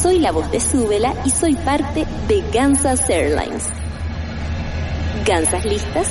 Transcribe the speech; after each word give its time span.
Soy 0.00 0.20
la 0.20 0.30
voz 0.30 0.48
de 0.52 0.60
Súbela 0.60 1.12
y 1.24 1.30
soy 1.30 1.56
parte 1.56 2.06
de 2.28 2.44
Kansas 2.52 3.10
Airlines. 3.10 3.64
¿Gansas 5.26 5.64
listas? 5.64 6.06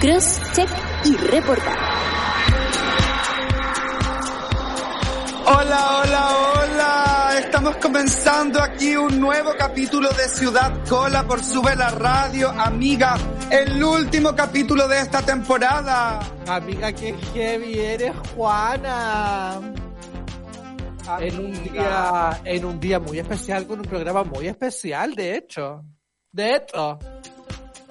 Cross, 0.00 0.40
check 0.54 0.68
y 1.04 1.16
reportar. 1.16 1.78
Hola, 5.46 6.00
hola, 6.02 6.28
hola. 6.36 7.38
Estamos 7.38 7.76
comenzando 7.76 8.60
aquí 8.60 8.96
un 8.96 9.20
nuevo 9.20 9.52
capítulo 9.56 10.08
de 10.08 10.28
Ciudad 10.28 10.72
Cola 10.88 11.22
por 11.28 11.44
Sube 11.44 11.76
la 11.76 11.90
Radio. 11.90 12.50
Amiga, 12.50 13.16
el 13.50 13.84
último 13.84 14.34
capítulo 14.34 14.88
de 14.88 15.00
esta 15.00 15.22
temporada. 15.22 16.18
Amiga, 16.48 16.92
qué 16.92 17.14
heavy 17.34 17.78
eres, 17.78 18.12
Juana. 18.34 19.60
En 21.20 21.38
un 21.38 21.64
día, 21.64 22.40
en 22.44 22.64
un 22.64 22.80
día 22.80 22.98
muy 22.98 23.18
especial, 23.18 23.66
con 23.66 23.80
un 23.80 23.84
programa 23.84 24.24
muy 24.24 24.46
especial, 24.46 25.14
de 25.14 25.36
hecho. 25.36 25.84
De 26.32 26.56
hecho. 26.56 26.98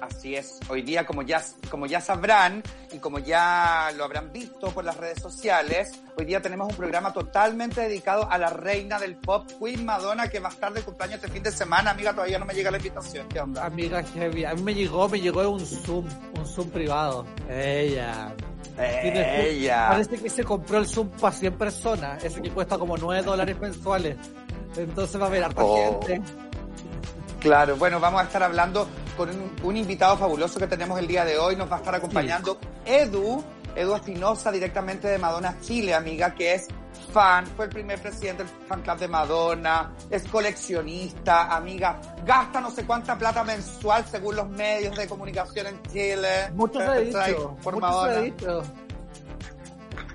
Así 0.04 0.36
es, 0.36 0.60
hoy 0.68 0.82
día 0.82 1.06
como 1.06 1.22
ya, 1.22 1.42
como 1.70 1.86
ya 1.86 1.98
sabrán 2.00 2.62
y 2.92 2.98
como 2.98 3.18
ya 3.20 3.90
lo 3.96 4.04
habrán 4.04 4.30
visto 4.32 4.68
por 4.70 4.84
las 4.84 4.96
redes 4.98 5.20
sociales, 5.22 5.92
hoy 6.18 6.26
día 6.26 6.42
tenemos 6.42 6.68
un 6.68 6.76
programa 6.76 7.10
totalmente 7.12 7.80
dedicado 7.80 8.30
a 8.30 8.36
la 8.36 8.50
reina 8.50 8.98
del 8.98 9.16
pop, 9.16 9.48
Queen 9.58 9.84
Madonna, 9.86 10.28
que 10.28 10.40
va 10.40 10.50
a 10.50 10.52
estar 10.52 10.72
de 10.74 10.82
cumpleaños 10.82 11.16
este 11.16 11.28
fin 11.28 11.42
de 11.42 11.50
semana. 11.50 11.92
Amiga, 11.92 12.12
todavía 12.12 12.38
no 12.38 12.44
me 12.44 12.52
llega 12.52 12.70
la 12.70 12.76
invitación. 12.76 13.26
¿Qué 13.28 13.40
onda? 13.40 13.64
Amiga, 13.64 14.02
heavy. 14.02 14.44
A 14.44 14.54
mí 14.54 14.62
me 14.62 14.74
llegó, 14.74 15.08
me 15.08 15.20
llegó 15.20 15.48
un 15.48 15.64
Zoom, 15.64 16.06
un 16.38 16.46
Zoom 16.46 16.68
privado. 16.68 17.24
Ella. 17.48 18.34
Ella. 18.78 19.88
Parece 19.88 20.18
que 20.18 20.28
se 20.28 20.44
compró 20.44 20.78
el 20.78 20.86
Zoom 20.86 21.08
para 21.10 21.34
100 21.34 21.56
personas, 21.56 22.22
ese 22.22 22.42
que 22.42 22.50
cuesta 22.50 22.76
como 22.76 22.98
9 22.98 23.22
dólares 23.22 23.58
mensuales. 23.58 24.16
Entonces 24.76 25.18
va 25.18 25.24
a 25.24 25.28
haber 25.28 25.44
harta 25.44 25.62
Oh. 25.64 26.02
gente. 26.02 26.20
Claro, 27.40 27.76
bueno, 27.76 28.00
vamos 28.00 28.22
a 28.22 28.24
estar 28.24 28.42
hablando 28.42 28.88
con 29.16 29.30
un, 29.30 29.52
un 29.62 29.76
invitado 29.76 30.16
fabuloso 30.16 30.58
que 30.58 30.66
tenemos 30.66 30.98
el 30.98 31.06
día 31.06 31.24
de 31.24 31.38
hoy. 31.38 31.56
Nos 31.56 31.70
va 31.70 31.76
a 31.76 31.78
estar 31.78 31.94
acompañando 31.94 32.58
Edu, 32.84 33.42
Edu 33.74 33.94
Espinosa, 33.94 34.50
directamente 34.52 35.08
de 35.08 35.18
Madonna 35.18 35.56
Chile, 35.60 35.94
amiga, 35.94 36.34
que 36.34 36.54
es 36.54 36.68
fan, 37.12 37.46
fue 37.46 37.66
el 37.66 37.70
primer 37.70 38.00
presidente 38.00 38.44
del 38.44 38.52
fan 38.66 38.82
club 38.82 38.98
de 38.98 39.08
Madonna, 39.08 39.92
es 40.10 40.24
coleccionista, 40.28 41.54
amiga, 41.54 42.00
gasta 42.24 42.60
no 42.60 42.70
sé 42.70 42.84
cuánta 42.84 43.16
plata 43.16 43.44
mensual 43.44 44.04
según 44.10 44.36
los 44.36 44.48
medios 44.48 44.96
de 44.96 45.06
comunicación 45.08 45.66
en 45.68 45.82
Chile. 45.92 46.50
Mucho 46.54 46.80
se 46.80 46.86
ha 46.86 46.94
dicho. 47.26 47.56
Por 47.62 47.74
mucho 47.74 47.86
se 47.86 47.92
Madonna. 47.92 48.18
ha 48.18 48.20
dicho. 48.22 48.62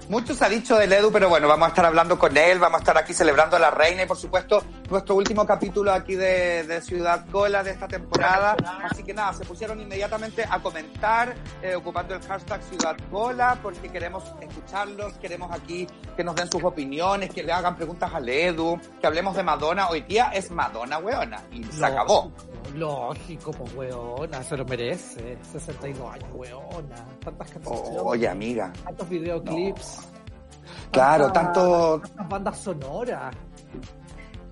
Mucho 0.09 0.34
se 0.34 0.44
ha 0.44 0.50
dicho 0.50 0.75
del 0.75 0.92
Edu, 0.92 1.12
pero 1.12 1.30
bueno, 1.30 1.47
vamos 1.47 1.68
a 1.68 1.70
estar 1.70 1.86
hablando 1.86 2.18
con 2.18 2.36
él, 2.36 2.58
vamos 2.58 2.78
a 2.78 2.80
estar 2.80 2.97
aquí 2.97 3.14
celebrando 3.14 3.58
a 3.58 3.59
la 3.59 3.70
reina 3.70 4.02
y 4.02 4.06
por 4.08 4.18
supuesto 4.18 4.64
nuestro 4.90 5.14
último 5.14 5.46
capítulo 5.46 5.94
aquí 5.94 6.16
de, 6.16 6.64
de 6.64 6.81
Ciudad 6.81 7.28
Cola 7.31 7.62
de 7.62 7.70
esta 7.70 7.88
temporada. 7.88 8.58
Así 8.90 9.03
que 9.03 9.14
nada, 9.14 9.34
se 9.34 9.46
pusieron 9.46 9.80
inmediatamente 9.80 10.44
a 10.50 10.59
comentar 10.64 11.36
eh, 11.62 11.75
ocupando 11.75 12.16
el 12.16 12.22
hashtag 12.24 12.64
Ciudad 12.64 12.97
Cola 13.12 13.59
porque 13.62 13.90
queremos 13.90 14.24
escucharlos, 14.42 15.14
queremos 15.20 15.52
aquí 15.52 15.86
que 16.18 16.24
nos 16.24 16.36
den 16.36 16.52
sus 16.52 16.64
opiniones, 16.64 17.30
que 17.30 17.44
le 17.44 17.52
hagan 17.52 17.76
preguntas 17.76 18.12
al 18.12 18.28
Edu, 18.28 18.80
que 19.00 19.06
hablemos 19.06 19.36
de 19.36 19.44
Madonna. 19.44 19.90
Hoy 19.90 20.02
día 20.02 20.31
es 20.34 20.50
Madonna, 20.50 20.97
weona, 20.97 21.44
y 21.52 21.64
se 21.66 21.86
acabó. 21.86 22.31
Lógico, 22.76 23.52
pues 23.52 23.76
weona, 23.76 24.44
se 24.44 24.58
lo 24.58 24.66
merece. 24.66 25.38
62 25.52 26.14
años, 26.14 26.30
weona. 26.34 26.96
Tantas 27.24 27.52
canciones. 27.52 28.02
Oye, 28.03 28.28
amiga, 28.28 28.74
Tantos 28.84 29.08
videoclips. 29.08 29.99
Claro, 30.91 31.31
tanto... 31.31 32.00
Tantas 32.00 32.30
bandas 32.30 32.59
sonoras. 32.59 33.35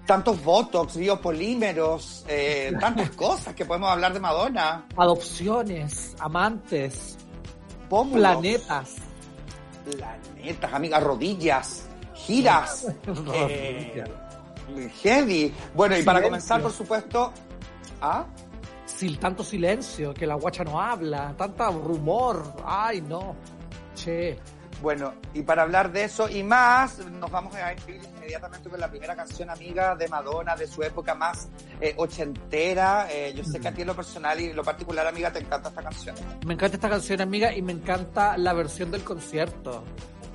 tantos 0.05 0.41
botox, 0.43 0.95
biopolímeros, 0.95 2.25
eh, 2.27 2.73
tantas 2.79 3.09
cosas 3.11 3.53
que 3.53 3.65
podemos 3.65 3.89
hablar 3.89 4.13
de 4.13 4.19
Madonna. 4.19 4.85
Adopciones, 4.95 6.15
amantes, 6.19 7.17
Pómulos, 7.89 8.19
planetas. 8.19 8.95
Planetas, 9.85 10.73
amigas, 10.73 11.03
rodillas, 11.03 11.87
giras. 12.13 12.87
eh, 13.33 14.03
heavy. 15.01 15.53
Bueno, 15.73 15.97
y 15.97 16.03
para 16.03 16.21
comenzar, 16.21 16.61
por 16.61 16.71
supuesto. 16.71 17.31
¿Ah? 18.01 18.25
Sin 18.85 19.17
tanto 19.17 19.43
silencio, 19.43 20.13
que 20.13 20.25
la 20.25 20.35
guacha 20.35 20.63
no 20.63 20.79
habla, 20.79 21.33
tanta 21.37 21.69
rumor. 21.69 22.55
Ay, 22.65 23.01
no. 23.01 23.35
Che. 23.95 24.37
Bueno, 24.81 25.13
y 25.33 25.41
para 25.41 25.63
hablar 25.63 25.91
de 25.91 26.03
eso 26.03 26.29
y 26.29 26.43
más, 26.43 26.99
nos 26.99 27.31
vamos 27.31 27.55
a 27.55 27.73
ir 27.73 27.79
inmediatamente 28.15 28.69
con 28.69 28.79
la 28.79 28.89
primera 28.89 29.15
canción 29.15 29.49
amiga 29.49 29.95
de 29.95 30.07
Madonna, 30.07 30.55
de 30.55 30.67
su 30.67 30.83
época 30.83 31.15
más 31.15 31.49
eh, 31.81 31.95
ochentera. 31.97 33.07
Eh, 33.11 33.33
yo 33.35 33.43
sé 33.43 33.59
que 33.59 33.69
a 33.69 33.71
ti 33.73 33.81
en 33.81 33.87
lo 33.87 33.95
personal 33.95 34.39
y 34.39 34.45
en 34.45 34.55
lo 34.55 34.63
particular, 34.63 35.07
amiga, 35.07 35.31
te 35.31 35.39
encanta 35.39 35.69
esta 35.69 35.81
canción. 35.81 36.15
Me 36.45 36.53
encanta 36.53 36.75
esta 36.77 36.89
canción, 36.89 37.21
amiga, 37.21 37.55
y 37.55 37.61
me 37.63 37.71
encanta 37.71 38.37
la 38.37 38.53
versión 38.53 38.91
del 38.91 39.03
concierto 39.03 39.83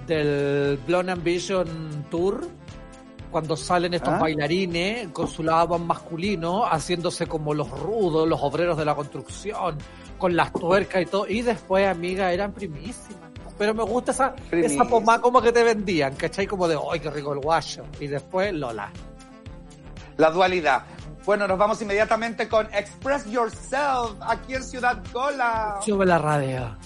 del 0.06 0.78
Blonde 0.86 1.12
Ambition 1.12 2.06
Tour. 2.10 2.40
Cuando 3.30 3.56
salen 3.56 3.94
estos 3.94 4.12
¿Ah? 4.12 4.18
bailarines 4.18 5.08
con 5.08 5.26
su 5.26 5.42
lado 5.42 5.78
masculino, 5.78 6.66
haciéndose 6.66 7.26
como 7.26 7.54
los 7.54 7.70
rudos, 7.70 8.28
los 8.28 8.42
obreros 8.42 8.76
de 8.76 8.84
la 8.84 8.94
construcción, 8.94 9.78
con 10.18 10.36
las 10.36 10.52
tuercas 10.52 11.00
y 11.00 11.06
todo. 11.06 11.26
Y 11.26 11.40
después, 11.40 11.86
amiga, 11.86 12.30
eran 12.32 12.52
primísimas. 12.52 13.31
Pero 13.62 13.74
me 13.74 13.84
gusta 13.84 14.10
esa, 14.10 14.34
esa 14.50 14.84
pomada 14.84 15.20
como 15.20 15.40
que 15.40 15.52
te 15.52 15.62
vendían, 15.62 16.16
¿cachai? 16.16 16.48
Como 16.48 16.66
de, 16.66 16.76
¡ay, 16.90 16.98
qué 16.98 17.08
rico 17.10 17.32
el 17.32 17.38
guayo! 17.38 17.84
Y 18.00 18.08
después, 18.08 18.52
Lola. 18.52 18.90
La 20.16 20.32
dualidad. 20.32 20.82
Bueno, 21.24 21.46
nos 21.46 21.56
vamos 21.56 21.80
inmediatamente 21.80 22.48
con 22.48 22.66
Express 22.74 23.24
Yourself 23.26 24.20
aquí 24.20 24.54
en 24.54 24.64
Ciudad 24.64 25.00
Cola. 25.12 25.78
Sube 25.80 26.04
la 26.04 26.18
radio. 26.18 26.76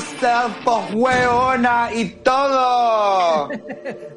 Yourself, 0.00 0.56
pues 0.64 0.94
hueona 0.94 1.90
y 1.92 2.04
todo. 2.22 3.50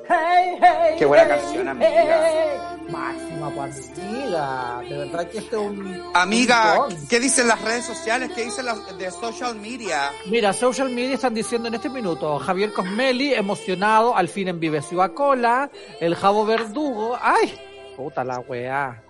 Hey, 0.06 0.58
hey, 0.60 0.96
Qué 1.00 1.06
buena 1.06 1.24
hey, 1.24 1.40
canción, 1.40 1.68
amiga. 1.70 2.78
Máxima 2.90 3.50
pues, 3.56 3.90
amiga. 3.98 4.82
De 4.90 4.98
verdad 4.98 5.30
que 5.30 5.38
este 5.38 5.56
es 5.56 5.62
un. 5.62 6.04
Amiga, 6.14 6.88
un. 6.88 7.08
¿qué 7.08 7.22
dicen 7.22 7.48
las 7.48 7.62
redes 7.62 7.86
sociales? 7.86 8.30
¿Qué 8.36 8.44
dicen 8.44 8.66
las 8.66 8.98
de 8.98 9.10
social 9.12 9.56
media? 9.56 10.12
Mira, 10.26 10.52
social 10.52 10.90
media 10.90 11.16
están 11.16 11.34
diciendo 11.34 11.70
en 11.70 11.76
este 11.76 11.90
minuto, 11.90 12.38
Javier 12.38 12.74
Cosmeli, 12.74 13.34
emocionado, 13.34 14.16
al 14.16 14.28
fin 14.28 14.50
en 14.50 14.60
Vive 14.60 14.82
Ciudad 14.82 15.14
Cola, 15.14 15.72
el 16.02 16.16
Jabo 16.16 16.46
Verdugo, 16.46 17.18
ay, 17.22 17.58
puta 17.96 18.26
la 18.26 18.40
weá, 18.40 19.03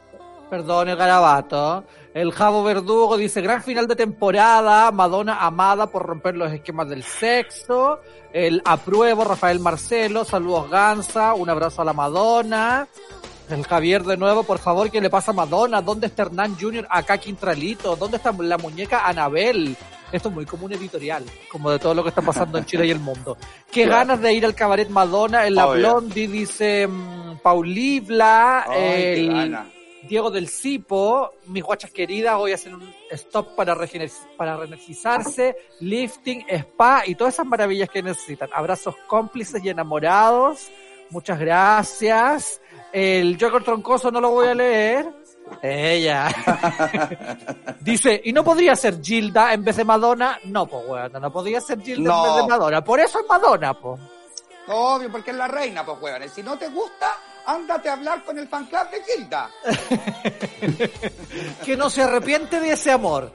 perdón 0.54 0.88
el 0.88 0.96
garabato, 0.96 1.84
el 2.14 2.32
Jabo 2.32 2.64
Verdugo 2.64 3.18
dice, 3.18 3.42
gran 3.42 3.64
final 3.64 3.88
de 3.88 3.96
temporada, 3.96 4.92
Madonna 4.92 5.44
amada 5.44 5.88
por 5.88 6.06
romper 6.06 6.36
los 6.36 6.52
esquemas 6.52 6.88
del 6.90 7.02
sexo, 7.02 8.00
el 8.32 8.62
apruebo, 8.64 9.24
Rafael 9.24 9.60
Marcelo, 9.60 10.24
saludos 10.24 10.70
Gansa, 10.70 11.34
un 11.34 11.50
abrazo 11.50 11.82
a 11.82 11.86
la 11.86 11.94
Madonna, 11.94 12.88
el 13.50 13.66
Javier 13.66 14.04
de 14.04 14.16
nuevo, 14.16 14.44
por 14.44 14.60
favor, 14.60 14.92
¿qué 14.92 15.02
le 15.02 15.10
pasa 15.10 15.32
a 15.32 15.34
Madonna? 15.34 15.82
¿Dónde 15.82 16.06
está 16.06 16.22
Hernán 16.22 16.56
Jr. 16.62 16.86
acá 16.88 17.18
Quintralito? 17.18 17.96
¿Dónde 17.96 18.18
está 18.18 18.32
la 18.32 18.60
muñeca 18.60 19.08
Anabel? 19.08 19.76
Esto 20.12 20.30
es 20.30 20.36
muy 20.36 20.46
como 20.46 20.68
un 20.68 20.74
editorial, 20.74 21.24
como 21.52 21.72
de 21.72 21.80
todo 21.80 21.96
lo 21.96 22.04
que 22.04 22.10
está 22.10 22.22
pasando 22.22 22.60
en 22.60 22.66
Chile 22.66 22.86
y 22.86 22.92
el 22.92 23.00
mundo. 23.00 23.36
Qué 23.72 23.86
Claro. 23.86 23.98
ganas 24.02 24.22
de 24.22 24.32
ir 24.34 24.46
al 24.46 24.54
cabaret 24.54 24.88
Madonna 24.88 25.48
en 25.48 25.56
la 25.56 25.66
Obvio. 25.68 25.80
Blondie, 25.80 26.28
dice 26.28 26.86
mm, 26.88 27.38
Paulibla, 27.42 28.66
Ay, 28.70 29.26
el. 29.28 29.73
Diego 30.08 30.30
del 30.32 30.50
Cipo, 30.50 31.32
mis 31.48 31.64
guachas 31.64 31.92
queridas, 31.92 32.38
voy 32.38 32.52
a 32.52 32.56
hacer 32.56 32.74
un 32.76 32.94
stop 33.12 33.56
para, 33.56 33.76
para 34.38 34.58
reenergizarse, 34.58 35.56
lifting, 35.80 36.46
spa 36.50 37.04
y 37.06 37.16
todas 37.16 37.36
esas 37.36 37.46
maravillas 37.46 37.90
que 37.90 38.04
necesitan. 38.04 38.50
Abrazos 38.54 38.96
cómplices 39.08 39.64
y 39.64 39.70
enamorados. 39.70 40.70
Muchas 41.10 41.40
gracias. 41.40 42.62
El 42.92 43.38
Joker 43.40 43.64
Troncoso 43.64 44.12
no 44.12 44.20
lo 44.20 44.32
voy 44.32 44.48
a 44.48 44.56
leer. 44.56 45.08
Ella. 45.62 46.30
Dice, 47.82 48.22
¿y 48.24 48.34
no 48.34 48.44
podría 48.44 48.76
ser 48.76 49.02
Gilda 49.02 49.54
en 49.54 49.64
vez 49.64 49.76
de 49.78 49.84
Madonna? 49.84 50.40
No, 50.46 50.66
pues 50.66 50.86
bueno, 50.88 51.20
no 51.20 51.32
podría 51.32 51.62
ser 51.62 51.82
Gilda 51.82 52.10
No. 52.10 52.26
en 52.26 52.34
vez 52.36 52.44
de 52.44 52.50
Madonna. 52.50 52.84
Por 52.84 53.00
eso 53.00 53.20
es 53.20 53.26
Madonna, 53.28 53.74
pues. 53.74 54.00
Obvio, 54.68 55.12
porque 55.12 55.32
es 55.32 55.38
la 55.38 55.48
reina, 55.48 55.86
pues 55.86 56.02
hueones. 56.02 56.32
Si 56.32 56.42
no 56.42 56.58
te 56.58 56.70
gusta, 56.70 57.12
ándate 57.46 57.90
a 57.90 57.94
hablar 57.94 58.24
con 58.24 58.40
el 58.40 58.48
fan 58.48 58.66
club 58.66 58.90
de 58.90 59.04
Gilda. 59.04 59.50
que 61.66 61.78
no 61.78 61.90
se 61.90 62.02
arrepiente 62.04 62.60
de 62.60 62.74
ese 62.74 62.92
amor. 62.92 63.32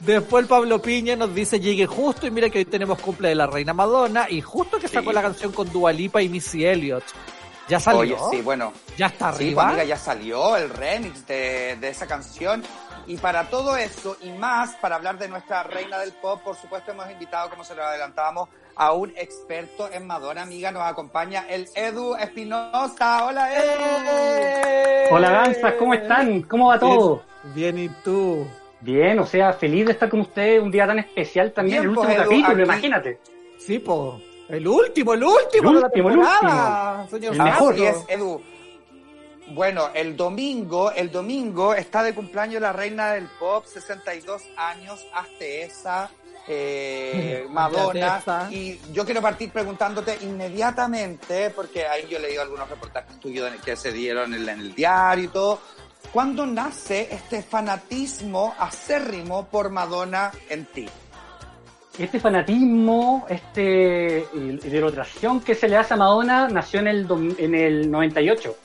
Después 0.00 0.42
el 0.44 0.48
Pablo 0.48 0.80
Piña 0.80 1.16
nos 1.16 1.34
dice 1.34 1.58
llegue 1.58 1.86
justo 1.86 2.26
y 2.26 2.30
mira 2.30 2.48
que 2.50 2.58
hoy 2.58 2.64
tenemos 2.64 3.00
cumple 3.00 3.30
de 3.30 3.34
la 3.34 3.48
reina 3.48 3.74
Madonna 3.74 4.26
y 4.30 4.40
justo 4.40 4.78
que 4.78 4.86
sacó 4.86 5.10
Sí. 5.10 5.14
la 5.14 5.22
canción 5.22 5.52
con 5.52 5.70
Dualipa 5.72 6.22
y 6.22 6.28
Missy 6.28 6.64
Elliott. 6.64 7.02
Ya 7.68 7.80
salió. 7.80 8.00
Oye, 8.00 8.16
sí, 8.36 8.40
bueno. 8.42 8.72
Ya 8.96 9.06
está 9.06 9.32
Sí, 9.32 9.32
pues, 9.32 9.40
arriba. 9.40 9.68
amiga, 9.68 9.84
ya 9.84 9.96
salió 9.98 10.56
el 10.56 10.70
remix 10.70 11.26
de, 11.26 11.76
de 11.80 11.88
esa 11.88 12.06
canción. 12.06 12.62
Y 13.06 13.16
para 13.16 13.48
todo 13.50 13.76
eso 13.76 14.16
y 14.22 14.30
más, 14.30 14.74
para 14.76 14.96
hablar 14.96 15.18
de 15.18 15.28
nuestra 15.28 15.64
reina 15.64 15.98
del 15.98 16.12
pop, 16.12 16.40
por 16.42 16.56
supuesto 16.56 16.92
hemos 16.92 17.10
invitado, 17.10 17.50
como 17.50 17.64
se 17.64 17.74
lo 17.74 17.82
adelantábamos, 17.82 18.48
a 18.78 18.92
un 18.92 19.12
experto 19.16 19.90
en 19.92 20.06
Madonna, 20.06 20.42
amiga. 20.42 20.70
Nos 20.70 20.82
acompaña 20.84 21.44
el 21.50 21.68
Edu 21.74 22.14
Espinosa. 22.14 23.24
Hola, 23.26 23.52
Edu. 23.54 25.14
Hola 25.14 25.30
Danzas, 25.30 25.74
¿cómo 25.74 25.94
están? 25.94 26.42
¿Cómo 26.42 26.68
va 26.68 26.78
todo? 26.78 27.22
Bien, 27.54 27.74
bien, 27.74 27.90
¿y 27.90 28.02
tú? 28.04 28.46
Bien, 28.80 29.18
o 29.18 29.26
sea, 29.26 29.52
feliz 29.52 29.86
de 29.86 29.92
estar 29.92 30.08
con 30.08 30.20
ustedes 30.20 30.62
un 30.62 30.70
día 30.70 30.86
tan 30.86 31.00
especial 31.00 31.52
también, 31.52 31.80
Bien, 31.82 31.90
el 31.90 31.94
pues, 31.96 32.06
último 32.08 32.22
Edu, 32.22 32.30
capítulo, 32.30 32.52
aquí- 32.52 32.62
imagínate. 32.62 33.20
Sí, 33.58 33.78
po. 33.80 34.20
El 34.48 34.66
último, 34.66 35.12
el 35.14 35.24
último 35.24 35.68
El 35.70 35.74
de 35.74 35.80
la 35.80 35.86
último, 35.88 36.10
el 36.10 36.16
mejor. 37.38 37.72
Así 37.74 37.84
es, 37.84 38.04
Edu. 38.08 38.40
Bueno, 39.50 39.88
el 39.94 40.16
domingo, 40.16 40.92
el 40.92 41.10
domingo 41.10 41.74
está 41.74 42.02
de 42.02 42.14
cumpleaños 42.14 42.60
la 42.62 42.72
reina 42.72 43.12
del 43.14 43.26
pop, 43.40 43.64
62 43.64 44.42
años, 44.56 45.06
hasta 45.14 45.44
esa, 45.44 46.10
eh, 46.48 47.46
Madonna. 47.50 48.48
Y 48.50 48.80
yo 48.92 49.04
quiero 49.04 49.20
partir 49.20 49.50
preguntándote 49.50 50.18
inmediatamente, 50.22 51.50
porque 51.50 51.86
ahí 51.86 52.06
yo 52.08 52.18
he 52.18 52.20
leído 52.20 52.42
algunos 52.42 52.68
reportajes 52.68 53.20
tuyos 53.20 53.50
que 53.64 53.76
se 53.76 53.92
dieron 53.92 54.34
en, 54.34 54.48
en 54.48 54.60
el 54.60 54.74
diario 54.74 55.24
y 55.24 55.28
todo. 55.28 55.60
¿Cuándo 56.12 56.46
nace 56.46 57.08
este 57.10 57.42
fanatismo 57.42 58.54
acérrimo 58.58 59.46
por 59.46 59.70
Madonna 59.70 60.32
en 60.48 60.64
ti? 60.66 60.86
Este 61.98 62.20
fanatismo, 62.20 63.26
este 63.28 64.24
idolatración 64.32 65.40
que 65.40 65.56
se 65.56 65.68
le 65.68 65.76
hace 65.76 65.94
a 65.94 65.96
Madonna 65.96 66.48
nació 66.48 66.80
en 66.80 66.86
el, 66.86 67.36
en 67.38 67.54
el 67.54 67.90
98, 67.90 68.56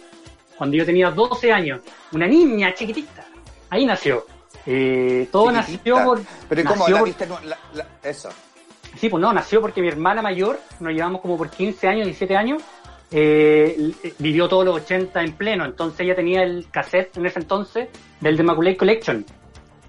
cuando 0.55 0.77
yo 0.77 0.85
tenía 0.85 1.09
12 1.09 1.51
años, 1.51 1.81
una 2.11 2.27
niña 2.27 2.73
chiquitita. 2.75 3.25
Ahí 3.71 3.85
nació. 3.85 4.25
Eh, 4.65 5.27
todo 5.32 5.51
Chiquitita. 5.51 5.77
nació 5.89 6.05
por... 6.05 6.22
Pero 6.50 6.62
¿y 6.62 6.63
cómo 6.63 6.79
nació 6.79 6.93
la 6.96 7.00
por- 7.00 7.08
viste? 7.08 7.27
no, 7.27 7.39
la- 7.41 7.58
la- 7.74 7.88
eso. 8.10 8.29
Sí, 8.98 9.10
pues 9.10 9.20
no, 9.22 9.34
nació 9.34 9.60
porque 9.62 9.82
mi 9.82 9.88
hermana 9.88 10.22
mayor, 10.22 10.60
nos 10.79 10.93
llevamos 10.93 11.22
como 11.22 11.38
por 11.38 11.50
15 11.50 11.88
años, 11.88 12.05
17 12.05 12.36
años, 12.38 12.62
eh, 13.12 13.91
vivió 14.20 14.48
todos 14.48 14.65
los 14.65 14.75
80 14.77 15.22
en 15.22 15.34
pleno, 15.34 15.65
entonces 15.65 16.00
ella 16.01 16.15
tenía 16.15 16.43
el 16.43 16.67
cassette 16.72 17.17
en 17.17 17.25
ese 17.25 17.39
entonces 17.39 17.89
del 18.22 18.36
The 18.38 18.41
Immaculate 18.43 18.77
Collection, 18.77 19.25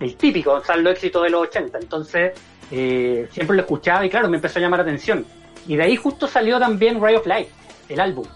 el 0.01 0.17
típico, 0.17 0.53
o 0.53 0.65
sea, 0.65 0.77
los 0.77 0.93
éxitos 0.95 1.23
de 1.23 1.31
los 1.31 1.43
80, 1.43 1.79
entonces 1.79 2.33
eh, 2.71 3.29
siempre 3.31 3.57
lo 3.57 3.63
escuchaba 3.63 4.05
y 4.05 4.11
claro, 4.11 4.29
me 4.29 4.37
empezó 4.37 4.59
a 4.59 4.63
llamar 4.63 4.79
la 4.81 4.85
atención. 4.85 5.25
Y 5.67 5.77
de 5.77 5.85
ahí 5.85 5.97
justo 5.97 6.27
salió 6.27 6.59
también 6.59 7.01
Ray 7.01 7.17
of 7.17 7.27
Light, 7.27 7.49
el 7.89 8.01
álbum. 8.01 8.27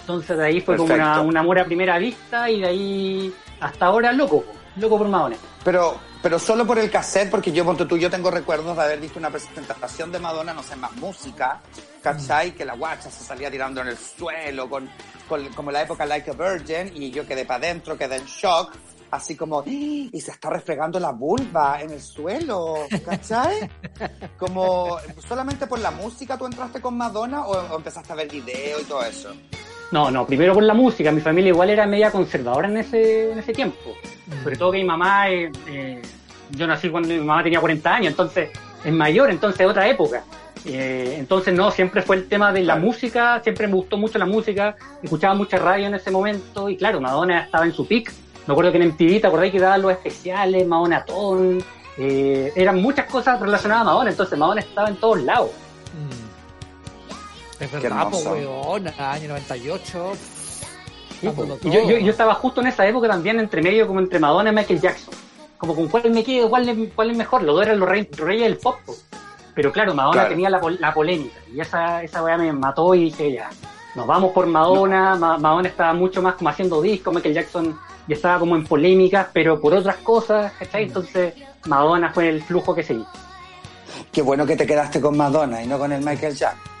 Entonces 0.00 0.36
de 0.36 0.44
ahí 0.44 0.60
fue 0.60 0.76
como 0.76 0.92
una, 0.92 1.20
un 1.22 1.36
amor 1.36 1.58
a 1.58 1.64
primera 1.64 1.98
vista 1.98 2.50
y 2.50 2.60
de 2.60 2.66
ahí 2.66 3.34
hasta 3.60 3.86
ahora 3.86 4.12
loco, 4.12 4.44
loco 4.76 4.98
por 4.98 5.08
Madonna. 5.08 5.36
Pero, 5.64 5.98
pero 6.22 6.38
solo 6.38 6.66
por 6.66 6.78
el 6.78 6.90
cassette, 6.90 7.30
porque 7.30 7.50
yo, 7.50 7.64
ponte 7.64 7.86
tú, 7.86 7.96
yo 7.96 8.10
tengo 8.10 8.30
recuerdos 8.30 8.76
de 8.76 8.82
haber 8.82 9.00
visto 9.00 9.18
una 9.18 9.30
presentación 9.30 10.12
de 10.12 10.18
Madonna, 10.18 10.52
no 10.52 10.62
sé, 10.62 10.76
más 10.76 10.92
música, 10.96 11.60
¿cachai? 12.02 12.52
Que 12.52 12.66
la 12.66 12.74
guacha 12.74 13.10
se 13.10 13.24
salía 13.24 13.50
tirando 13.50 13.80
en 13.80 13.88
el 13.88 13.96
suelo, 13.96 14.68
con, 14.68 14.90
con- 15.26 15.48
como 15.54 15.70
la 15.70 15.80
época 15.82 16.04
Like 16.04 16.30
a 16.30 16.34
Virgin, 16.34 16.92
y 16.94 17.10
yo 17.10 17.26
quedé 17.26 17.46
para 17.46 17.66
adentro, 17.66 17.96
quedé 17.96 18.16
en 18.16 18.26
shock, 18.26 18.72
así 19.10 19.36
como, 19.36 19.60
¡Ah! 19.60 19.64
y 19.66 20.20
se 20.20 20.32
está 20.32 20.50
refregando 20.50 21.00
la 21.00 21.12
vulva 21.12 21.80
en 21.80 21.92
el 21.92 22.02
suelo, 22.02 22.74
¿cachai? 23.04 23.70
Como, 24.38 24.98
solamente 25.26 25.66
por 25.66 25.78
la 25.78 25.90
música 25.92 26.36
tú 26.36 26.44
entraste 26.46 26.80
con 26.82 26.96
Madonna 26.96 27.46
o, 27.46 27.52
o 27.52 27.76
empezaste 27.78 28.12
a 28.12 28.16
ver 28.16 28.28
video 28.28 28.80
y 28.80 28.84
todo 28.84 29.02
eso. 29.04 29.30
No, 29.94 30.10
no, 30.10 30.26
primero 30.26 30.54
por 30.54 30.64
la 30.64 30.74
música. 30.74 31.12
Mi 31.12 31.20
familia 31.20 31.50
igual 31.50 31.70
era 31.70 31.86
media 31.86 32.10
conservadora 32.10 32.66
en 32.66 32.78
ese, 32.78 33.30
en 33.30 33.38
ese 33.38 33.52
tiempo. 33.52 33.94
Sobre 34.42 34.56
todo 34.56 34.72
que 34.72 34.78
mi 34.78 34.84
mamá, 34.84 35.30
eh, 35.30 35.52
eh, 35.68 36.02
yo 36.50 36.66
nací 36.66 36.90
cuando 36.90 37.10
mi 37.10 37.20
mamá 37.20 37.44
tenía 37.44 37.60
40 37.60 37.94
años, 37.94 38.08
entonces 38.08 38.50
es 38.84 38.92
mayor, 38.92 39.30
entonces 39.30 39.64
otra 39.64 39.88
época. 39.88 40.24
Eh, 40.64 41.14
entonces 41.16 41.54
no, 41.54 41.70
siempre 41.70 42.02
fue 42.02 42.16
el 42.16 42.26
tema 42.26 42.52
de 42.52 42.64
la 42.64 42.74
música, 42.74 43.40
siempre 43.44 43.68
me 43.68 43.74
gustó 43.74 43.96
mucho 43.96 44.18
la 44.18 44.26
música, 44.26 44.74
escuchaba 45.00 45.34
mucha 45.34 45.58
radio 45.58 45.86
en 45.86 45.94
ese 45.94 46.10
momento 46.10 46.68
y 46.68 46.76
claro, 46.76 47.00
Madonna 47.00 47.42
estaba 47.42 47.64
en 47.64 47.72
su 47.72 47.86
pick. 47.86 48.12
Me 48.48 48.52
acuerdo 48.52 48.72
que 48.72 48.78
en 48.78 48.88
MTV, 48.88 49.20
¿te 49.20 49.26
acordás 49.28 49.52
que 49.52 49.60
daban 49.60 49.80
los 49.80 49.92
especiales, 49.92 50.66
Madonna 50.66 51.04
Ton? 51.04 51.62
Eh, 51.98 52.52
eran 52.56 52.82
muchas 52.82 53.06
cosas 53.06 53.38
relacionadas 53.38 53.82
a 53.82 53.84
Madonna, 53.84 54.10
entonces 54.10 54.36
Madonna 54.36 54.60
estaba 54.60 54.88
en 54.88 54.96
todos 54.96 55.22
lados. 55.22 55.52
Es 57.60 57.70
verdad, 57.70 58.02
hermoso. 58.02 58.32
weón, 58.32 58.88
año 58.98 59.28
98. 59.28 60.12
Sí, 61.20 61.26
dándolo 61.26 61.56
po. 61.56 61.68
Y 61.68 61.70
yo, 61.72 61.80
yo, 61.88 61.98
yo 61.98 62.10
estaba 62.10 62.34
justo 62.34 62.60
en 62.60 62.66
esa 62.68 62.86
época 62.86 63.08
también 63.08 63.38
entre 63.40 63.62
medio 63.62 63.86
como 63.86 64.00
entre 64.00 64.18
Madonna 64.18 64.50
y 64.50 64.54
Michael 64.54 64.80
Jackson. 64.80 65.14
Como 65.58 65.74
con 65.74 65.88
cuál 65.88 66.10
me 66.10 66.22
quedo, 66.24 66.50
cuál 66.50 66.68
es, 66.68 66.76
cuál 66.94 67.10
es 67.10 67.16
mejor. 67.16 67.42
Los 67.42 67.54
dos 67.54 67.64
eran 67.64 67.78
los 67.80 67.88
reyes, 67.88 68.08
reyes 68.16 68.42
del 68.44 68.56
pop. 68.58 68.76
po. 68.84 68.94
Pero 69.54 69.70
claro, 69.72 69.94
Madonna 69.94 70.14
Claro. 70.22 70.28
tenía 70.30 70.50
la, 70.50 70.60
pol- 70.60 70.78
la 70.80 70.92
polémica. 70.92 71.38
Y 71.52 71.60
esa, 71.60 72.02
esa 72.02 72.22
weá 72.24 72.36
me 72.36 72.52
mató 72.52 72.94
y 72.94 73.04
dije 73.04 73.32
ya, 73.32 73.48
nos 73.94 74.06
vamos 74.06 74.32
por 74.32 74.46
Madonna. 74.46 75.14
Ma- 75.14 75.38
Madonna 75.38 75.68
estaba 75.68 75.94
mucho 75.94 76.20
más 76.20 76.34
como 76.34 76.50
haciendo 76.50 76.82
discos, 76.82 77.14
Michael 77.14 77.34
Jackson 77.34 77.78
ya 78.08 78.16
estaba 78.16 78.38
como 78.40 78.56
en 78.56 78.66
polémicas, 78.66 79.28
pero 79.32 79.58
por 79.60 79.72
otras 79.72 79.96
cosas, 79.98 80.52
¿cachai? 80.58 80.82
Entonces 80.84 81.32
Madonna 81.66 82.10
fue 82.12 82.28
el 82.28 82.42
flujo 82.42 82.74
que 82.74 82.82
seguí. 82.82 83.04
Qué 84.12 84.20
bueno 84.20 84.44
que 84.44 84.56
te 84.56 84.66
quedaste 84.66 85.00
con 85.00 85.16
Madonna 85.16 85.62
y 85.62 85.66
no 85.68 85.78
con 85.78 85.92
el 85.92 86.04
Michael 86.04 86.34
Jackson. 86.34 86.73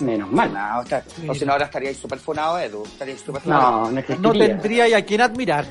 Menos 0.00 0.30
mal. 0.32 0.52
No, 0.52 0.82
está- 0.82 1.02
o 1.28 1.34
si 1.34 1.44
no, 1.44 1.52
ahora 1.52 1.64
estaríais 1.66 1.96
súper 1.96 2.18
funado, 2.18 2.58
Edu. 2.58 2.84
Estaríais 2.84 3.20
súper 3.20 3.42
funado. 3.42 3.62
No, 3.70 3.84
no 3.84 3.90
No 3.92 3.98
existiría. 4.00 4.46
tendría 4.48 4.88
y 4.88 4.94
a 4.94 5.04
quién 5.04 5.20
admirar. 5.20 5.64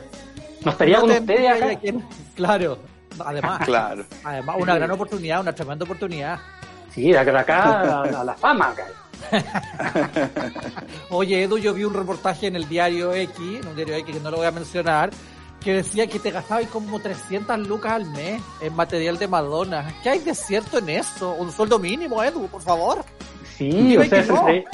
No 0.64 0.72
estaría 0.72 0.96
No 0.96 1.02
con 1.02 1.10
tendría 1.12 1.54
ustedes 1.54 1.78
acá. 1.78 2.04
a 2.04 2.36
Claro, 2.36 2.80
además. 3.24 3.66
Claro. 3.66 4.06
Además, 4.24 4.56
una 4.60 4.76
gran 4.76 4.92
oportunidad, 4.92 5.42
una 5.42 5.54
tremenda 5.54 5.86
oportunidad. 5.86 6.40
Sí, 6.94 7.12
de 7.12 7.18
acá, 7.18 7.32
de 7.32 7.38
acá 7.40 7.64
a, 7.64 8.02
a 8.04 8.24
la 8.24 8.34
fama 8.36 8.70
acá. 8.70 8.86
Oye, 11.10 11.44
Edu, 11.44 11.58
yo 11.58 11.74
vi 11.74 11.84
un 11.84 11.94
reportaje 11.94 12.48
en 12.48 12.56
el 12.56 12.68
diario 12.68 13.14
X, 13.14 13.38
en 13.62 13.68
un 13.68 13.76
diario 13.76 13.96
X 13.96 14.16
que 14.16 14.22
no 14.22 14.32
lo 14.32 14.38
voy 14.38 14.46
a 14.48 14.52
mencionar, 14.52 15.10
que 15.62 15.74
decía 15.74 16.08
que 16.08 16.20
te 16.20 16.32
gastabas 16.32 16.68
como 16.68 17.00
300 17.00 17.60
lucas 17.68 17.94
al 17.94 18.06
mes 18.06 18.42
en 18.62 18.76
material 18.76 19.18
de 19.18 19.28
Madonna. 19.28 19.94
¿Qué 20.04 20.10
hay 20.10 20.20
de 20.20 20.36
cierto 20.36 20.78
en 20.80 20.90
eso? 20.90 21.32
Un 21.34 21.52
sueldo 21.52 21.80
mínimo, 21.80 22.24
Edu, 22.24 22.48
por 22.48 22.62
favor. 22.62 23.04
Sí, 23.58 23.98
o 23.98 24.04
sea, 24.04 24.20
esa, 24.20 24.34
no. 24.34 24.50
entre- 24.50 24.66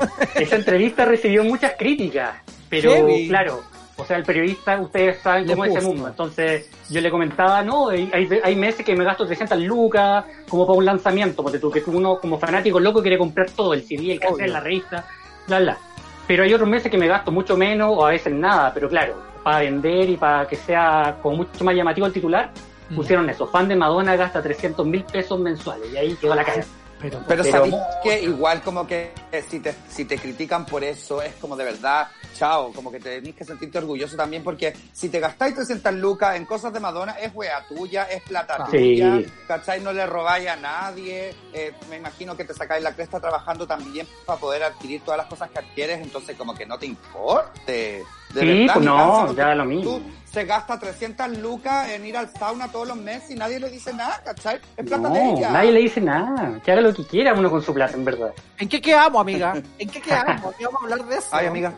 esa 0.43 0.55
entrevista 0.55 1.05
recibió 1.05 1.43
muchas 1.43 1.73
críticas, 1.77 2.35
pero 2.69 2.91
claro, 3.27 3.61
o 4.01 4.05
sea, 4.05 4.17
el 4.17 4.23
periodista, 4.23 4.81
ustedes 4.81 5.19
saben 5.21 5.45
cómo 5.45 5.65
es 5.65 5.75
ese 5.75 5.85
mundo, 5.85 6.07
entonces 6.07 6.69
yo 6.89 7.01
le 7.01 7.11
comentaba, 7.11 7.61
no, 7.61 7.89
hay, 7.89 8.09
hay, 8.43 8.55
meses 8.55 8.83
que 8.83 8.95
me 8.95 9.03
gasto 9.03 9.25
300 9.25 9.59
lucas 9.59 10.25
como 10.49 10.65
para 10.65 10.77
un 10.77 10.85
lanzamiento, 10.85 11.43
porque 11.43 11.59
tú 11.59 11.69
que 11.69 11.83
uno 11.85 12.19
como 12.19 12.39
fanático 12.39 12.79
loco 12.79 13.01
quiere 13.01 13.17
comprar 13.17 13.51
todo, 13.51 13.73
el 13.73 13.83
CD, 13.83 14.13
el 14.13 14.19
cassette, 14.19 14.47
la 14.49 14.59
revista, 14.59 15.05
bla, 15.47 15.59
bla. 15.59 15.77
Pero 16.25 16.43
hay 16.43 16.53
otros 16.53 16.67
meses 16.67 16.89
que 16.89 16.97
me 16.97 17.07
gasto 17.07 17.31
mucho 17.31 17.55
menos 17.57 17.91
o 17.95 18.05
a 18.05 18.09
veces 18.09 18.33
nada, 18.33 18.73
pero 18.73 18.89
claro, 18.89 19.21
para 19.43 19.59
vender 19.59 20.09
y 20.09 20.17
para 20.17 20.47
que 20.47 20.55
sea 20.55 21.17
como 21.21 21.37
mucho 21.37 21.63
más 21.63 21.75
llamativo 21.75 22.07
el 22.07 22.13
titular, 22.13 22.49
pusieron 22.95 23.29
eso, 23.29 23.47
fan 23.47 23.67
de 23.67 23.75
Madonna 23.75 24.15
gasta 24.15 24.41
300 24.41 24.85
mil 24.85 25.03
pesos 25.03 25.39
mensuales 25.39 25.91
y 25.93 25.97
ahí 25.97 26.15
quedó 26.15 26.33
la 26.33 26.43
cara. 26.43 26.63
Pero, 27.01 27.23
Pero, 27.27 27.43
Pero- 27.43 27.43
sabéis 27.51 27.75
que 28.03 28.21
igual 28.23 28.61
como 28.61 28.85
que 28.85 29.11
si 29.49 29.59
te, 29.59 29.73
si 29.89 30.05
te 30.05 30.17
critican 30.17 30.65
por 30.65 30.83
eso 30.83 31.21
es 31.21 31.33
como 31.35 31.55
de 31.55 31.63
verdad, 31.63 32.07
chao, 32.37 32.71
como 32.73 32.91
que 32.91 32.99
tenés 32.99 33.33
que 33.35 33.43
sentirte 33.43 33.79
orgulloso 33.79 34.15
también 34.15 34.43
porque 34.43 34.73
si 34.93 35.09
te 35.09 35.19
gastáis 35.19 35.55
300 35.55 35.93
lucas 35.95 36.35
en 36.35 36.45
cosas 36.45 36.71
de 36.71 36.79
Madonna 36.79 37.13
es 37.13 37.31
wea 37.33 37.65
tuya, 37.67 38.03
es 38.03 38.21
plata 38.23 38.67
Sí. 38.69 38.77
tuya, 38.77 39.19
¿cachai? 39.47 39.81
No 39.81 39.91
le 39.93 40.05
robáis 40.05 40.47
a 40.47 40.55
nadie, 40.55 41.33
eh, 41.53 41.73
me 41.89 41.97
imagino 41.97 42.37
que 42.37 42.45
te 42.45 42.53
sacáis 42.53 42.83
la 42.83 42.93
cresta 42.93 43.19
trabajando 43.19 43.65
también 43.65 44.07
para 44.25 44.39
poder 44.39 44.63
adquirir 44.63 45.01
todas 45.01 45.17
las 45.17 45.27
cosas 45.27 45.49
que 45.49 45.59
adquieres, 45.59 45.99
entonces 46.01 46.37
como 46.37 46.53
que 46.53 46.65
no 46.65 46.77
te 46.77 46.85
importe. 46.85 48.03
De 48.33 48.41
Sí, 48.41 48.47
verdad, 48.59 48.73
pues 48.73 48.85
no, 48.85 49.33
ya 49.35 49.55
lo 49.55 49.65
mismo. 49.65 49.83
Tú 49.97 50.01
se 50.31 50.45
gasta 50.45 50.79
300 50.79 51.37
lucas 51.39 51.89
en 51.89 52.05
ir 52.05 52.15
al 52.15 52.29
sauna 52.31 52.69
todos 52.71 52.87
los 52.87 52.95
meses 52.95 53.31
y 53.31 53.35
nadie 53.35 53.59
le 53.59 53.69
dice 53.69 53.91
nada, 53.93 54.21
¿cachai? 54.23 54.59
Es 54.77 54.85
plata 54.85 55.09
de 55.09 55.23
No, 55.23 55.37
ella. 55.37 55.51
nadie 55.51 55.71
le 55.73 55.79
dice 55.81 55.99
nada. 55.99 56.59
Que 56.63 56.71
haga 56.71 56.79
lo 56.81 56.93
que 56.93 57.03
quiera 57.05 57.33
uno 57.33 57.49
con 57.49 57.61
su 57.61 57.73
plata, 57.73 57.93
en 57.97 58.05
verdad. 58.05 58.31
¿En 58.57 58.69
qué 58.69 58.79
quedamos, 58.79 59.19
amiga? 59.19 59.53
¿En 59.77 59.89
qué 59.89 59.99
quedamos? 60.01 60.55
¿Qué 60.55 60.65
vamos 60.65 60.81
a 60.81 60.83
hablar 60.85 61.05
de 61.05 61.17
eso? 61.17 61.27
Ay, 61.31 61.47
amiga. 61.47 61.73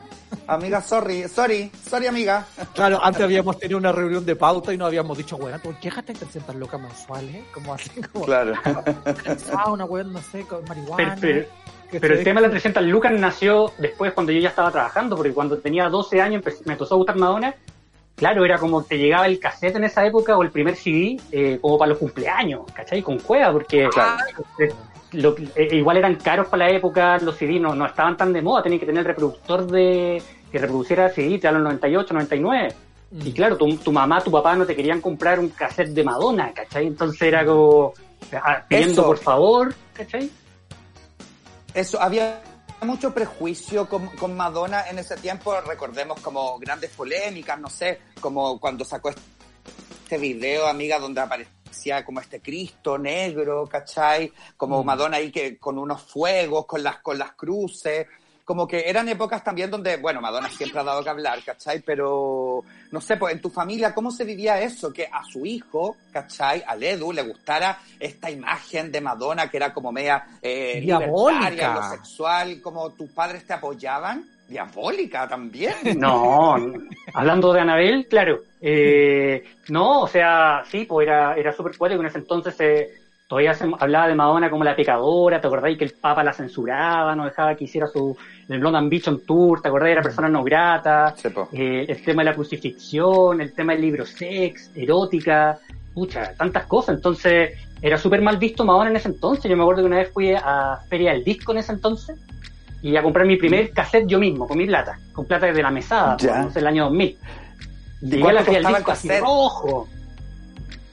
Amiga, 0.47 0.81
sorry, 0.81 1.27
sorry, 1.29 1.71
sorry, 1.89 2.07
amiga. 2.07 2.45
Claro, 2.73 2.99
antes 3.03 3.21
habíamos 3.23 3.57
tenido 3.59 3.77
una 3.77 3.91
reunión 3.91 4.25
de 4.25 4.35
pauta 4.35 4.73
y 4.73 4.77
nos 4.77 4.87
habíamos 4.87 5.17
dicho, 5.17 5.35
weón, 5.37 5.59
¿por 5.61 5.75
qué 5.79 5.89
gastas 5.89 6.17
300 6.19 6.55
lucas 6.55 6.79
mensuales? 6.81 7.43
Como 7.53 7.73
así, 7.73 7.89
como 8.11 8.25
Claro. 8.25 8.53
sauna, 9.37 9.85
weón, 9.85 10.13
no 10.13 10.19
sé, 10.21 10.43
con 10.45 10.63
Pero, 10.63 10.67
marihuana. 10.67 11.17
pero, 11.19 11.45
que 11.45 11.49
pero 11.99 12.15
el 12.15 12.23
tema 12.23 12.39
de 12.41 12.47
las 12.47 12.51
300 12.51 12.83
lucas 12.83 13.11
nació 13.13 13.71
después 13.77 14.13
cuando 14.13 14.31
yo 14.31 14.39
ya 14.39 14.49
estaba 14.49 14.71
trabajando, 14.71 15.15
porque 15.15 15.33
cuando 15.33 15.57
tenía 15.57 15.89
12 15.89 16.21
años 16.21 16.43
me 16.65 16.73
empezó 16.73 16.95
a 16.95 16.97
gustar 16.97 17.15
Madonna. 17.17 17.53
Claro, 18.15 18.45
era 18.45 18.57
como 18.59 18.83
te 18.83 18.97
llegaba 18.97 19.25
el 19.25 19.39
cassette 19.39 19.75
en 19.77 19.85
esa 19.85 20.05
época 20.05 20.37
o 20.37 20.43
el 20.43 20.51
primer 20.51 20.75
CD 20.75 21.17
eh, 21.31 21.57
como 21.59 21.77
para 21.79 21.89
los 21.89 21.97
cumpleaños, 21.97 22.61
¿cachai? 22.73 23.01
Con 23.01 23.17
cueva, 23.19 23.51
porque 23.51 23.89
Claro. 23.89 24.17
eh, 24.59 24.69
lo- 25.13 25.35
eh, 25.55 25.69
igual 25.75 25.97
eran 25.97 26.15
caros 26.15 26.47
para 26.47 26.67
la 26.67 26.71
época, 26.75 27.17
los 27.19 27.35
CD 27.35 27.59
no, 27.59 27.73
no 27.73 27.85
estaban 27.87 28.15
tan 28.15 28.31
de 28.31 28.41
moda, 28.41 28.61
tenías 28.63 28.79
que 28.81 28.85
tener 28.85 28.99
el 28.99 29.05
reproductor 29.07 29.65
de 29.65 30.21
que 30.51 30.59
reproduciera 30.59 31.09
CD, 31.09 31.39
te 31.39 31.47
hablan 31.47 31.63
98, 31.63 32.13
99. 32.13 32.73
Mm. 33.11 33.27
Y 33.27 33.33
claro, 33.33 33.57
tu, 33.57 33.75
tu 33.77 33.91
mamá, 33.91 34.21
tu 34.21 34.29
papá 34.29 34.55
no 34.55 34.65
te 34.67 34.75
querían 34.75 35.01
comprar 35.01 35.39
un 35.39 35.49
cassette 35.49 35.89
de 35.89 36.03
Madonna, 36.03 36.51
¿cachai? 36.53 36.85
Entonces 36.85 37.19
era 37.23 37.43
como 37.43 37.93
ah, 38.33 38.61
pidiendo 38.67 38.93
Eso. 39.01 39.05
por 39.07 39.17
favor, 39.17 39.73
¿cachai? 39.93 40.29
Eso, 41.73 42.01
había 42.01 42.41
mucho 42.81 43.13
prejuicio 43.13 43.87
con, 43.87 44.07
con 44.09 44.35
Madonna 44.35 44.87
en 44.89 44.99
ese 44.99 45.15
tiempo. 45.17 45.59
Recordemos 45.61 46.19
como 46.21 46.59
grandes 46.59 46.91
polémicas, 46.91 47.59
no 47.59 47.69
sé, 47.69 47.99
como 48.19 48.59
cuando 48.59 48.85
sacó 48.85 49.09
este 49.09 50.17
video, 50.17 50.67
amiga, 50.67 50.99
donde 50.99 51.21
aparecía 51.21 52.05
como 52.05 52.19
este 52.19 52.41
Cristo 52.41 52.97
negro, 52.97 53.67
¿cachai? 53.67 54.31
Como 54.55 54.83
Mm. 54.83 54.85
Madonna 54.85 55.17
ahí 55.17 55.31
que 55.31 55.57
con 55.57 55.77
unos 55.77 56.01
fuegos, 56.03 56.65
con 56.65 56.83
las, 56.83 56.97
con 56.97 57.17
las 57.17 57.33
cruces. 57.33 58.07
Como 58.45 58.67
que 58.67 58.89
eran 58.89 59.07
épocas 59.07 59.43
también 59.43 59.71
donde, 59.71 59.97
bueno, 59.97 60.19
Madonna 60.19 60.49
siempre 60.49 60.79
ha 60.81 60.83
dado 60.83 61.03
que 61.03 61.09
hablar, 61.09 61.41
¿cachai? 61.45 61.79
Pero, 61.79 62.63
no 62.91 62.99
sé, 62.99 63.15
pues 63.15 63.33
en 63.33 63.41
tu 63.41 63.49
familia, 63.49 63.93
¿cómo 63.93 64.11
se 64.11 64.25
vivía 64.25 64.59
eso? 64.61 64.91
Que 64.91 65.05
a 65.05 65.23
su 65.23 65.45
hijo, 65.45 65.95
¿cachai? 66.11 66.63
Al 66.67 66.83
Edu 66.83 67.13
le 67.13 67.21
gustara 67.21 67.79
esta 67.99 68.29
imagen 68.29 68.91
de 68.91 68.99
Madonna 68.99 69.49
que 69.49 69.57
era 69.57 69.73
como 69.73 69.91
media 69.91 70.25
eh, 70.41 70.81
Diabólica. 70.81 71.73
lo 71.73 71.89
sexual, 71.89 72.61
como 72.61 72.89
tus 72.91 73.09
padres 73.11 73.45
te 73.47 73.53
apoyaban. 73.53 74.27
Diabólica 74.47 75.27
también. 75.27 75.73
No, 75.97 76.55
hablando 77.13 77.53
de 77.53 77.61
Anabel, 77.61 78.07
claro. 78.09 78.41
Eh, 78.59 79.43
no, 79.69 80.01
o 80.01 80.07
sea, 80.07 80.63
sí, 80.69 80.85
pues 80.85 81.07
era, 81.07 81.35
era 81.35 81.53
súper 81.53 81.73
fuerte 81.75 81.95
en 81.95 82.05
ese 82.05 82.17
entonces 82.17 82.55
eh, 82.59 83.02
todavía 83.33 83.55
se 83.55 83.65
hablaba 83.79 84.07
de 84.07 84.13
Madonna 84.13 84.47
como 84.47 84.63
la 84.63 84.75
pecadora, 84.75 85.41
¿te 85.41 85.47
acordáis 85.47 85.75
que 85.75 85.85
el 85.85 85.93
Papa 85.93 86.23
la 86.23 86.33
censuraba, 86.33 87.15
no 87.15 87.25
dejaba 87.25 87.55
que 87.55 87.63
hiciera 87.63 87.87
su 87.87 88.15
el 88.47 88.59
Blonde 88.59 88.77
Ambition 88.77 89.25
Tour, 89.25 89.59
¿te 89.59 89.69
acordáis? 89.69 89.93
Era 89.93 90.03
persona 90.03 90.29
no 90.29 90.43
grata, 90.43 91.15
Sí, 91.17 91.29
eh, 91.51 91.87
el 91.89 92.03
tema 92.03 92.21
de 92.21 92.29
la 92.29 92.35
crucifixión, 92.35 93.41
el 93.41 93.51
tema 93.53 93.73
del 93.73 93.81
libro 93.81 94.05
sex, 94.05 94.69
erótica, 94.75 95.57
pucha, 95.95 96.35
tantas 96.37 96.67
cosas. 96.67 96.95
Entonces, 96.97 97.57
era 97.81 97.97
súper 97.97 98.21
mal 98.21 98.37
visto 98.37 98.65
Madonna 98.65 98.91
en 98.91 98.97
ese 98.97 99.07
entonces. 99.07 99.49
Yo 99.49 99.57
me 99.57 99.63
acuerdo 99.63 99.81
que 99.81 99.87
una 99.87 99.97
vez 99.97 100.11
fui 100.13 100.35
a 100.35 100.77
Feria 100.87 101.13
del 101.13 101.23
Disco 101.23 101.53
en 101.53 101.57
ese 101.57 101.71
entonces 101.71 102.19
y 102.83 102.95
a 102.95 103.01
comprar 103.01 103.25
mi 103.25 103.37
primer 103.37 103.71
cassette 103.71 104.05
yo 104.05 104.19
mismo, 104.19 104.47
con 104.47 104.59
mi 104.59 104.67
plata, 104.67 104.99
con 105.11 105.25
plata 105.25 105.51
de 105.51 105.63
la 105.63 105.71
mesada, 105.71 106.17
Ya. 106.17 106.43
no 106.43 106.51
sé, 106.51 106.59
el 106.59 106.67
año 106.67 106.83
2000. 106.83 107.17
Llegué 108.01 108.29
a 108.29 108.33
la 108.33 108.43
Feria 108.43 108.59
del 108.59 108.75
Disco 108.75 108.91
así 108.91 109.09
rojo. 109.19 109.87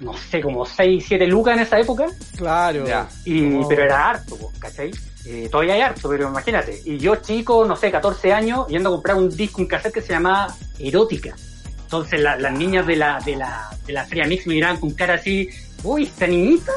No 0.01 0.17
sé, 0.17 0.41
como 0.41 0.65
6, 0.65 1.05
7 1.07 1.27
lucas 1.27 1.57
en 1.57 1.63
esa 1.63 1.79
época. 1.79 2.07
Claro. 2.37 2.87
Ya. 2.87 3.07
Y, 3.25 3.55
Oh. 3.55 3.69
Pero 3.69 3.85
era 3.85 4.09
harto, 4.11 4.37
¿cachai? 4.59 4.91
Eh, 5.27 5.49
todavía 5.51 5.75
hay 5.75 5.83
harto, 5.83 6.09
pero 6.09 6.29
imagínate. 6.29 6.81
Y 6.87 6.97
yo 6.97 7.17
chico, 7.17 7.65
no 7.67 7.77
sé, 7.77 7.91
14 7.91 8.33
años, 8.33 8.67
yendo 8.69 8.89
a 8.89 8.93
comprar 8.93 9.17
un 9.17 9.29
disco, 9.29 9.61
un 9.61 9.69
cassette 9.69 9.93
que 9.95 10.01
se 10.03 10.15
llamaba 10.15 10.55
Erótica. 10.79 11.37
Entonces 11.83 12.21
la- 12.21 12.37
las 12.39 12.53
niñas 12.53 12.87
de 12.87 12.97
la, 12.97 13.19
de 13.25 13.37
la, 13.37 13.69
de 13.87 13.93
la 13.93 14.05
Feria 14.07 14.25
Mix 14.27 14.47
me 14.47 14.55
miraban 14.55 14.79
con 14.79 14.91
cara 14.93 15.15
así, 15.15 15.51
uy, 15.83 16.05
esta 16.05 16.27
niñita, 16.27 16.73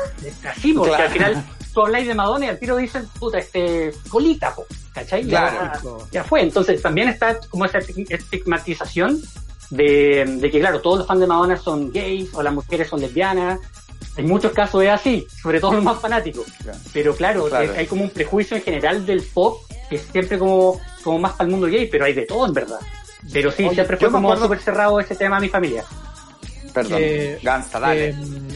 así, 0.49 0.73
porque 0.73 0.89
Claro. 0.89 1.03
al 1.05 1.09
final 1.12 1.43
tú 1.73 1.81
habláis 1.81 2.07
de 2.07 2.13
Madonna 2.15 2.45
y 2.45 2.49
al 2.49 2.59
tiro 2.59 2.75
dicen, 2.75 3.07
puta, 3.19 3.38
este, 3.39 3.91
colita, 4.09 4.53
po, 4.53 4.65
¿cachai? 4.93 5.25
Claro. 5.25 5.99
Ya, 6.12 6.19
ya 6.19 6.23
fue. 6.25 6.41
Entonces 6.41 6.81
también 6.81 7.07
está 7.07 7.39
como 7.49 7.63
esa 7.63 7.77
estigmatización 7.77 9.21
de, 9.75 10.25
de 10.39 10.51
que, 10.51 10.59
claro, 10.59 10.81
todos 10.81 10.99
los 10.99 11.07
fans 11.07 11.19
de 11.19 11.27
Madonna 11.27 11.57
son 11.57 11.91
gays 11.91 12.33
o 12.33 12.43
las 12.43 12.53
mujeres 12.53 12.88
son 12.88 13.01
lesbianas. 13.01 13.59
En 14.15 14.27
muchos 14.27 14.51
casos 14.51 14.83
es 14.83 14.89
así, 14.91 15.27
sobre 15.41 15.59
todo 15.59 15.73
los 15.73 15.83
más 15.83 15.99
fanáticos. 15.99 16.45
Claro. 16.62 16.77
Pero 16.93 17.15
claro, 17.15 17.45
Claro. 17.45 17.73
hay 17.75 17.88
como 17.88 18.03
un 18.03 18.12
prejuicio 18.12 18.55
en 18.57 18.63
general 18.63 19.05
del 19.05 19.23
pop 19.23 19.62
que 19.89 19.95
es 19.95 20.03
siempre 20.12 20.38
como, 20.38 20.79
como 21.03 21.17
más 21.19 21.33
para 21.33 21.45
el 21.45 21.51
mundo 21.51 21.65
gay, 21.67 21.88
pero 21.88 22.05
hay 22.05 22.13
de 22.13 22.25
todo 22.25 22.45
en 22.45 22.53
verdad. 22.53 22.79
Pero 23.31 23.51
sí, 23.51 23.63
Oye, 23.63 23.73
siempre 23.75 23.97
fue 23.97 24.12
como 24.12 24.27
acuerdo- 24.29 24.43
súper 24.45 24.59
cerrado 24.59 24.99
ese 24.99 25.15
tema 25.15 25.38
a 25.38 25.39
mi 25.39 25.49
familia. 25.49 25.83
Perdón. 26.73 26.97
que, 26.97 27.39
Gansa, 27.43 27.79
dale. 27.79 28.09
eh, 28.09 28.15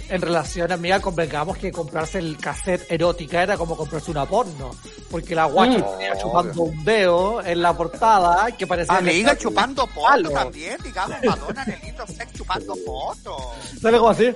en 0.10 0.22
relación, 0.22 0.72
amiga, 0.72 1.00
convengamos 1.00 1.58
que 1.58 1.72
comprarse 1.72 2.18
el 2.20 2.38
cassette 2.38 2.92
erótica 2.92 3.44
era 3.44 3.58
como 3.58 3.78
comprarse 3.78 4.10
una 4.12 4.26
porno. 4.26 4.72
Porque 5.12 5.36
la 5.36 5.46
guacha 5.46 5.78
Mm. 5.78 5.92
tenía 5.92 6.18
chupando 6.18 6.62
un 6.64 6.84
dedo 6.84 7.42
en 7.46 7.62
la 7.62 7.74
portada 7.78 8.52
que 8.58 8.66
parecía. 8.66 8.98
Amiga, 8.98 9.36
que- 9.36 9.44
chupando 9.44 9.86
poto 9.88 10.30
también, 10.32 10.78
digamos, 10.84 11.18
Madonna 11.24 11.64
en 11.68 11.74
el 11.74 11.82
lindo 11.82 12.08
sex 12.08 12.34
chupando 12.34 12.76
poto. 12.86 13.38
Sale 13.82 13.98
como 13.98 14.10
así. 14.10 14.36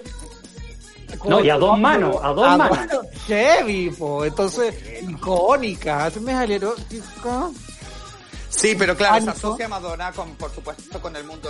No, 1.26 1.44
y 1.44 1.50
a 1.50 1.58
dos 1.58 1.78
manos, 1.78 2.16
a 2.24 2.30
dos 2.30 2.58
manos. 2.58 3.06
Heavy, 3.28 3.90
po. 3.90 4.24
Entonces, 4.24 4.74
icónica. 5.10 6.10
¿Tú 6.10 6.22
me 6.22 6.32
sale 6.32 6.56
erótica? 6.56 7.50
Sí, 8.50 8.76
pero 8.78 8.96
claro, 8.96 9.24
se 9.24 9.30
asocia 9.32 9.66
a 9.66 9.70
Madonna 9.70 10.12
con, 10.12 10.36
por 10.36 10.54
supuesto, 10.54 11.02
con 11.02 11.16
el 11.16 11.24
mundo 11.26 11.50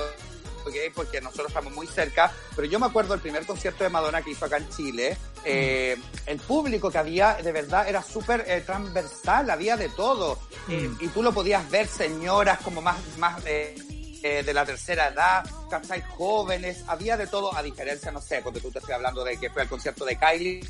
gay 0.69 0.89
porque 0.93 1.21
nosotros 1.21 1.47
estamos 1.47 1.74
muy 1.74 1.88
cerca, 1.88 2.32
pero 2.56 2.67
yo 2.67 2.80
me 2.80 2.86
acuerdo 2.86 3.13
el 3.13 3.21
primer 3.21 3.45
concierto 3.45 3.84
de 3.84 3.89
Madonna 3.89 4.21
que 4.21 4.32
hizo 4.32 4.45
acá 4.45 4.58
en 4.58 4.69
Chile, 4.69 5.17
eh, 5.43 5.97
el 6.28 6.39
público 6.39 6.91
que 6.91 6.97
había 7.00 7.34
de 7.36 7.52
verdad 7.52 7.89
era 7.89 8.04
súper 8.04 8.45
eh, 8.47 8.62
transversal, 8.65 9.50
había 9.50 9.78
de 9.78 9.89
todo, 9.89 10.38
Eh, 10.69 10.89
y 11.00 11.08
tú 11.08 11.24
lo 11.24 11.32
podías 11.34 11.67
ver 11.71 11.88
señoras 11.88 12.60
como 12.60 12.82
más, 12.82 12.97
más 13.17 13.43
eh, 13.45 13.76
eh, 14.24 14.43
de 14.43 14.54
la 14.54 14.63
tercera 14.63 15.08
edad, 15.08 15.43
¿cachai? 15.69 16.02
Jóvenes, 16.15 16.84
había 16.88 17.17
de 17.17 17.26
todo, 17.26 17.56
a 17.56 17.63
diferencia, 17.63 18.12
no 18.12 18.21
sé, 18.21 18.41
porque 18.43 18.60
tú 18.62 18.69
te 18.71 18.78
estoy 18.80 18.93
hablando 18.93 19.24
de 19.24 19.38
que 19.38 19.50
fue 19.50 19.63
el 19.63 19.67
concierto 19.67 20.06
de 20.06 20.17
Kylie, 20.17 20.62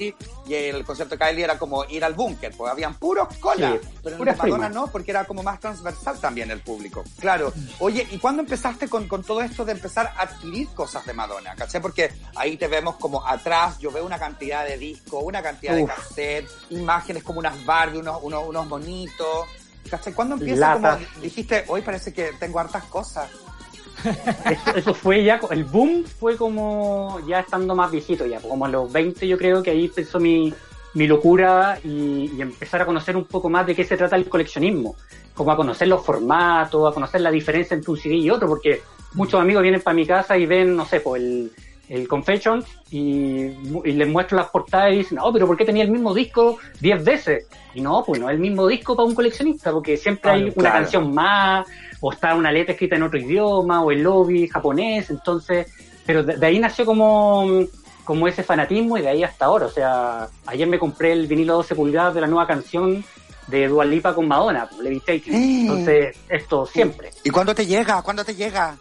y 0.00 0.54
el 0.54 0.84
concierto 0.84 1.16
de 1.16 1.24
Kylie 1.24 1.44
era 1.44 1.58
como 1.58 1.84
ir 1.84 2.04
al 2.04 2.14
búnker, 2.14 2.52
pues 2.56 2.70
habían 2.70 2.94
puros 2.94 3.28
colas, 3.38 3.74
Sí, 3.80 3.88
pero 4.02 4.16
en 4.16 4.28
el 4.28 4.34
de 4.34 4.42
Madonna 4.42 4.68
no, 4.68 4.86
porque 4.88 5.10
era 5.10 5.24
como 5.24 5.42
más 5.42 5.60
transversal 5.60 6.18
también 6.18 6.50
el 6.50 6.60
público. 6.60 7.04
Claro. 7.18 7.52
Oye, 7.78 8.06
¿y 8.10 8.18
cuándo 8.18 8.42
empezaste 8.42 8.88
con, 8.88 9.08
con 9.08 9.22
todo 9.22 9.42
esto 9.42 9.64
de 9.64 9.72
empezar 9.72 10.12
a 10.16 10.22
adquirir 10.22 10.68
cosas 10.68 11.04
de 11.06 11.12
Madonna? 11.12 11.54
¿Caché? 11.54 11.80
Porque 11.80 12.12
ahí 12.34 12.56
te 12.56 12.68
vemos 12.68 12.96
como 12.96 13.26
atrás, 13.26 13.78
yo 13.78 13.90
veo 13.90 14.04
una 14.04 14.18
cantidad 14.18 14.64
de 14.64 14.78
discos, 14.78 15.22
una 15.22 15.42
cantidad 15.42 15.74
de 15.74 15.84
Uf. 15.84 15.90
cassettes, 15.90 16.50
imágenes 16.70 17.22
como 17.22 17.38
unas 17.40 17.64
Barbie, 17.64 17.98
unos, 17.98 18.22
unos, 18.22 18.44
unos 18.46 18.66
monitos. 18.66 19.46
¿Cachai? 19.90 20.12
¿Cuándo 20.12 20.34
empieza 20.34 20.72
como 20.74 20.98
dijiste, 21.20 21.64
hoy 21.68 21.82
parece 21.82 22.12
que 22.12 22.32
tengo 22.40 22.58
hartas 22.58 22.84
cosas? 22.84 23.30
Eso, 24.50 24.76
eso 24.76 24.94
fue 24.94 25.24
ya, 25.24 25.40
el 25.50 25.64
boom 25.64 26.04
fue 26.04 26.36
como 26.36 27.18
ya 27.26 27.40
estando 27.40 27.74
más 27.74 27.90
viejito, 27.90 28.26
ya 28.26 28.40
como 28.40 28.64
a 28.66 28.68
los 28.68 28.92
20 28.92 29.26
yo 29.26 29.36
creo 29.38 29.62
que 29.62 29.70
ahí 29.70 29.86
empezó 29.86 30.20
mi, 30.20 30.52
mi 30.94 31.06
locura 31.06 31.78
y, 31.82 32.30
y 32.36 32.42
empezar 32.42 32.82
a 32.82 32.86
conocer 32.86 33.16
un 33.16 33.24
poco 33.24 33.48
más 33.48 33.66
de 33.66 33.74
qué 33.74 33.84
se 33.84 33.96
trata 33.96 34.16
el 34.16 34.28
coleccionismo, 34.28 34.94
como 35.34 35.50
a 35.52 35.56
conocer 35.56 35.88
los 35.88 36.04
formatos, 36.04 36.88
a 36.90 36.94
conocer 36.94 37.20
la 37.20 37.30
diferencia 37.30 37.74
entre 37.74 37.90
un 37.90 37.96
CD 37.96 38.14
y 38.16 38.30
otro, 38.30 38.48
porque 38.48 38.82
muchos 39.14 39.40
amigos 39.40 39.62
vienen 39.62 39.80
para 39.80 39.94
mi 39.94 40.06
casa 40.06 40.36
y 40.36 40.46
ven, 40.46 40.76
no 40.76 40.84
sé, 40.86 41.00
pues 41.00 41.22
el, 41.22 41.52
el 41.88 42.06
Confessions 42.08 42.66
y, 42.90 43.44
y 43.84 43.92
les 43.92 44.08
muestro 44.08 44.36
las 44.36 44.48
portadas 44.48 44.92
y 44.92 44.98
dicen, 44.98 45.16
no, 45.18 45.32
pero 45.32 45.46
¿por 45.46 45.56
qué 45.56 45.64
tenía 45.64 45.84
el 45.84 45.90
mismo 45.90 46.12
disco 46.14 46.58
10 46.80 47.04
veces? 47.04 47.46
Y 47.74 47.80
no, 47.80 48.02
pues 48.06 48.20
no 48.20 48.28
es 48.28 48.34
el 48.34 48.40
mismo 48.40 48.66
disco 48.66 48.96
para 48.96 49.06
un 49.08 49.14
coleccionista, 49.14 49.70
porque 49.72 49.96
siempre 49.96 50.30
hay 50.30 50.40
Claro, 50.42 50.54
una 50.56 50.70
claro. 50.70 50.82
canción 50.84 51.14
más, 51.14 51.66
o 52.00 52.12
está 52.12 52.34
una 52.34 52.52
letra 52.52 52.72
escrita 52.72 52.96
en 52.96 53.02
otro 53.02 53.18
idioma, 53.18 53.82
o 53.82 53.90
el 53.90 54.02
lobby 54.02 54.48
japonés, 54.48 55.10
entonces, 55.10 55.66
pero 56.04 56.22
de, 56.22 56.36
de 56.36 56.46
ahí 56.46 56.58
nació 56.58 56.84
como, 56.86 57.46
como 58.04 58.28
ese 58.28 58.42
fanatismo 58.42 58.96
y 58.98 59.02
de 59.02 59.08
ahí 59.08 59.22
hasta 59.24 59.46
ahora, 59.46 59.66
o 59.66 59.70
sea, 59.70 60.28
ayer 60.46 60.66
me 60.68 60.78
compré 60.78 61.12
el 61.12 61.26
vinilo 61.26 61.54
12 61.54 61.74
pulgadas 61.74 62.14
de 62.14 62.20
la 62.20 62.26
nueva 62.26 62.46
canción 62.46 63.04
de 63.48 63.68
Dua 63.68 63.84
Lipa 63.84 64.14
con 64.14 64.26
Madonna, 64.26 64.68
pues, 64.68 64.82
Levitating. 64.82 65.32
Eh. 65.34 65.60
entonces, 65.62 66.16
esto 66.28 66.66
siempre. 66.66 67.10
¿Y 67.24 67.30
cuándo 67.30 67.54
te 67.54 67.64
llega? 67.64 68.02
¿Cuándo 68.02 68.24
te 68.24 68.34
llega? 68.34 68.76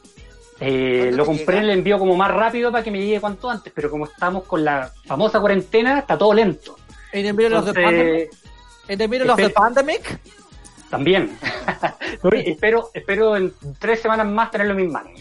Eh, 0.60 1.00
¿Cuándo 1.02 1.18
lo 1.18 1.26
compré 1.26 1.46
llega? 1.46 1.58
en 1.60 1.64
el 1.66 1.70
envío 1.78 2.00
como 2.00 2.16
más 2.16 2.32
rápido 2.32 2.72
para 2.72 2.84
que 2.84 2.90
me 2.90 3.00
llegue 3.00 3.20
cuanto 3.22 3.50
antes, 3.50 3.72
pero 3.76 3.92
como 3.92 4.06
estamos 4.06 4.44
con 4.46 4.64
la 4.66 4.92
famosa 5.06 5.40
cuarentena, 5.40 6.00
está 6.00 6.18
todo 6.18 6.34
lento. 6.34 6.78
¿En 7.12 7.26
el 7.28 7.34
Middle 7.34 7.58
of 7.58 7.66
the 7.66 7.70
Entonces, 7.72 7.84
Pandemic? 7.86 8.32
¿En 8.88 9.02
el 9.02 9.10
Middle 9.10 9.30
of 9.32 9.36
the 9.38 9.44
espera- 9.46 9.54
Pandemic? 9.62 10.20
También. 10.96 11.38
Oye, 12.22 12.52
espero, 12.52 12.90
espero 12.94 13.36
en 13.36 13.54
tres 13.80 14.02
semanas 14.02 14.28
más 14.28 14.50
tenerlo 14.50 14.74
en 14.74 14.86
mis 14.86 14.92
manos 14.92 15.12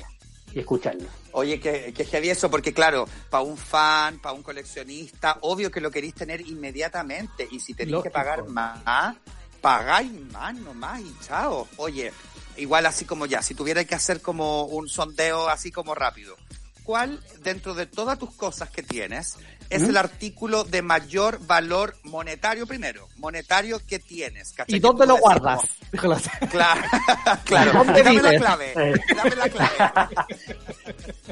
y 0.52 0.60
escucharlo. 0.60 1.06
Oye, 1.32 1.58
que, 1.58 1.92
que 1.92 2.04
heavy 2.04 2.30
eso, 2.30 2.48
porque 2.48 2.72
claro, 2.72 3.08
para 3.28 3.42
un 3.42 3.56
fan, 3.56 4.20
para 4.20 4.34
un 4.34 4.42
coleccionista, 4.42 5.38
obvio 5.40 5.70
que 5.70 5.80
lo 5.80 5.90
queréis 5.90 6.14
tener 6.14 6.40
inmediatamente. 6.42 7.48
Y 7.50 7.58
si 7.58 7.74
tenéis 7.74 8.04
que 8.04 8.10
pagar 8.10 8.46
más, 8.46 9.16
pagáis 9.60 10.12
más 10.30 10.54
nomás 10.54 11.00
y 11.00 11.12
chao. 11.26 11.66
Oye, 11.76 12.12
igual 12.56 12.86
así 12.86 13.04
como 13.04 13.26
ya, 13.26 13.42
si 13.42 13.54
tuvierais 13.54 13.88
que 13.88 13.96
hacer 13.96 14.22
como 14.22 14.66
un 14.66 14.88
sondeo 14.88 15.48
así 15.48 15.72
como 15.72 15.96
rápido, 15.96 16.36
¿cuál 16.84 17.20
dentro 17.42 17.74
de 17.74 17.86
todas 17.86 18.16
tus 18.16 18.32
cosas 18.34 18.70
que 18.70 18.84
tienes 18.84 19.36
es 19.74 19.82
¿Mm? 19.82 19.90
el 19.90 19.96
artículo 19.96 20.64
de 20.64 20.82
mayor 20.82 21.38
valor 21.46 21.94
monetario 22.04 22.66
primero? 22.66 23.08
Monetario 23.16 23.80
que 23.86 23.98
tienes. 23.98 24.52
¿cachai? 24.52 24.76
¿Y 24.76 24.80
dónde 24.80 25.06
lo 25.06 25.16
guardas? 25.16 25.62
Claro, 25.90 26.80
claro. 27.44 27.72
¿Dónde 27.72 28.02
Dame 28.02 28.22
la 28.22 28.38
clave. 28.38 28.72
Dame 29.14 29.36
la 29.36 29.48
clave. 29.48 30.14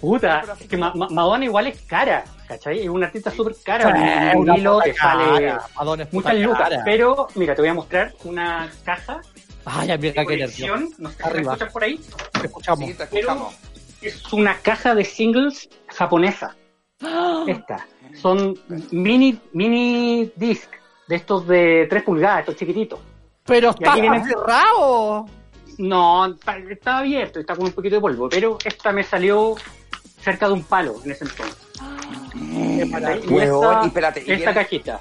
Puta, 0.00 0.40
Pero 0.42 0.52
es 0.54 0.58
que 0.60 0.68
como- 0.68 0.80
Ma- 0.80 0.94
Ma- 0.94 1.08
Madonna 1.10 1.44
igual 1.44 1.66
es 1.68 1.80
cara, 1.82 2.24
¿cachai? 2.48 2.80
Es 2.80 2.88
una 2.88 3.06
artista 3.06 3.30
súper 3.30 3.54
cara. 3.64 4.32
Un 4.34 4.46
puta 4.46 4.80
te 4.84 4.94
sale. 4.94 5.54
Madonna 5.76 6.02
es 6.04 6.12
muchas 6.12 6.34
lucas, 6.36 6.68
cara. 6.70 6.82
pero 6.84 7.28
mira, 7.34 7.54
te 7.54 7.62
voy 7.62 7.68
a 7.70 7.74
mostrar 7.74 8.14
una 8.24 8.70
caja 8.84 9.20
Ay, 9.64 9.90
amiga, 9.92 10.24
qué 10.26 10.36
nervio. 10.36 10.76
no 10.98 11.10
sé 11.10 11.16
si 11.32 11.38
escuchas 11.38 11.72
por 11.72 11.84
ahí, 11.84 12.00
Te 12.40 12.46
escuchamos. 12.46 12.88
Sí, 12.88 12.94
te 12.94 13.04
escuchamos. 13.04 13.54
es 14.00 14.32
una 14.32 14.58
caja 14.58 14.94
de 14.94 15.04
singles 15.04 15.68
japonesa. 15.88 16.56
¡Ah! 17.02 17.44
Esta. 17.46 17.86
Son 18.20 18.56
mini, 18.90 19.38
mini 19.52 20.30
disc 20.36 20.68
de 21.08 21.16
estos 21.16 21.46
de 21.46 21.86
3 21.88 22.02
pulgadas, 22.02 22.40
estos 22.40 22.56
chiquititos. 22.56 23.00
Pero 23.44 23.70
está 23.70 23.92
aquí 23.92 24.00
viene- 24.02 24.24
cerrado. 24.24 25.26
No, 25.78 26.26
está, 26.26 26.58
está 26.58 26.98
abierto, 26.98 27.40
está 27.40 27.56
con 27.56 27.64
un 27.66 27.72
poquito 27.72 27.94
de 27.96 28.00
polvo, 28.00 28.28
pero 28.28 28.58
esta 28.64 28.92
me 28.92 29.02
salió 29.02 29.54
cerca 30.20 30.46
de 30.46 30.52
un 30.52 30.62
palo 30.64 30.96
en 31.04 31.10
ese 31.12 31.24
entonces. 31.24 31.56
Huevón, 33.28 33.72
esta, 33.74 33.84
y 33.84 33.86
espérate, 33.86 34.20
y 34.20 34.22
esta 34.32 34.34
viene- 34.36 34.54
cajita. 34.54 35.00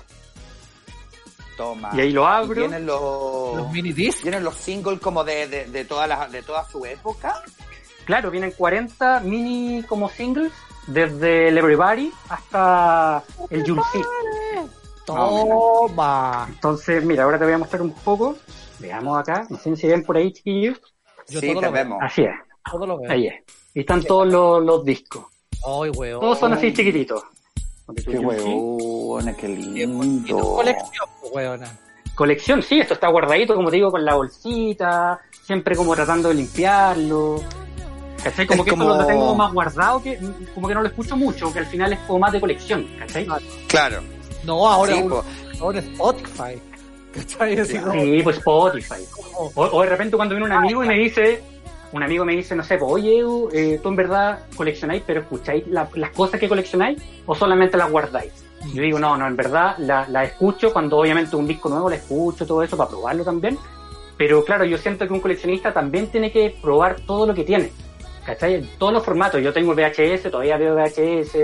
Toma. 1.57 1.89
Y 1.93 1.99
ahí 2.01 2.11
lo 2.11 2.25
abro. 2.25 2.53
Y 2.55 2.67
Vienen 2.67 2.85
los, 2.85 3.55
Los 3.57 3.71
mini 3.71 3.91
discs. 3.93 4.23
vienen 4.23 4.43
los 4.43 4.55
singles 4.55 4.99
como 4.99 5.23
de, 5.23 5.47
de, 5.47 5.65
de, 5.65 5.85
toda 5.85 6.07
la, 6.07 6.27
de 6.27 6.41
toda 6.41 6.63
su 6.69 6.83
época. 6.85 7.43
Claro, 8.05 8.31
vienen 8.31 8.51
40 8.51 9.19
mini 9.19 9.83
como 9.83 10.09
singles, 10.09 10.51
desde 10.93 11.47
el 11.49 11.57
Everybody 11.57 12.11
hasta 12.29 13.23
el 13.49 13.63
Julesy. 13.65 14.01
Toma. 15.05 16.45
Entonces, 16.49 17.03
mira, 17.03 17.23
ahora 17.23 17.37
te 17.39 17.45
voy 17.45 17.53
a 17.53 17.57
mostrar 17.57 17.81
un 17.81 17.91
poco. 17.91 18.35
Veamos 18.79 19.17
acá, 19.19 19.45
no 19.49 19.57
sé 19.57 19.75
si 19.75 19.87
ven 19.87 20.03
por 20.03 20.17
ahí, 20.17 20.31
chiquillos. 20.31 20.79
Yo 21.29 21.39
sí, 21.39 21.51
todo 21.53 21.61
lo 21.61 21.71
vemos. 21.71 21.99
Así 22.01 22.23
es, 22.23 22.31
Todo 22.69 22.85
lo 22.87 22.97
veo. 22.99 23.11
ahí 23.11 23.27
es. 23.27 23.35
Y 23.73 23.81
están 23.81 24.03
todos 24.03 24.27
los, 24.27 24.63
los 24.63 24.83
discos. 24.83 25.25
Ay, 25.65 25.89
weón. 25.91 26.19
Todos 26.19 26.39
son 26.39 26.53
así 26.53 26.73
chiquititos. 26.73 27.23
Qué 28.05 28.17
huevona, 28.19 29.33
qué 29.35 29.49
Y 29.49 29.85
tu 29.85 30.01
lindo. 30.01 30.55
colección, 30.55 31.07
weona. 31.33 31.77
Colección, 32.15 32.61
sí, 32.63 32.79
esto 32.79 32.93
está 32.93 33.07
guardadito, 33.09 33.55
como 33.55 33.69
te 33.69 33.77
digo, 33.77 33.91
con 33.91 34.03
la 34.03 34.15
bolsita, 34.15 35.19
siempre 35.43 35.75
como 35.75 35.93
tratando 35.95 36.29
de 36.29 36.35
limpiarlo. 36.35 37.41
¿Cachai? 38.23 38.45
Como 38.47 38.61
Es 38.63 38.65
que 38.65 38.71
como- 38.71 38.83
esto 38.91 39.01
lo 39.01 39.07
tengo 39.07 39.35
más 39.35 39.51
guardado, 39.53 40.01
que 40.03 40.19
como 40.53 40.67
que 40.67 40.73
no 40.75 40.81
lo 40.81 40.87
escucho 40.87 41.15
mucho, 41.17 41.51
que 41.51 41.59
al 41.59 41.65
final 41.65 41.93
es 41.93 41.99
como 41.99 42.19
más 42.19 42.31
de 42.31 42.39
colección, 42.39 42.87
¿cachai? 42.99 43.27
Claro. 43.67 44.01
No, 44.43 44.67
ahora, 44.67 44.93
Sí, 44.95 45.05
ahora 45.59 45.79
Spotify. 45.79 46.61
¿Cachai? 47.13 47.59
Así 47.59 47.77
como- 47.77 47.93
Sí, 47.93 48.21
pues 48.23 48.37
Spotify. 48.37 49.03
O, 49.37 49.51
o 49.55 49.81
de 49.81 49.89
repente 49.89 50.15
cuando 50.15 50.35
viene 50.35 50.45
un 50.45 50.51
amigo 50.57 50.83
y 50.83 50.87
me 50.87 50.95
dice, 50.95 51.41
un 51.91 52.03
amigo 52.03 52.23
me 52.23 52.35
dice, 52.35 52.55
no 52.55 52.63
sé, 52.63 52.77
pues, 52.77 52.91
oye, 52.91 53.19
Edu, 53.19 53.49
eh, 53.51 53.79
tú 53.83 53.89
en 53.89 53.95
verdad 53.97 54.45
coleccionáis, 54.55 55.03
pero 55.05 55.21
escucháis 55.21 55.67
la- 55.67 55.89
las 55.95 56.11
cosas 56.11 56.39
que 56.39 56.47
coleccionáis 56.47 57.01
o 57.25 57.35
solamente 57.35 57.75
las 57.77 57.91
guardáis. 57.91 58.31
Yo 58.73 58.81
digo, 58.83 58.99
no, 58.99 59.17
no, 59.17 59.25
en 59.27 59.35
verdad 59.35 59.75
la, 59.79 60.07
la 60.07 60.23
escucho 60.23 60.71
cuando 60.71 60.97
obviamente 60.99 61.35
un 61.35 61.47
disco 61.47 61.67
nuevo 61.67 61.89
la 61.89 61.95
escucho, 61.95 62.45
todo 62.45 62.61
eso, 62.63 62.77
para 62.77 62.89
probarlo 62.91 63.23
también. 63.25 63.57
Pero 64.17 64.45
claro, 64.45 64.65
yo 64.65 64.77
siento 64.77 65.07
que 65.07 65.13
un 65.13 65.19
coleccionista 65.19 65.73
también 65.73 66.07
tiene 66.11 66.31
que 66.31 66.55
probar 66.61 67.01
todo 67.01 67.25
lo 67.25 67.33
que 67.33 67.43
tiene. 67.43 67.71
¿Cachai? 68.25 68.55
En 68.55 68.67
todos 68.77 68.93
los 68.93 69.03
formatos. 69.03 69.41
Yo 69.41 69.51
tengo 69.51 69.73
VHS, 69.73 70.29
todavía 70.29 70.57
veo 70.57 70.75
VHS, 70.75 71.37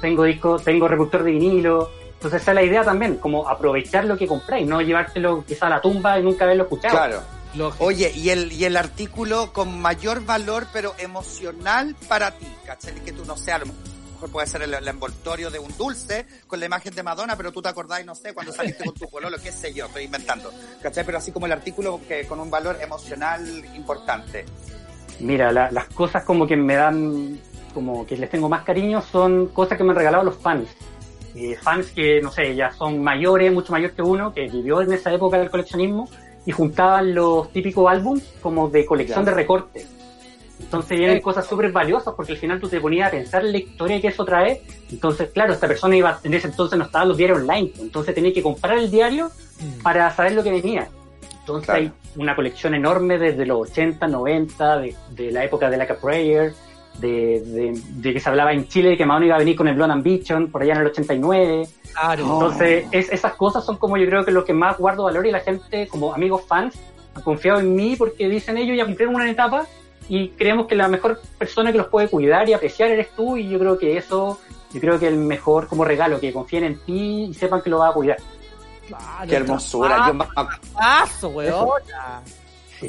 tengo 0.00 0.24
disco, 0.24 0.58
tengo 0.58 0.86
reproductor 0.86 1.24
de 1.24 1.32
vinilo. 1.32 1.90
Entonces 2.14 2.42
esa 2.42 2.50
es 2.50 2.54
la 2.54 2.62
idea 2.62 2.84
también, 2.84 3.16
como 3.16 3.48
aprovechar 3.48 4.04
lo 4.04 4.16
que 4.16 4.26
compráis, 4.26 4.66
no 4.66 4.82
llevártelo 4.82 5.42
quizá 5.44 5.68
a 5.68 5.70
la 5.70 5.80
tumba 5.80 6.18
y 6.18 6.22
nunca 6.22 6.44
haberlo 6.44 6.64
escuchado. 6.64 6.94
Claro. 6.94 7.22
Lógico. 7.54 7.84
Oye, 7.84 8.12
y 8.14 8.28
el, 8.30 8.52
y 8.52 8.64
el 8.64 8.76
artículo 8.76 9.52
con 9.52 9.80
mayor 9.80 10.24
valor, 10.24 10.66
pero 10.72 10.94
emocional 10.98 11.96
para 12.08 12.30
ti, 12.32 12.46
¿cachai? 12.64 12.94
Que 12.96 13.12
tú 13.12 13.24
no 13.24 13.36
sé, 13.36 13.52
a 13.52 13.58
lo 13.58 13.66
mejor 13.66 14.30
puede 14.30 14.46
ser 14.46 14.62
el, 14.62 14.74
el 14.74 14.86
envoltorio 14.86 15.50
de 15.50 15.58
un 15.58 15.74
dulce 15.76 16.26
con 16.46 16.60
la 16.60 16.66
imagen 16.66 16.94
de 16.94 17.02
Madonna, 17.02 17.36
pero 17.36 17.50
tú 17.52 17.62
te 17.62 17.70
acordás, 17.70 18.04
no 18.04 18.14
sé, 18.14 18.34
cuando 18.34 18.52
saliste 18.52 18.84
con 18.84 18.94
tu 18.94 19.08
pololo, 19.08 19.38
qué 19.42 19.50
sé 19.50 19.72
yo, 19.72 19.86
estoy 19.86 20.04
inventando, 20.04 20.52
¿cachai? 20.82 21.04
Pero 21.04 21.18
así 21.18 21.32
como 21.32 21.46
el 21.46 21.52
artículo 21.52 22.00
que 22.06 22.26
con 22.26 22.38
un 22.38 22.50
valor 22.50 22.78
emocional 22.80 23.64
importante. 23.74 24.44
Mira, 25.20 25.52
la- 25.52 25.70
las 25.70 25.86
cosas 25.86 26.24
como 26.24 26.46
que 26.46 26.56
me 26.56 26.74
dan, 26.74 27.38
como 27.74 28.06
que 28.06 28.16
les 28.16 28.30
tengo 28.30 28.48
más 28.48 28.62
cariño 28.64 29.02
son 29.02 29.46
cosas 29.48 29.76
que 29.78 29.84
me 29.84 29.90
han 29.90 29.96
regalado 29.96 30.24
los 30.24 30.36
fans. 30.36 30.68
Eh, 31.34 31.56
fans 31.60 31.92
que, 31.92 32.20
no 32.20 32.30
sé, 32.32 32.54
ya 32.56 32.72
son 32.72 33.02
mayores, 33.02 33.52
mucho 33.52 33.72
mayor 33.72 33.92
que 33.92 34.02
uno, 34.02 34.32
que 34.32 34.48
vivió 34.48 34.80
en 34.82 34.92
esa 34.92 35.12
época 35.12 35.38
del 35.38 35.50
coleccionismo 35.50 36.08
y 36.46 36.52
juntaban 36.52 37.14
los 37.14 37.52
típicos 37.52 37.88
álbums 37.90 38.24
como 38.40 38.68
de 38.68 38.84
colección 38.86 39.24
de 39.24 39.30
recortes. 39.32 39.86
Entonces 40.58 40.98
vienen 40.98 41.20
cosas 41.20 41.46
súper 41.46 41.72
valiosas 41.72 42.12
porque 42.14 42.32
al 42.32 42.38
final 42.38 42.60
tú 42.60 42.68
te 42.68 42.80
ponías 42.80 43.08
a 43.08 43.10
pensar 43.10 43.44
en 43.44 43.52
la 43.52 43.58
historia 43.58 44.00
que 44.00 44.08
eso 44.08 44.24
trae. 44.24 44.62
Entonces, 44.90 45.30
claro, 45.30 45.52
esta 45.52 45.66
persona 45.66 45.96
iba, 45.96 46.18
en 46.22 46.34
ese 46.34 46.48
entonces 46.48 46.78
no 46.78 46.84
estaban 46.84 47.08
los 47.08 47.16
diarios 47.16 47.38
online, 47.40 47.72
entonces 47.78 48.14
tenía 48.14 48.32
que 48.32 48.42
comprar 48.42 48.76
el 48.78 48.90
diario 48.90 49.30
Mm. 49.60 49.82
para 49.82 50.10
saber 50.10 50.32
lo 50.32 50.42
que 50.42 50.50
venía. 50.50 50.88
Entonces 51.58 51.66
Claro. 51.66 51.80
hay 51.82 52.20
una 52.20 52.34
colección 52.36 52.74
enorme 52.74 53.18
desde 53.18 53.46
los 53.46 53.70
80, 53.70 54.06
90, 54.08 54.78
de, 54.78 54.96
de 55.10 55.32
la 55.32 55.44
época 55.44 55.68
de 55.70 55.76
Like 55.76 55.92
a 55.92 55.96
Prayer, 55.96 56.52
de, 56.98 57.40
de, 57.40 57.80
de 57.88 58.12
que 58.12 58.20
se 58.20 58.28
hablaba 58.28 58.52
en 58.52 58.66
Chile 58.68 58.90
de 58.90 58.96
que 58.96 59.06
Madonna 59.06 59.26
iba 59.26 59.36
a 59.36 59.38
venir 59.38 59.56
con 59.56 59.68
el 59.68 59.74
Blonde 59.74 59.94
Ambition 59.94 60.50
por 60.50 60.62
allá 60.62 60.74
en 60.74 60.80
el 60.80 60.86
89. 60.88 61.68
Claro. 61.92 62.22
Entonces 62.22 62.84
es, 62.92 63.10
esas 63.12 63.34
cosas 63.34 63.64
son 63.64 63.76
como 63.76 63.96
yo 63.96 64.06
creo 64.06 64.24
que 64.24 64.32
lo 64.32 64.44
que 64.44 64.52
más 64.52 64.76
guardo 64.78 65.04
valor 65.04 65.26
y 65.26 65.30
la 65.30 65.40
gente, 65.40 65.86
como 65.88 66.12
amigos 66.12 66.42
fans, 66.46 66.78
han 67.14 67.22
confiado 67.22 67.60
en 67.60 67.74
mí 67.74 67.96
porque 67.96 68.28
dicen 68.28 68.56
ellos 68.58 68.76
ya 68.76 68.84
cumplieron 68.84 69.14
una 69.14 69.30
etapa 69.30 69.66
y 70.08 70.28
creemos 70.30 70.66
que 70.66 70.74
la 70.74 70.88
mejor 70.88 71.20
persona 71.38 71.70
que 71.72 71.78
los 71.78 71.86
puede 71.86 72.08
cuidar 72.08 72.48
y 72.48 72.52
apreciar 72.52 72.90
eres 72.90 73.10
tú 73.16 73.36
y 73.36 73.48
yo 73.48 73.58
creo 73.58 73.78
que 73.78 73.96
eso, 73.96 74.38
yo 74.72 74.80
creo 74.80 74.98
que 74.98 75.06
el 75.08 75.16
mejor 75.16 75.68
como 75.68 75.84
regalo, 75.84 76.18
que 76.20 76.32
confíen 76.32 76.64
en 76.64 76.78
ti 76.80 77.28
y 77.30 77.34
sepan 77.34 77.62
que 77.62 77.70
lo 77.70 77.78
vas 77.78 77.90
a 77.92 77.94
cuidar. 77.94 78.16
Qué 79.28 79.36
hermosura. 79.36 80.06
Yo 80.08 80.14
me, 80.14 80.26
Paso, 80.74 81.28
weona. 81.28 82.22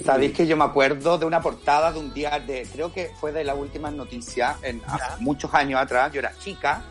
Sabéis 0.05 0.33
que 0.33 0.47
yo 0.47 0.55
me 0.55 0.63
acuerdo 0.63 1.17
de 1.17 1.25
una 1.25 1.41
portada 1.41 1.91
de 1.91 1.99
un 1.99 2.13
día 2.13 2.39
de, 2.39 2.65
creo 2.71 2.93
que 2.93 3.11
fue 3.19 3.31
de 3.33 3.43
las 3.43 3.57
últimas 3.57 3.91
noticias, 3.91 4.55
en, 4.63 4.81
hace 4.87 5.21
muchos 5.21 5.53
años 5.53 5.81
atrás, 5.81 6.13
yo 6.13 6.19
era 6.19 6.31
chica, 6.39 6.81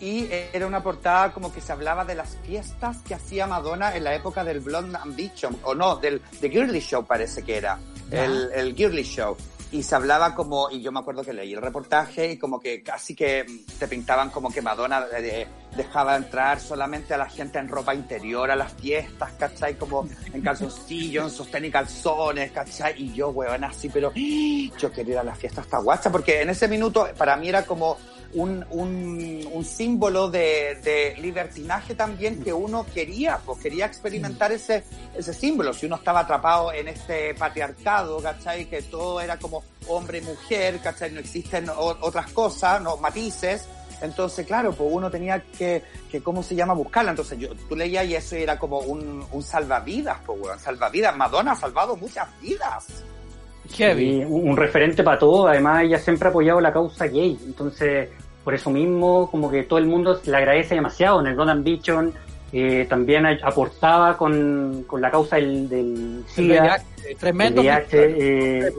y 0.00 0.28
era 0.30 0.66
una 0.66 0.82
portada 0.82 1.32
como 1.32 1.52
que 1.52 1.60
se 1.60 1.72
hablaba 1.72 2.04
de 2.04 2.14
las 2.14 2.36
fiestas 2.44 2.98
que 2.98 3.14
hacía 3.14 3.46
Madonna 3.46 3.94
en 3.94 4.04
la 4.04 4.14
época 4.14 4.44
del 4.44 4.60
Blonde 4.60 4.96
Ambition, 4.96 5.58
o 5.62 5.74
no, 5.74 5.96
del 5.96 6.22
The 6.40 6.48
Girly 6.48 6.80
Show 6.80 7.04
parece 7.04 7.42
que 7.42 7.58
era, 7.58 7.78
el, 8.10 8.50
el 8.54 8.74
Girly 8.74 9.02
Show. 9.02 9.36
Y 9.72 9.82
se 9.82 9.94
hablaba 9.94 10.34
como, 10.34 10.70
y 10.70 10.80
yo 10.80 10.92
me 10.92 11.00
acuerdo 11.00 11.24
que 11.24 11.32
leí 11.32 11.52
el 11.52 11.60
reportaje 11.60 12.32
y 12.32 12.38
como 12.38 12.60
que 12.60 12.82
casi 12.82 13.14
que 13.14 13.44
te 13.78 13.88
pintaban 13.88 14.30
como 14.30 14.50
que 14.50 14.62
Madonna 14.62 15.06
eh, 15.18 15.46
dejaba 15.76 16.16
entrar 16.16 16.60
solamente 16.60 17.14
a 17.14 17.18
la 17.18 17.28
gente 17.28 17.58
en 17.58 17.68
ropa 17.68 17.94
interior 17.94 18.50
a 18.50 18.56
las 18.56 18.72
fiestas, 18.74 19.32
¿cachai? 19.32 19.76
Como 19.76 20.08
en 20.32 20.40
calzoncillos, 20.40 21.24
en 21.24 21.30
sostén 21.30 21.64
y 21.64 21.70
calzones, 21.70 22.52
¿cachai? 22.52 22.94
Y 23.02 23.12
yo, 23.12 23.30
weón, 23.30 23.64
así, 23.64 23.88
pero 23.88 24.12
¡ah! 24.14 24.76
yo 24.78 24.92
quería 24.92 25.14
ir 25.14 25.18
a 25.18 25.24
la 25.24 25.34
fiesta 25.34 25.62
hasta 25.62 25.78
guacha, 25.78 26.10
porque 26.10 26.42
en 26.42 26.50
ese 26.50 26.68
minuto 26.68 27.08
para 27.18 27.36
mí 27.36 27.48
era 27.48 27.64
como 27.64 27.96
un, 28.36 28.64
un, 28.70 29.48
un 29.50 29.64
símbolo 29.64 30.30
de, 30.30 30.78
de, 30.84 31.16
libertinaje 31.20 31.94
también 31.94 32.42
que 32.42 32.52
uno 32.52 32.84
quería, 32.92 33.38
pues 33.44 33.60
quería 33.60 33.86
experimentar 33.86 34.52
ese, 34.52 34.84
ese 35.16 35.32
símbolo. 35.32 35.72
Si 35.72 35.86
uno 35.86 35.96
estaba 35.96 36.20
atrapado 36.20 36.70
en 36.70 36.88
este 36.88 37.34
patriarcado, 37.34 38.20
¿cachai? 38.20 38.66
Que 38.66 38.82
todo 38.82 39.22
era 39.22 39.38
como 39.38 39.64
hombre 39.88 40.18
y 40.18 40.20
mujer, 40.20 40.80
¿cachai? 40.82 41.12
No 41.12 41.20
existen 41.20 41.66
otras 41.74 42.30
cosas, 42.32 42.82
no 42.82 42.98
matices. 42.98 43.66
Entonces, 44.02 44.46
claro, 44.46 44.72
pues 44.72 44.90
uno 44.92 45.10
tenía 45.10 45.40
que, 45.40 45.82
que 46.10 46.22
¿cómo 46.22 46.42
se 46.42 46.54
llama? 46.54 46.74
Buscarla. 46.74 47.12
Entonces, 47.12 47.38
yo, 47.38 47.48
tú 47.68 47.74
leías 47.74 48.04
y 48.04 48.16
eso 48.16 48.36
era 48.36 48.58
como 48.58 48.80
un, 48.80 49.24
un 49.32 49.42
salvavidas, 49.42 50.18
pues, 50.26 50.38
weón, 50.38 50.58
salvavidas. 50.58 51.16
Madonna 51.16 51.52
ha 51.52 51.56
salvado 51.56 51.96
muchas 51.96 52.28
vidas. 52.42 53.02
Heavy. 53.72 54.24
un 54.24 54.54
referente 54.58 55.02
para 55.02 55.18
todo. 55.18 55.48
Además, 55.48 55.84
ella 55.84 55.98
siempre 55.98 56.28
ha 56.28 56.30
apoyado 56.30 56.60
la 56.60 56.70
causa 56.70 57.06
gay. 57.06 57.38
Entonces, 57.46 58.10
por 58.46 58.54
eso 58.54 58.70
mismo, 58.70 59.28
como 59.28 59.50
que 59.50 59.64
todo 59.64 59.80
el 59.80 59.86
mundo 59.86 60.20
le 60.24 60.36
agradece 60.36 60.76
demasiado. 60.76 61.18
En 61.18 61.26
el 61.26 61.36
Rodan 61.36 61.64
Bichon 61.64 62.12
eh, 62.52 62.86
también 62.88 63.26
aportaba 63.42 64.16
con, 64.16 64.84
con, 64.86 65.00
la 65.00 65.10
causa 65.10 65.34
del, 65.34 65.68
del 65.68 66.22
SIDA. 66.28 66.80
Tremendo, 67.18 67.60
VIH, 67.60 67.88
eh, 67.92 68.72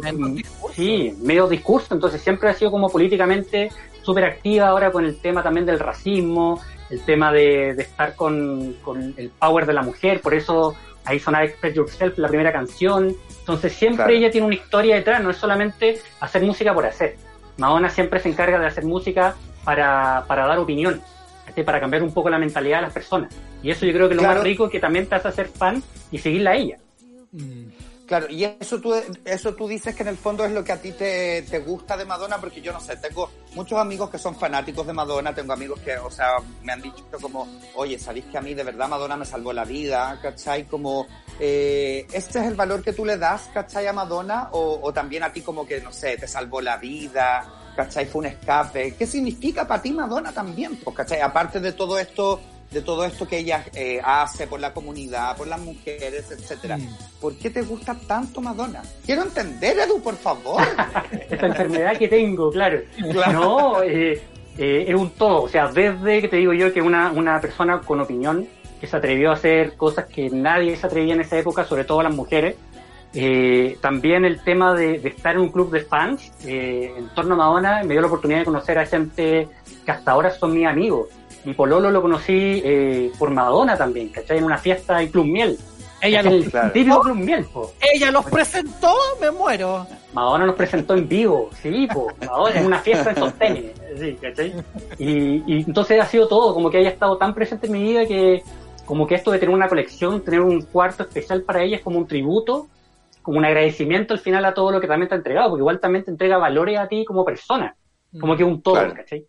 Sí, 0.73 1.13
medio 1.21 1.49
discurso. 1.49 1.93
Entonces, 1.93 2.21
siempre 2.21 2.47
ha 2.47 2.53
sido 2.53 2.71
como 2.71 2.89
políticamente 2.89 3.69
súper 4.03 4.23
activa 4.23 4.69
ahora 4.69 4.89
con 4.89 5.03
el 5.03 5.19
tema 5.19 5.43
también 5.43 5.65
del 5.65 5.80
racismo, 5.80 6.62
el 6.89 7.01
tema 7.01 7.34
de, 7.34 7.73
de 7.73 7.84
estar 7.84 8.15
con, 8.15 8.77
con, 8.82 9.15
el 9.17 9.32
power 9.32 9.65
de 9.65 9.73
la 9.73 9.82
mujer. 9.82 10.21
Por 10.21 10.34
eso 10.34 10.75
ahí 11.03 11.19
sonaba 11.19 11.43
Express 11.43 11.73
Yourself, 11.73 12.17
la 12.19 12.30
primera 12.30 12.53
canción. 12.53 13.13
Entonces, 13.41 13.73
siempre 13.73 14.06
claro. 14.06 14.13
ella 14.13 14.32
tiene 14.32 14.47
una 14.47 14.56
historia 14.56 14.95
detrás, 14.95 15.21
no 15.21 15.30
es 15.30 15.36
solamente 15.36 15.99
hacer 16.21 16.41
música 16.43 16.73
por 16.73 16.86
hacer. 16.86 17.17
Madonna 17.58 17.89
siempre 17.89 18.21
se 18.21 18.30
encarga 18.30 18.60
de 18.60 18.67
hacer 18.67 18.86
música 18.86 19.36
para, 19.67 20.23
para 20.30 20.47
dar 20.47 20.60
opinión, 20.60 21.01
¿sí? 21.53 21.62
para 21.62 21.82
cambiar 21.82 22.01
un 22.01 22.13
poco 22.13 22.30
la 22.30 22.39
mentalidad 22.39 22.77
de 22.77 22.84
las 22.84 22.93
personas. 22.93 23.34
Y 23.62 23.69
eso 23.69 23.86
yo 23.86 23.91
creo 23.91 24.08
que 24.08 24.13
es 24.13 24.15
lo 24.15 24.21
claro. 24.21 24.36
más 24.36 24.43
rico 24.45 24.69
que 24.69 24.80
también 24.80 25.08
te 25.08 25.15
hace 25.15 25.30
ser 25.34 25.49
fan 25.49 25.84
y 26.10 26.17
seguirla 26.19 26.51
a 26.51 26.56
ella. 26.56 26.77
Claro, 28.06 28.27
y 28.30 28.45
eso 28.45 28.80
tú, 28.80 28.95
eso 29.25 29.56
tú 29.56 29.67
dices 29.67 29.93
que 29.93 30.03
en 30.03 30.08
el 30.08 30.15
fondo 30.15 30.45
es 30.45 30.53
lo 30.53 30.63
que 30.63 30.71
a 30.71 30.82
ti 30.82 30.93
te, 30.93 31.41
te 31.41 31.60
gusta 31.60 31.97
de 31.97 32.06
Madonna, 32.06 32.38
porque 32.38 32.62
yo 32.62 32.71
no 32.71 32.80
sé, 32.80 32.95
tengo 32.95 33.30
muchos 33.56 33.77
amigos 33.77 34.10
que 34.10 34.17
son 34.17 34.38
fanáticos 34.38 34.88
de 34.88 34.93
Madonna, 34.93 35.36
tengo 35.36 35.51
amigos 35.51 35.82
que, 35.82 35.97
o 35.97 36.10
sea, 36.10 36.38
me 36.63 36.71
han 36.71 36.82
dicho 36.82 37.03
como, 37.21 37.45
oye, 37.75 37.99
sabéis 37.99 38.23
que 38.27 38.38
a 38.38 38.41
mí 38.41 38.53
de 38.53 38.63
verdad 38.63 38.88
Madonna 38.88 39.17
me 39.17 39.25
salvó 39.25 39.51
la 39.51 39.65
vida, 39.65 40.17
¿cachai? 40.21 40.63
Como, 40.63 41.08
eh, 41.41 42.08
¿este 42.13 42.39
es 42.39 42.45
el 42.45 42.56
valor 42.56 42.82
que 42.82 42.93
tú 42.93 43.03
le 43.03 43.17
das, 43.17 43.49
¿cachai? 43.53 43.86
A 43.88 43.91
Madonna, 43.91 44.47
o, 44.53 44.80
o 44.82 44.93
también 44.93 45.23
a 45.23 45.34
ti 45.34 45.41
como 45.41 45.67
que, 45.67 45.82
no 45.82 45.91
sé, 45.91 46.15
te 46.15 46.30
salvó 46.30 46.62
la 46.62 46.77
vida, 46.77 47.57
¿cachai? 47.78 48.08
Fue 48.08 48.20
un 48.20 48.26
escape. 48.26 48.96
¿Qué 48.98 49.06
significa 49.06 49.66
para 49.66 49.82
ti 49.82 49.92
Madonna 49.92 50.34
también? 50.34 50.76
Pues, 50.84 50.96
¿cachai? 50.96 51.22
Aparte 51.22 51.60
de 51.60 51.72
todo 51.72 52.00
esto, 52.00 52.42
de 52.72 52.82
todo 52.82 53.06
esto 53.06 53.28
que 53.28 53.38
ella 53.38 53.63
eh, 53.74 54.02
hace 54.04 54.48
por 54.48 54.60
la 54.60 54.74
comunidad, 54.74 55.38
por 55.38 55.48
las 55.48 55.62
mujeres, 55.62 56.30
etcétera. 56.32 56.78
Mm. 56.78 56.98
¿Por 57.22 57.38
qué 57.38 57.52
te 57.52 57.62
gusta 57.62 57.96
tanto 58.08 58.42
Madonna? 58.42 58.82
Quiero 59.06 59.22
entender, 59.22 59.78
Edu, 59.78 60.02
por 60.02 60.18
favor. 60.18 60.62
Esta 61.30 61.46
enfermedad 61.46 61.96
que 61.98 62.08
tengo, 62.08 62.52
claro. 62.52 62.82
claro. 63.12 63.32
No, 63.32 63.84
eh, 63.84 64.22
eh, 64.58 64.86
es 64.88 64.96
un 64.96 65.12
todo. 65.12 65.44
O 65.44 65.50
sea, 65.50 65.68
desde 65.68 66.22
que 66.22 66.28
te 66.28 66.38
digo 66.38 66.54
yo 66.54 66.74
que 66.74 66.82
una, 66.82 67.12
una 67.12 67.40
persona 67.40 67.80
con 67.82 68.02
opinión 68.02 68.48
que 68.82 68.88
se 68.88 68.98
atrevió 68.98 69.32
a 69.32 69.34
hacer 69.34 69.76
cosas 69.76 70.06
que 70.06 70.30
nadie 70.30 70.76
se 70.76 70.86
atrevía 70.86 71.13
en 71.13 71.22
esa 71.22 71.38
época, 71.38 71.63
sobre 71.63 71.84
todo 71.84 72.02
las 72.04 72.13
mujeres, 72.13 72.56
eh, 73.19 73.80
también 73.82 74.25
el 74.25 74.43
tema 74.43 74.75
de, 74.75 74.99
de, 74.99 75.10
estar 75.10 75.34
en 75.34 75.41
un 75.41 75.49
club 75.49 75.71
de 75.71 75.82
fans 75.82 76.32
eh, 76.45 76.93
en 76.95 77.10
torno 77.15 77.34
a 77.34 77.38
Madonna 77.38 77.82
me 77.82 77.93
dio 77.93 78.01
la 78.01 78.08
oportunidad 78.08 78.41
de 78.41 78.45
conocer 78.45 78.77
a 78.77 78.86
gente 78.86 79.47
que 79.84 79.91
hasta 79.91 80.12
ahora 80.12 80.30
son 80.30 80.53
mis 80.53 80.67
amigos. 80.67 81.08
Mi 81.43 81.56
pololo 81.56 81.89
lo 81.89 81.99
conocí 82.03 82.62
eh, 82.63 83.12
por 83.17 83.32
Madonna 83.32 83.75
también, 83.75 84.10
¿cachai? 84.10 84.38
En 84.38 84.43
una 84.43 84.60
fiesta 84.60 85.01
en 85.01 85.10
Club 85.10 85.25
Miel. 85.25 85.58
Ella 85.99 86.21
los, 86.21 86.34
el 86.34 86.51
claro. 86.51 86.71
típico 86.71 87.01
Club 87.01 87.15
Miel, 87.15 87.45
po. 87.45 87.73
Ella 87.91 88.12
los 88.12 88.23
presentó, 88.25 88.93
me 89.19 89.32
muero. 89.32 89.88
Madonna 90.13 90.45
nos 90.45 90.56
presentó 90.56 90.93
en 90.93 91.08
vivo, 91.08 91.49
sí, 91.60 91.88
po. 91.91 92.10
Madonna 92.23 92.60
en 92.60 92.65
una 92.67 92.80
fiesta 92.82 93.10
en 93.10 93.15
Sostene, 93.15 93.73
sí, 93.97 94.15
¿cachai? 94.21 94.53
Y, 94.99 95.43
y 95.51 95.63
entonces 95.65 95.99
ha 95.99 96.06
sido 96.06 96.27
todo, 96.27 96.53
como 96.53 96.69
que 96.69 96.77
haya 96.77 96.89
estado 96.89 97.17
tan 97.17 97.34
presente 97.34 97.65
en 97.65 97.73
mi 97.73 97.82
vida 97.82 98.06
que 98.06 98.43
como 98.86 99.08
que 99.08 99.15
esto 99.15 99.32
de 99.32 99.39
tener 99.39 99.56
una 99.56 99.67
colección, 99.67 100.21
tener 100.21 100.41
un 100.41 100.62
cuarto 100.62 101.01
especial 101.01 101.41
para 101.41 101.63
ella 101.63 101.77
es 101.77 101.82
como 101.82 101.97
un 101.97 102.08
tributo 102.08 102.67
como 103.28 103.40
un 103.40 103.46
agradecimiento 103.46 104.13
al 104.13 104.22
final 104.22 104.46
a 104.46 104.54
todo 104.54 104.72
lo 104.72 104.80
que 104.80 104.88
también 104.88 105.10
te 105.10 105.16
ha 105.16 105.18
entregado, 105.18 105.50
porque 105.50 105.60
igual 105.60 105.82
también 105.82 106.06
te 106.06 106.12
entrega 106.12 106.38
valores 106.38 106.80
a 106.80 106.88
ti 106.88 107.04
como 107.04 107.26
persona, 107.26 107.76
como 108.22 108.38
que 108.38 108.46
un 108.46 108.62
todo, 108.62 108.76
claro. 108.76 108.94
¿cachai? 108.94 109.28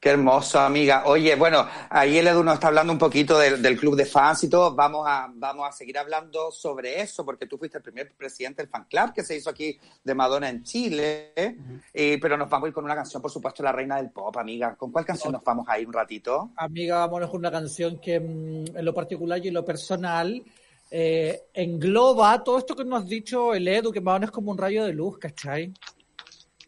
Qué 0.00 0.08
hermoso, 0.08 0.58
amiga. 0.58 1.02
Oye, 1.04 1.34
bueno, 1.34 1.66
ahí 1.90 2.16
el 2.16 2.28
Edu 2.28 2.42
nos 2.42 2.54
está 2.54 2.68
hablando 2.68 2.90
un 2.90 2.98
poquito 2.98 3.38
del, 3.38 3.60
del, 3.60 3.78
club 3.78 3.96
de 3.96 4.06
fans 4.06 4.44
y 4.44 4.48
todo. 4.48 4.74
Vamos 4.74 5.06
a, 5.06 5.30
vamos 5.30 5.68
a 5.68 5.72
seguir 5.72 5.98
hablando 5.98 6.50
sobre 6.50 7.02
eso, 7.02 7.22
porque 7.22 7.44
tú 7.44 7.58
fuiste 7.58 7.76
el 7.76 7.84
primer 7.84 8.14
presidente 8.16 8.62
del 8.62 8.70
fan 8.70 8.86
club 8.88 9.12
que 9.12 9.22
se 9.22 9.36
hizo 9.36 9.50
aquí 9.50 9.78
de 10.02 10.14
Madonna 10.14 10.48
en 10.48 10.64
Chile. 10.64 11.34
Uh 11.36 11.40
-huh. 11.42 11.82
eh, 11.92 12.18
pero 12.18 12.38
nos 12.38 12.48
vamos 12.48 12.64
a 12.64 12.68
ir 12.68 12.74
con 12.74 12.84
una 12.86 12.94
canción, 12.94 13.20
por 13.20 13.30
supuesto, 13.30 13.62
La 13.62 13.72
Reina 13.72 13.98
del 13.98 14.10
Pop, 14.10 14.34
amiga. 14.38 14.74
¿Con 14.74 14.90
cuál 14.90 15.04
canción 15.04 15.34
nos 15.34 15.44
vamos 15.44 15.68
a 15.68 15.78
ir 15.78 15.86
un 15.86 15.92
ratito? 15.92 16.50
Amiga, 16.56 17.00
vámonos 17.00 17.28
con 17.28 17.40
una 17.40 17.50
canción 17.50 18.00
que 18.00 18.18
mm, 18.18 18.78
en 18.78 18.84
lo 18.86 18.94
particular 18.94 19.38
y 19.44 19.48
en 19.48 19.54
lo 19.54 19.66
personal 19.66 20.42
eh, 20.90 21.44
engloba 21.54 22.42
todo 22.42 22.58
esto 22.58 22.74
que 22.74 22.84
nos 22.84 23.02
has 23.02 23.08
dicho 23.08 23.54
el 23.54 23.68
Edu, 23.68 23.92
que 23.92 24.00
Madonna 24.00 24.26
es 24.26 24.32
como 24.32 24.50
un 24.50 24.58
rayo 24.58 24.84
de 24.84 24.92
luz, 24.92 25.18
¿cachai? 25.18 25.72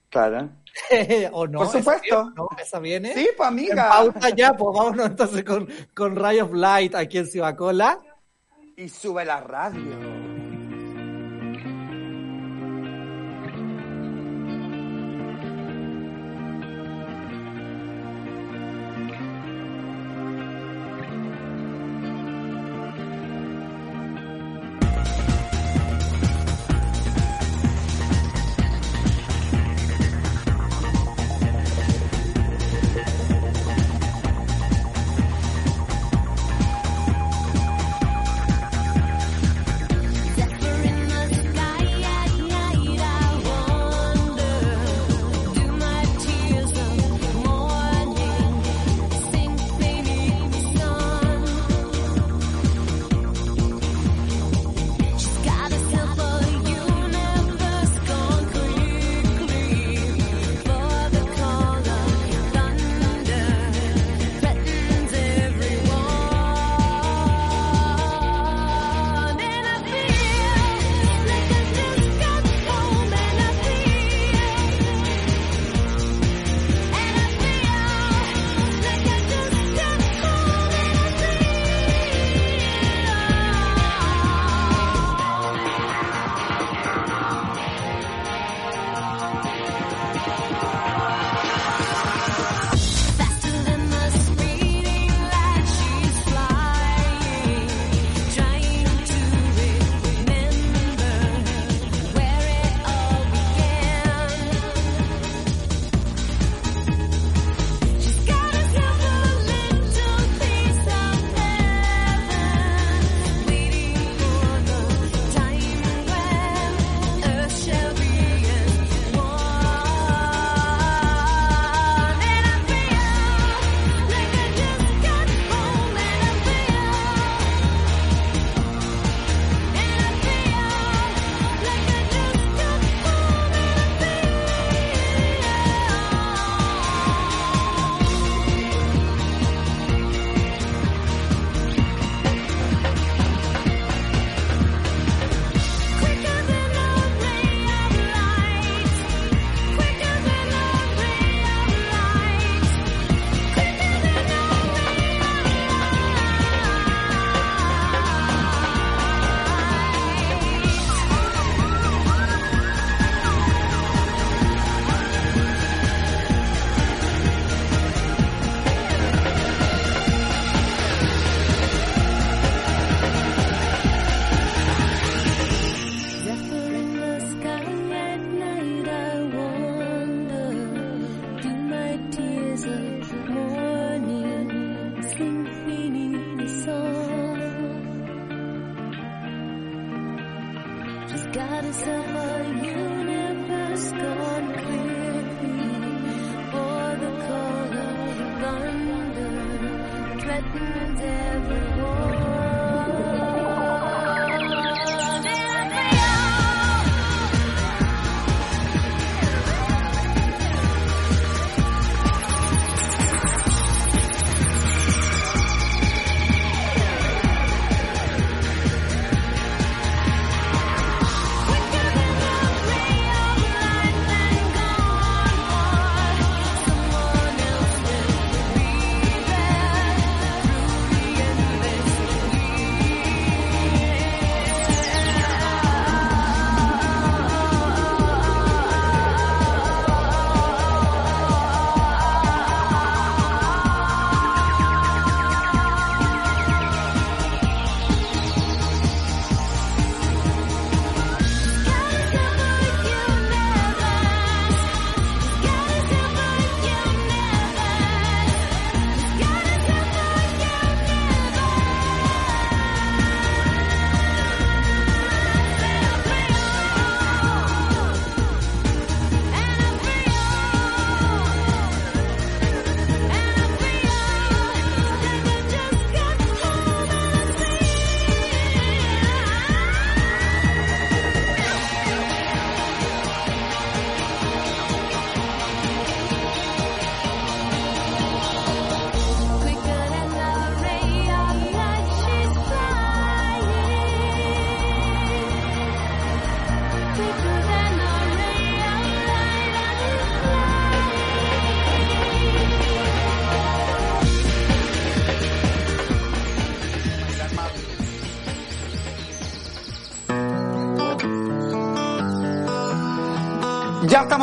Claro. 0.08 0.50
¿O 1.32 1.46
no? 1.46 1.60
Por 1.60 1.68
supuesto. 1.68 2.30
¿No? 2.36 2.48
¿Esa 2.60 2.78
viene? 2.78 3.14
Sí, 3.14 3.28
pues 3.36 3.48
amiga. 3.48 4.02
En 4.02 4.12
pausa 4.12 4.30
ya, 4.30 4.52
pues 4.52 4.76
vámonos 4.76 5.06
entonces 5.06 5.44
con, 5.44 5.68
con 5.94 6.16
Ray 6.16 6.40
of 6.40 6.52
Light 6.52 6.94
aquí 6.94 7.18
en 7.18 7.26
Cibacola. 7.26 8.00
Y 8.76 8.88
sube 8.88 9.24
la 9.24 9.40
radio. 9.40 10.31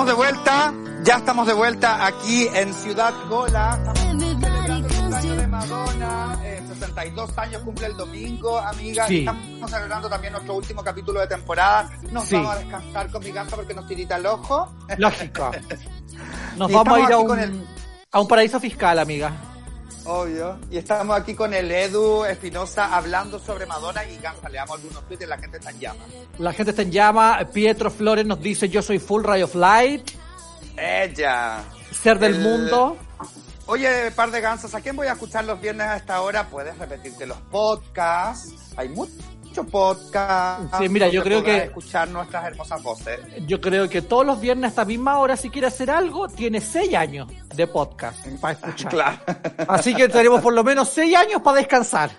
De 0.10 0.16
vuelta, 0.16 0.74
ya 1.04 1.18
estamos 1.18 1.46
de 1.46 1.54
vuelta 1.54 2.04
aquí 2.08 2.48
en 2.52 2.74
Ciudad 2.74 3.14
Gola. 3.30 3.80
To 3.94 5.36
de 5.36 5.48
Madonna, 5.48 6.40
eh, 6.44 6.64
62 6.68 7.38
años 7.38 7.62
cumple 7.62 7.86
el 7.88 7.96
domingo, 7.96 8.58
amiga. 8.58 9.06
Sí. 9.08 9.20
Estamos 9.20 9.70
celebrando 9.70 10.10
también 10.10 10.34
nuestro 10.34 10.56
último 10.56 10.84
capítulo 10.84 11.20
de 11.20 11.28
temporada. 11.28 11.90
Nos 12.12 12.26
Sí. 12.26 12.36
vamos 12.36 12.56
a 12.56 12.60
descansar 12.60 13.12
con 13.12 13.24
mi 13.24 13.32
casa 13.32 13.56
porque 13.56 13.74
nos 13.76 13.86
tirita 13.88 14.16
el 14.16 14.26
ojo. 14.26 14.74
Lógico. 14.98 15.52
Nos 16.58 16.72
Y 16.72 16.74
vamos 16.74 16.98
a 16.98 17.02
ir 17.02 17.14
a 17.14 17.18
un, 17.20 17.40
el- 17.40 17.68
a 18.12 18.20
un 18.20 18.28
paraíso 18.28 18.60
fiscal, 18.60 18.98
amiga. 18.98 19.32
Obvio. 20.10 20.58
Y 20.72 20.78
estamos 20.80 21.16
aquí 21.16 21.36
con 21.36 21.54
el 21.54 21.72
Edu 21.72 22.26
Espinosa 22.26 22.96
hablando 22.96 23.38
sobre 23.40 23.66
Madonna 23.68 24.04
y 24.06 24.18
Gansa. 24.18 24.50
Le 24.50 24.58
damos 24.58 24.78
algunos 24.78 25.04
tweets 25.08 25.24
y 25.24 25.28
la 25.28 25.38
gente 25.38 25.58
está 25.58 25.70
en 25.70 25.80
llamas. 25.80 26.08
La 26.40 26.52
gente 26.54 26.72
está 26.72 26.82
en 26.82 26.92
llama. 26.92 27.40
Pietro 27.54 27.92
Flores 27.92 28.26
nos 28.26 28.42
dice 28.42 28.70
yo 28.70 28.82
soy 28.82 28.98
full 29.00 29.24
ray 29.24 29.44
of 29.44 29.54
light. 29.54 30.10
Ella. 30.76 31.64
Ser 31.92 32.18
del 32.18 32.36
El- 32.36 32.42
mundo. 32.42 32.98
Oye, 33.68 34.10
par 34.16 34.32
de 34.32 34.42
gansas, 34.42 34.74
¿a 34.74 34.82
quién 34.82 34.96
voy 34.96 35.06
a 35.06 35.12
escuchar 35.12 35.46
los 35.46 35.62
viernes 35.62 35.86
a 35.86 35.98
esta 35.98 36.22
hora? 36.22 36.48
Puedes 36.48 36.76
repetirte 36.80 37.28
los 37.28 37.38
podcasts. 37.52 38.52
Hay 38.78 38.90
muchos 38.90 39.14
podcasts. 39.68 40.78
Sí, 40.78 40.90
mira, 40.90 41.08
yo 41.10 41.24
creo 41.24 41.44
que- 41.44 41.58
escuchar 41.66 42.08
nuestras 42.10 42.46
hermosas 42.46 42.82
voces. 42.84 43.20
Yo 43.48 43.60
creo 43.60 43.90
que 43.90 44.02
todos 44.02 44.26
los 44.26 44.40
viernes 44.40 44.66
a 44.66 44.68
esta 44.70 44.86
misma 44.86 45.20
hora, 45.20 45.36
si 45.36 45.50
quiere 45.50 45.68
hacer 45.68 45.90
algo, 45.92 46.28
tiene 46.28 46.62
seis 46.62 46.94
años 46.96 47.28
de 47.56 47.68
podcast 47.68 48.26
para 48.40 48.54
escuchar. 48.54 48.92
Claro. 48.92 49.20
Así 49.68 49.94
que 49.96 50.08
tenemos 50.10 50.42
por 50.42 50.54
lo 50.54 50.64
menos 50.64 50.90
seis 50.90 51.16
años 51.16 51.42
para 51.42 51.58
descansar. 51.58 52.12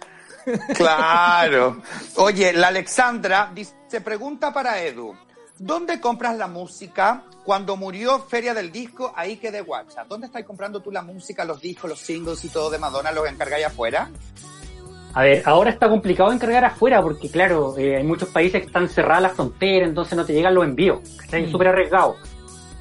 Claro. 0.74 1.82
Oye, 2.16 2.52
la 2.52 2.68
Alexandra 2.68 3.50
dice, 3.54 3.74
pregunta 4.04 4.52
para 4.52 4.82
Edu. 4.82 5.14
¿Dónde 5.58 6.00
compras 6.00 6.36
la 6.38 6.46
música? 6.46 7.24
Cuando 7.44 7.76
murió 7.76 8.20
Feria 8.20 8.54
del 8.54 8.72
Disco, 8.72 9.12
ahí 9.14 9.36
quedé 9.36 9.60
guacha. 9.60 10.04
¿Dónde 10.08 10.26
estás 10.26 10.42
comprando 10.44 10.80
tú 10.80 10.90
la 10.90 11.02
música, 11.02 11.44
los 11.44 11.60
discos, 11.60 11.90
los 11.90 12.00
singles 12.00 12.42
y 12.44 12.48
todo 12.48 12.70
de 12.70 12.78
Madonna? 12.78 13.12
¿Los 13.12 13.28
encargáis 13.28 13.66
afuera? 13.66 14.10
A 15.12 15.22
ver, 15.22 15.42
ahora 15.44 15.70
está 15.70 15.88
complicado 15.88 16.30
encargar 16.32 16.64
afuera 16.64 17.02
porque, 17.02 17.28
claro, 17.28 17.76
eh, 17.76 17.96
hay 17.96 18.04
muchos 18.04 18.28
países 18.28 18.60
que 18.60 18.66
están 18.68 18.88
cerradas 18.88 19.22
las 19.22 19.32
fronteras, 19.32 19.88
entonces 19.88 20.16
no 20.16 20.24
te 20.24 20.32
llegan 20.32 20.54
los 20.54 20.64
envíos. 20.64 21.00
Está 21.22 21.38
Mm. 21.38 21.50
súper 21.50 21.68
arriesgado. 21.68 22.16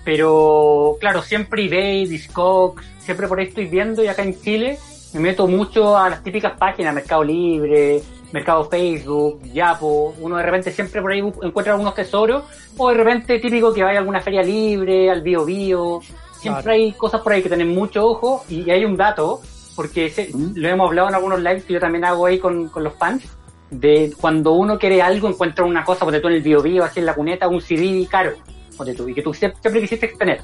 Pero, 0.05 0.95
claro, 0.99 1.21
siempre 1.21 1.65
eBay, 1.65 2.05
Discogs, 2.05 2.83
siempre 2.99 3.27
por 3.27 3.39
ahí 3.39 3.47
estoy 3.47 3.65
viendo 3.65 4.03
y 4.03 4.07
acá 4.07 4.23
en 4.23 4.39
Chile 4.39 4.77
me 5.13 5.19
meto 5.19 5.47
mucho 5.47 5.97
a 5.97 6.09
las 6.09 6.23
típicas 6.23 6.53
páginas, 6.57 6.93
Mercado 6.93 7.23
Libre, 7.23 8.01
Mercado 8.31 8.65
Facebook, 8.69 9.41
Yapo. 9.51 10.13
Uno 10.19 10.37
de 10.37 10.43
repente 10.43 10.71
siempre 10.71 11.01
por 11.01 11.11
ahí 11.11 11.19
encuentra 11.41 11.73
algunos 11.73 11.95
tesoros 11.95 12.43
o 12.77 12.89
de 12.89 12.95
repente 12.95 13.39
típico 13.39 13.73
que 13.73 13.83
vaya 13.83 13.97
a 13.97 14.01
alguna 14.01 14.21
feria 14.21 14.43
libre, 14.43 15.09
al 15.09 15.21
Bio 15.21 15.45
Bio. 15.45 15.99
Siempre 16.39 16.61
Claro. 16.63 16.75
hay 16.75 16.91
cosas 16.93 17.21
por 17.21 17.33
ahí 17.33 17.41
que 17.41 17.49
tienen 17.49 17.69
mucho 17.69 18.05
ojo 18.05 18.45
y 18.47 18.69
hay 18.69 18.85
un 18.85 18.95
dato, 18.95 19.41
porque 19.79 20.09
se- 20.09 20.29
lo 20.55 20.67
hemos 20.67 20.89
hablado 20.89 21.07
en 21.07 21.15
algunos 21.15 21.39
lives 21.39 21.63
que 21.63 21.71
yo 21.75 21.79
también 21.79 22.03
hago 22.03 22.25
ahí 22.25 22.37
con, 22.37 22.67
con 22.67 22.83
los 22.83 22.93
fans, 22.95 23.23
de 23.71 24.11
cuando 24.19 24.51
uno 24.51 24.77
quiere 24.77 25.01
algo, 25.01 25.29
encuentra 25.29 25.63
una 25.63 25.85
cosa, 25.85 26.03
ponte 26.03 26.19
tú 26.19 26.27
en 26.27 26.33
el 26.33 26.41
Bio 26.41 26.61
Bio, 26.61 26.83
así 26.83 26.99
en 26.99 27.05
la 27.05 27.13
cuneta, 27.15 27.47
un 27.47 27.61
CD 27.61 28.05
caro, 28.11 28.33
ponte 28.75 28.93
tú, 28.93 29.07
y 29.07 29.13
que 29.13 29.21
tú 29.21 29.33
siempre, 29.33 29.57
siempre 29.61 29.81
quisiste 29.83 30.07
tener. 30.09 30.41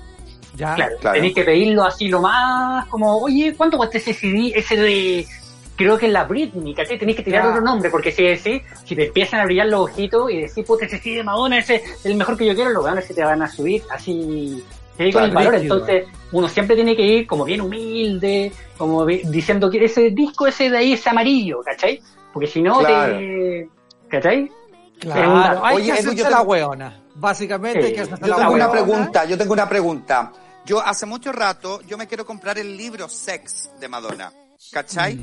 Ya. 0.55 0.73
Claro, 0.75 0.95
Claro. 1.01 1.15
tenés 1.19 1.33
que 1.35 1.43
pedirlo 1.43 1.83
así 1.83 2.07
lo 2.07 2.21
más, 2.21 2.85
como, 2.87 3.17
oye, 3.17 3.53
¿cuánto 3.57 3.75
cuesta 3.75 3.97
ese 3.97 4.13
CD? 4.13 4.53
Ese 4.55 4.77
de, 4.77 5.27
creo 5.75 5.97
que 5.97 6.05
es 6.05 6.13
la 6.13 6.23
Britney, 6.23 6.73
¿cachai? 6.73 6.97
Tenés 6.97 7.17
que 7.17 7.23
tirar 7.23 7.43
Ya. 7.43 7.49
otro 7.49 7.61
nombre, 7.61 7.89
porque 7.89 8.13
si 8.13 8.23
decís, 8.23 8.61
si 8.85 8.95
te 8.95 9.07
empiezan 9.07 9.41
a 9.41 9.45
brillar 9.45 9.67
los 9.67 9.81
ojitos 9.89 10.31
y 10.31 10.43
decís, 10.43 10.63
puta, 10.65 10.85
ese 10.85 10.97
CD 10.99 11.17
de 11.17 11.23
Madonna, 11.25 11.57
ese 11.59 11.75
es 11.83 12.05
el 12.05 12.15
mejor 12.15 12.37
que 12.37 12.45
yo 12.45 12.55
quiero, 12.55 12.69
los 12.69 12.85
ganas 12.85 13.03
se 13.03 13.13
te 13.13 13.21
van 13.21 13.41
a 13.41 13.49
subir 13.51 13.83
así, 13.91 14.63
Claro, 14.97 15.25
el 15.25 15.31
valor. 15.31 15.53
rígido. 15.55 15.75
Entonces, 15.75 16.07
uno 16.31 16.47
siempre 16.47 16.75
tiene 16.75 16.95
que 16.95 17.01
ir 17.03 17.27
como 17.27 17.43
bien 17.45 17.61
humilde, 17.61 18.51
como 18.77 19.05
diciendo 19.05 19.69
que 19.69 19.83
ese 19.85 20.09
disco 20.11 20.47
ese 20.47 20.69
de 20.69 20.77
ahí 20.77 20.93
es 20.93 21.05
amarillo, 21.07 21.61
¿cachai? 21.63 22.01
Porque 22.33 22.47
si 22.47 22.61
no, 22.61 22.79
Claro. 22.79 23.17
te, 23.17 23.69
¿cachai? 24.09 24.51
Claro, 24.99 25.65
hay 25.65 25.75
Oye, 25.75 25.85
que 25.87 25.91
hacerse 25.91 26.15
yo 26.15 26.29
la 26.29 26.41
hueona. 26.41 27.01
Básicamente 27.15 27.81
Sí. 27.81 27.87
hay 27.87 27.93
que 27.93 28.01
hacerse 28.01 28.21
Yo 28.25 28.29
la 28.29 28.35
tengo 28.37 28.53
una 28.53 28.71
pregunta, 28.71 29.25
yo 29.25 29.37
tengo 29.37 29.53
una 29.53 29.67
pregunta. 29.69 30.31
Yo 30.65 30.79
hace 30.79 31.05
mucho 31.05 31.31
rato, 31.31 31.81
yo 31.83 31.97
me 31.97 32.07
quiero 32.07 32.25
comprar 32.25 32.57
el 32.57 32.75
libro 32.75 33.07
Sex 33.07 33.69
de 33.79 33.87
Madonna. 33.87 34.31
¿Cachai? 34.71 35.19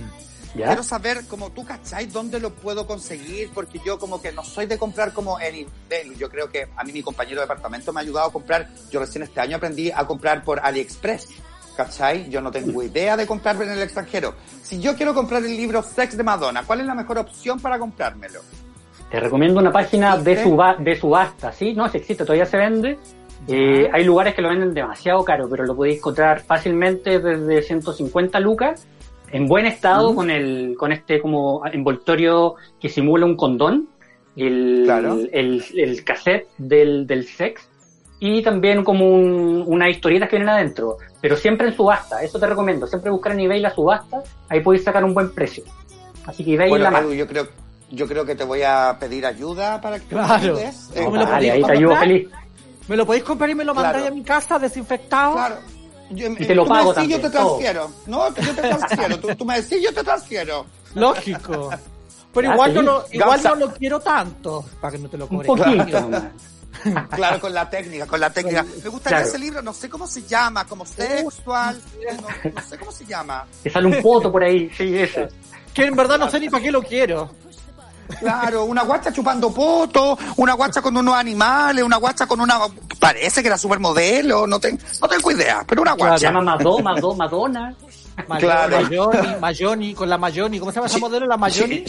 ¿Ya? 0.54 0.66
Quiero 0.66 0.82
saber, 0.82 1.26
como 1.28 1.50
tú, 1.50 1.64
¿cachai? 1.64 2.06
¿Dónde 2.06 2.38
lo 2.38 2.50
puedo 2.50 2.86
conseguir? 2.86 3.50
Porque 3.54 3.80
yo 3.84 3.98
como 3.98 4.20
que 4.20 4.32
no 4.32 4.44
soy 4.44 4.66
de 4.66 4.78
comprar 4.78 5.12
como 5.12 5.40
en 5.40 5.66
eBay. 5.90 6.14
Yo 6.18 6.28
creo 6.28 6.50
que 6.50 6.68
a 6.76 6.84
mí 6.84 6.92
mi 6.92 7.02
compañero 7.02 7.40
de 7.40 7.46
departamento 7.46 7.92
me 7.92 8.00
ha 8.00 8.02
ayudado 8.02 8.28
a 8.28 8.32
comprar. 8.32 8.68
Yo 8.90 9.00
recién 9.00 9.22
este 9.22 9.40
año 9.40 9.56
aprendí 9.56 9.90
a 9.90 10.06
comprar 10.06 10.44
por 10.44 10.60
AliExpress. 10.60 11.28
¿Cachai? 11.76 12.28
Yo 12.28 12.42
no 12.42 12.50
tengo 12.50 12.82
idea 12.82 13.16
de 13.16 13.26
comprar 13.26 13.60
en 13.62 13.70
el 13.70 13.80
extranjero. 13.80 14.34
Si 14.62 14.78
yo 14.78 14.94
quiero 14.94 15.14
comprar 15.14 15.42
el 15.42 15.56
libro 15.56 15.82
Sex 15.82 16.16
de 16.18 16.22
Madonna, 16.22 16.64
¿cuál 16.64 16.80
es 16.80 16.86
la 16.86 16.94
mejor 16.94 17.18
opción 17.18 17.58
para 17.58 17.78
comprármelo? 17.78 18.40
Te 19.10 19.20
recomiendo 19.20 19.60
una 19.60 19.72
página 19.72 20.18
de, 20.18 20.42
suba, 20.42 20.76
de 20.78 20.96
subasta, 20.96 21.52
¿sí? 21.52 21.72
No, 21.72 21.88
si 21.88 21.98
existe, 21.98 22.24
todavía 22.24 22.46
se 22.46 22.58
vende. 22.58 22.98
Eh, 23.48 23.88
hay 23.92 24.04
lugares 24.04 24.34
que 24.34 24.42
lo 24.42 24.48
venden 24.48 24.72
demasiado 24.72 25.24
caro, 25.24 25.48
pero 25.50 25.64
lo 25.64 25.74
podéis 25.74 25.98
encontrar 25.98 26.40
fácilmente 26.40 27.18
desde 27.18 27.62
150 27.62 28.38
lucas, 28.40 28.86
en 29.32 29.46
buen 29.48 29.66
estado, 29.66 30.14
con 30.14 30.30
el 30.30 30.76
con 30.78 30.92
este 30.92 31.20
como 31.20 31.62
envoltorio 31.66 32.54
que 32.80 32.88
simula 32.88 33.26
un 33.26 33.36
condón, 33.36 33.88
el, 34.36 34.82
Claro. 34.84 35.18
el, 35.32 35.64
el 35.74 36.04
cassette 36.04 36.48
del, 36.58 37.06
del 37.06 37.26
sex, 37.26 37.68
y 38.20 38.42
también 38.42 38.84
como 38.84 39.08
un, 39.08 39.64
unas 39.66 39.90
historietas 39.90 40.28
que 40.28 40.36
vienen 40.36 40.54
adentro, 40.54 40.96
pero 41.20 41.36
siempre 41.36 41.68
en 41.68 41.74
subasta, 41.74 42.22
eso 42.22 42.38
te 42.38 42.46
recomiendo, 42.46 42.86
siempre 42.86 43.10
buscar 43.10 43.32
en 43.32 43.40
eBay 43.40 43.60
la 43.60 43.74
subasta, 43.74 44.22
ahí 44.48 44.60
podéis 44.60 44.84
sacar 44.84 45.04
un 45.04 45.12
buen 45.14 45.32
precio. 45.34 45.64
Así 46.24 46.44
que 46.44 46.54
eBay 46.54 46.68
Bueno, 46.68 46.84
la 46.84 46.90
más. 46.92 47.04
yo 47.12 47.26
creo, 47.26 47.48
yo 47.90 48.06
creo 48.06 48.24
que 48.24 48.34
te 48.36 48.44
voy 48.44 48.62
a 48.62 48.96
pedir 49.00 49.26
ayuda 49.26 49.80
para 49.80 49.98
que 49.98 50.04
me 50.04 50.22
Claro. 50.22 50.34
ayudes. 50.34 50.90
Eh, 50.94 51.02
No 51.04 51.10
me 51.10 51.18
lo 51.18 51.26
ahí 51.26 51.62
te 51.62 51.72
ayudo 51.72 51.88
comprar. 51.88 51.98
feliz. 52.08 52.28
¿Me 52.88 52.96
lo 52.96 53.06
podéis 53.06 53.24
comprar 53.24 53.50
y 53.50 53.54
me 53.54 53.64
lo 53.64 53.74
mandáis 53.74 53.96
Claro. 54.02 54.12
a 54.12 54.16
mi 54.16 54.22
casa 54.22 54.58
desinfectado? 54.58 55.32
Claro. 55.34 55.56
Yo- 56.14 56.28
Y 56.28 56.46
te 56.46 56.54
lo 56.54 56.64
tú 56.64 56.70
me 56.70 56.78
pago 56.78 56.94
decís, 56.94 57.08
yo 57.10 57.20
también, 57.20 57.22
te 57.22 57.30
transfiero. 57.30 57.90
No, 58.06 58.34
yo 58.34 58.54
te 58.54 58.62
transfiero. 58.62 59.18
tú, 59.20 59.34
tú 59.36 59.44
me 59.44 59.60
decís, 59.60 59.78
yo 59.82 59.92
te 59.94 60.04
transfiero. 60.04 60.66
Lógico. 60.94 61.70
Pero 62.34 62.52
igual, 62.52 62.70
sí. 62.70 62.76
no 62.76 62.82
lo, 62.82 63.04
igual 63.12 63.40
no 63.44 63.54
lo 63.56 63.72
quiero 63.74 64.00
tanto. 64.00 64.64
Para 64.80 64.92
que 64.92 64.98
no 64.98 65.08
te 65.08 65.18
lo 65.18 65.26
Un 65.26 65.44
cobre. 65.44 65.76
poquito 65.76 66.00
nomás. 66.00 66.22
Claro, 67.10 67.38
con 67.40 67.52
la 67.52 67.68
técnica, 67.68 68.06
con 68.06 68.18
la 68.18 68.30
técnica. 68.30 68.62
Me 68.62 68.88
gustaría 68.88 69.18
Claro. 69.18 69.28
ese 69.28 69.38
libro, 69.38 69.62
no 69.62 69.72
sé 69.74 69.88
cómo 69.90 70.06
se 70.06 70.22
llama, 70.22 70.64
como 70.66 70.86
sexual, 70.86 71.78
no, 72.20 72.50
no 72.54 72.62
sé 72.62 72.78
cómo 72.78 72.90
se 72.90 73.04
llama. 73.04 73.46
Te 73.62 73.70
sale 73.70 73.86
un 73.88 74.02
poto 74.02 74.32
por 74.32 74.42
ahí, 74.42 74.70
sí, 74.76 74.98
ese. 74.98 75.28
Que 75.74 75.84
en 75.84 75.94
verdad 75.94 76.18
no 76.18 76.30
sé 76.30 76.40
ni 76.40 76.48
para 76.48 76.62
qué 76.64 76.72
lo 76.72 76.82
quiero. 76.82 77.30
Claro, 78.18 78.64
una 78.64 78.82
guacha 78.82 79.12
chupando 79.12 79.52
poto, 79.52 80.18
una 80.36 80.52
guacha 80.54 80.82
con 80.82 80.96
unos 80.96 81.14
animales, 81.14 81.82
una 81.84 81.96
guacha 81.96 82.26
con 82.26 82.40
una... 82.40 82.58
Parece 83.00 83.40
que 83.42 83.48
era 83.48 83.56
supermodelo, 83.58 84.46
no, 84.46 84.60
ten- 84.60 84.78
no 85.00 85.08
tengo 85.08 85.30
idea, 85.30 85.64
pero 85.66 85.82
una 85.82 85.92
Se 85.92 85.96
guacha. 85.98 86.16
llama 86.18 86.42
Mado, 86.42 86.78
Mado, 86.80 87.14
Madonna. 87.14 87.74
Claro. 88.38 88.80
Mayoni, 88.82 89.28
Mayoni, 89.40 89.94
con 89.94 90.08
la 90.08 90.18
Mayoni. 90.18 90.58
¿Cómo 90.58 90.70
se 90.70 90.76
llama 90.76 90.86
esa 90.86 90.98
modelo? 90.98 91.26
La 91.26 91.36
Mayoni. 91.38 91.84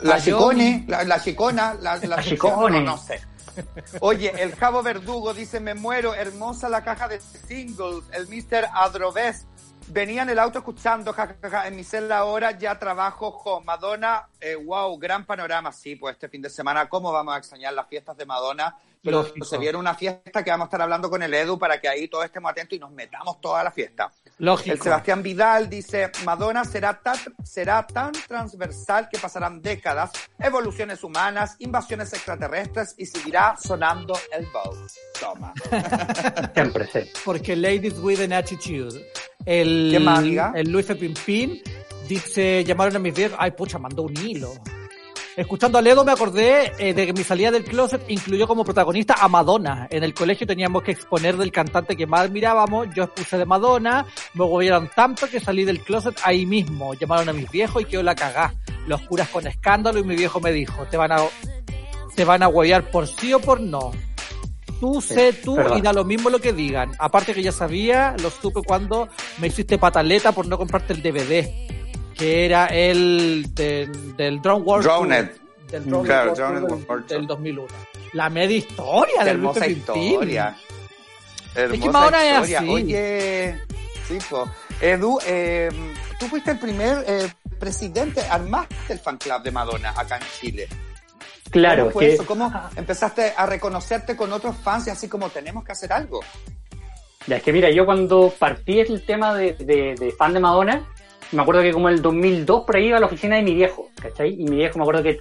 La 0.00 0.14
Mayoni. 0.14 0.22
chicone, 0.22 0.84
la, 0.88 1.04
la 1.04 1.20
chicona, 1.22 1.74
la, 1.80 1.96
la, 1.96 2.16
La 2.16 2.22
chicone. 2.22 2.80
No, 2.80 2.92
no 2.92 2.98
sé. 2.98 3.20
Oye, 4.00 4.32
el 4.42 4.54
Javo 4.56 4.82
Verdugo 4.82 5.34
dice, 5.34 5.60
me 5.60 5.74
muero, 5.74 6.14
hermosa 6.14 6.68
la 6.70 6.82
caja 6.82 7.08
de 7.08 7.20
singles, 7.46 8.04
el 8.12 8.26
Mr. 8.28 8.68
Adroves. 8.72 9.44
Venía 9.92 10.22
en 10.22 10.30
el 10.30 10.38
auto 10.38 10.60
escuchando, 10.60 11.12
ja, 11.12 11.34
ja, 11.42 11.66
en 11.66 11.74
mi 11.74 11.82
celda 11.82 12.18
ahora, 12.18 12.52
ya 12.52 12.78
trabajo, 12.78 13.32
jo, 13.32 13.60
Madonna, 13.60 14.28
eh, 14.40 14.54
wow, 14.54 14.96
gran 14.96 15.24
panorama, 15.24 15.72
sí, 15.72 15.96
pues 15.96 16.12
este 16.14 16.28
fin 16.28 16.40
de 16.40 16.48
semana, 16.48 16.88
¿cómo 16.88 17.10
vamos 17.10 17.34
a 17.34 17.38
extrañar 17.38 17.72
las 17.72 17.88
fiestas 17.88 18.16
de 18.16 18.24
Madonna? 18.24 18.76
Pero 19.02 19.22
Lógico. 19.22 19.46
se 19.46 19.56
viene 19.56 19.78
una 19.78 19.94
fiesta 19.94 20.44
que 20.44 20.50
vamos 20.50 20.64
a 20.64 20.68
estar 20.68 20.82
hablando 20.82 21.08
con 21.08 21.22
el 21.22 21.32
Edu 21.32 21.58
para 21.58 21.80
que 21.80 21.88
ahí 21.88 22.06
todos 22.08 22.26
estemos 22.26 22.50
atentos 22.50 22.76
y 22.76 22.80
nos 22.80 22.90
metamos 22.90 23.40
toda 23.40 23.64
la 23.64 23.70
fiesta. 23.70 24.12
Lógico. 24.38 24.72
El 24.74 24.82
Sebastián 24.82 25.22
Vidal 25.22 25.70
dice, 25.70 26.10
Madonna 26.24 26.64
será 26.64 27.00
tan, 27.00 27.16
será 27.42 27.86
tan 27.86 28.12
transversal 28.12 29.08
que 29.10 29.18
pasarán 29.18 29.62
décadas, 29.62 30.10
evoluciones 30.38 31.02
humanas, 31.02 31.56
invasiones 31.60 32.12
extraterrestres 32.12 32.94
y 32.98 33.06
seguirá 33.06 33.56
sonando 33.56 34.14
el 34.32 34.46
Vogue. 34.46 34.86
Toma. 35.18 35.54
Siempre, 36.54 36.86
sí. 36.92 37.10
Porque 37.24 37.56
Ladies 37.56 37.98
with 37.98 38.20
an 38.20 38.32
Attitude. 38.32 39.02
El, 39.46 39.88
¿Qué 39.92 39.98
más, 40.00 40.18
amiga? 40.18 40.52
el 40.54 40.70
Luis 40.70 40.86
Pimpín 40.86 41.62
dice, 42.06 42.64
llamaron 42.64 42.96
a 42.96 42.98
mis 42.98 43.14
viejos, 43.14 43.38
ay 43.40 43.52
pucha, 43.52 43.78
mandó 43.78 44.02
un 44.02 44.16
hilo. 44.16 44.52
Escuchando 45.40 45.78
a 45.78 45.80
Ledo 45.80 46.04
me 46.04 46.12
acordé 46.12 46.70
eh, 46.78 46.92
de 46.92 47.06
que 47.06 47.14
mi 47.14 47.24
salida 47.24 47.50
del 47.50 47.64
closet 47.64 48.04
incluyó 48.08 48.46
como 48.46 48.62
protagonista 48.62 49.14
a 49.18 49.26
Madonna. 49.26 49.88
En 49.90 50.04
el 50.04 50.12
colegio 50.12 50.46
teníamos 50.46 50.82
que 50.82 50.90
exponer 50.90 51.38
del 51.38 51.50
cantante 51.50 51.96
que 51.96 52.06
más 52.06 52.30
mirábamos. 52.30 52.88
Yo 52.94 53.04
expuse 53.04 53.38
de 53.38 53.46
Madonna, 53.46 54.04
me 54.34 54.44
movieron 54.44 54.90
tanto 54.94 55.30
que 55.30 55.40
salí 55.40 55.64
del 55.64 55.80
closet 55.80 56.14
ahí 56.24 56.44
mismo. 56.44 56.92
Llamaron 56.92 57.30
a 57.30 57.32
mis 57.32 57.50
viejos 57.50 57.80
y 57.80 57.84
quedó 57.86 58.02
la 58.02 58.14
cagá. 58.14 58.52
Los 58.86 59.00
curas 59.00 59.30
con 59.30 59.46
escándalo 59.46 59.98
y 59.98 60.04
mi 60.04 60.14
viejo 60.14 60.40
me 60.40 60.52
dijo, 60.52 60.84
te 60.90 60.98
van 60.98 61.12
a, 61.12 61.20
te 62.14 62.24
van 62.26 62.42
a 62.42 62.48
huevear 62.48 62.90
por 62.90 63.06
sí 63.06 63.32
o 63.32 63.40
por 63.40 63.62
no. 63.62 63.92
Tú 64.78 65.00
sé 65.00 65.32
tú 65.32 65.56
verdad. 65.56 65.78
y 65.78 65.80
da 65.80 65.94
lo 65.94 66.04
mismo 66.04 66.28
lo 66.28 66.40
que 66.40 66.52
digan. 66.52 66.92
Aparte 66.98 67.32
que 67.32 67.42
ya 67.42 67.52
sabía, 67.52 68.14
lo 68.22 68.28
supe 68.28 68.60
cuando 68.62 69.08
me 69.38 69.46
hiciste 69.46 69.78
pataleta 69.78 70.32
por 70.32 70.46
no 70.46 70.58
comprarte 70.58 70.92
el 70.92 71.00
DVD, 71.00 71.79
que 72.20 72.44
era 72.44 72.66
el 72.66 73.46
del, 73.54 74.14
del 74.14 74.42
Drone 74.42 74.62
World 74.62 74.84
Drowned. 74.84 75.30
Del 75.70 75.86
Drone 75.86 76.04
Claro, 76.06 76.32
World 76.34 76.54
del, 76.54 76.64
World 76.64 76.86
Tour. 76.86 77.06
del 77.06 77.26
2001. 77.26 77.68
La 78.12 78.28
media 78.28 78.56
historia 78.58 79.24
del 79.24 79.36
hermosa 79.36 79.66
historia. 79.66 80.54
Hermosa 81.54 81.90
Madonna 81.92 82.22
es 82.22 82.32
historia. 82.50 82.58
así. 82.58 82.68
Oye, 82.68 83.58
sí. 84.06 84.18
Edu, 84.82 85.18
eh, 85.26 85.70
tú 86.18 86.26
fuiste 86.26 86.50
el 86.50 86.58
primer 86.58 87.04
eh, 87.08 87.32
presidente, 87.58 88.20
armaste 88.20 88.92
el 88.92 88.98
fan 88.98 89.16
club 89.16 89.42
de 89.42 89.50
Madonna 89.50 89.94
acá 89.96 90.18
en 90.18 90.22
Chile. 90.40 90.68
Claro, 91.50 91.84
¿Cómo 91.84 91.88
es 91.88 91.94
fue 91.94 92.06
que 92.06 92.12
eso? 92.12 92.26
¿Cómo 92.26 92.52
empezaste 92.76 93.32
a 93.34 93.46
reconocerte 93.46 94.14
con 94.14 94.30
otros 94.34 94.56
fans 94.56 94.86
y 94.88 94.90
así 94.90 95.08
como 95.08 95.30
tenemos 95.30 95.64
que 95.64 95.72
hacer 95.72 95.90
algo? 95.90 96.20
Ya, 97.26 97.36
es 97.36 97.42
que 97.42 97.52
mira, 97.52 97.70
yo 97.70 97.86
cuando 97.86 98.30
partí 98.38 98.80
el 98.80 99.06
tema 99.06 99.34
de, 99.34 99.54
de, 99.54 99.94
de 99.98 100.12
fan 100.12 100.34
de 100.34 100.40
Madonna, 100.40 100.86
me 101.32 101.42
acuerdo 101.42 101.62
que 101.62 101.72
como 101.72 101.88
en 101.88 101.94
el 101.96 102.02
2002 102.02 102.64
por 102.64 102.76
ahí 102.76 102.86
iba 102.86 102.96
a 102.96 103.00
la 103.00 103.06
oficina 103.06 103.36
de 103.36 103.42
mi 103.42 103.54
viejo, 103.54 103.88
¿cachai? 104.00 104.34
Y 104.40 104.44
mi 104.44 104.56
viejo 104.56 104.78
me 104.78 104.84
acuerdo 104.84 105.02
que 105.02 105.18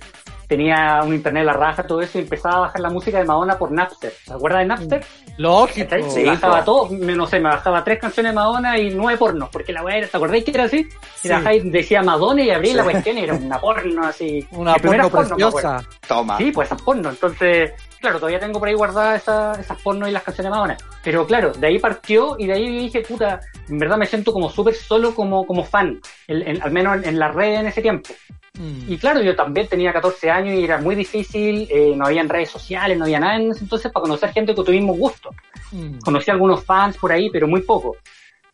tenía 0.47 1.01
un 1.03 1.13
internet 1.13 1.41
a 1.43 1.45
la 1.45 1.53
raja, 1.53 1.83
todo 1.83 2.01
eso, 2.01 2.17
y 2.17 2.21
empezaba 2.21 2.55
a 2.55 2.59
bajar 2.61 2.81
la 2.81 2.89
música 2.89 3.19
de 3.19 3.25
Madonna 3.25 3.55
por 3.59 3.71
Napster. 3.71 4.11
¿Se 4.25 4.33
acuerdas 4.33 4.61
de 4.61 4.65
Napster? 4.65 5.05
Lógico. 5.37 5.89
¿Cachai? 5.89 6.09
Sí, 6.09 6.23
bajaba 6.25 6.65
todo, 6.65 6.89
me- 6.89 7.13
no 7.15 7.27
sé, 7.27 7.39
me 7.39 7.49
bajaba 7.49 7.83
tres 7.83 7.99
canciones 7.99 8.31
de 8.31 8.35
Madonna 8.35 8.77
y 8.79 8.89
nueve 8.89 9.17
pornos, 9.19 9.49
porque 9.49 9.71
la 9.71 9.83
weá 9.83 9.97
era, 9.97 10.07
¿te 10.07 10.17
acordáis 10.17 10.43
que 10.43 10.51
era 10.51 10.63
así? 10.63 10.87
Sí. 11.15 11.27
Era 11.27 11.41
ahí, 11.45 11.59
decía 11.69 12.01
Madonna 12.01 12.41
y 12.41 12.49
abrí 12.49 12.73
la 12.73 12.83
cuestión 12.83 13.17
y 13.19 13.21
era 13.21 13.35
una 13.35 13.59
porno 13.59 14.03
así. 14.07 14.47
Una 14.51 14.73
porno 14.75 15.05
acuerdo. 15.05 15.35
preciosa. 15.35 15.83
Toma. 16.07 16.37
Sí, 16.37 16.51
pues 16.51 16.67
esas 16.67 16.81
porno. 16.81 17.09
Entonces, 17.11 17.71
claro, 17.99 18.17
todavía 18.19 18.39
tengo 18.39 18.59
por 18.59 18.67
ahí 18.67 18.73
guardadas 18.75 19.21
esas, 19.21 19.59
esas 19.59 19.81
porno 19.81 20.07
y 20.07 20.11
las 20.11 20.23
canciones 20.23 20.51
Madonna. 20.51 20.77
Pero 21.03 21.25
claro, 21.27 21.51
de 21.51 21.67
ahí 21.67 21.79
partió 21.79 22.35
y 22.39 22.47
de 22.47 22.53
ahí 22.53 22.79
dije, 22.83 23.01
puta, 23.01 23.39
en 23.67 23.77
verdad 23.77 23.97
me 23.97 24.05
siento 24.05 24.31
como 24.33 24.49
súper 24.49 24.73
solo 24.75 25.13
como, 25.15 25.45
como 25.45 25.63
fan, 25.63 25.99
en- 26.27 26.47
en- 26.47 26.61
al 26.61 26.71
menos 26.71 26.97
en, 26.97 27.05
en 27.09 27.19
la 27.19 27.29
red 27.31 27.55
en 27.59 27.67
ese 27.67 27.81
tiempo. 27.81 28.09
Mm. 28.57 28.91
Y 28.91 28.97
claro, 28.97 29.21
yo 29.21 29.35
también 29.35 29.67
tenía 29.67 29.93
14 29.93 30.29
años 30.31 30.55
y 30.55 30.63
era 30.63 30.79
muy 30.79 30.95
difícil, 30.95 31.67
eh, 31.71 31.93
no 31.95 32.05
habían 32.07 32.27
redes 32.27 32.49
sociales, 32.49 32.97
no 32.97 33.05
había 33.05 33.19
nada 33.19 33.35
en 33.37 33.51
ese 33.51 33.63
entonces 33.63 33.91
para 33.91 34.01
conocer 34.01 34.31
gente 34.33 34.53
con 34.55 34.65
tu 34.65 34.71
mismo 34.71 34.93
gusto. 34.93 35.29
Mm. 35.71 35.99
Conocí 35.99 36.29
a 36.31 36.33
algunos 36.33 36.63
fans 36.63 36.97
por 36.97 37.11
ahí, 37.11 37.29
pero 37.29 37.47
muy 37.47 37.61
poco. 37.61 37.95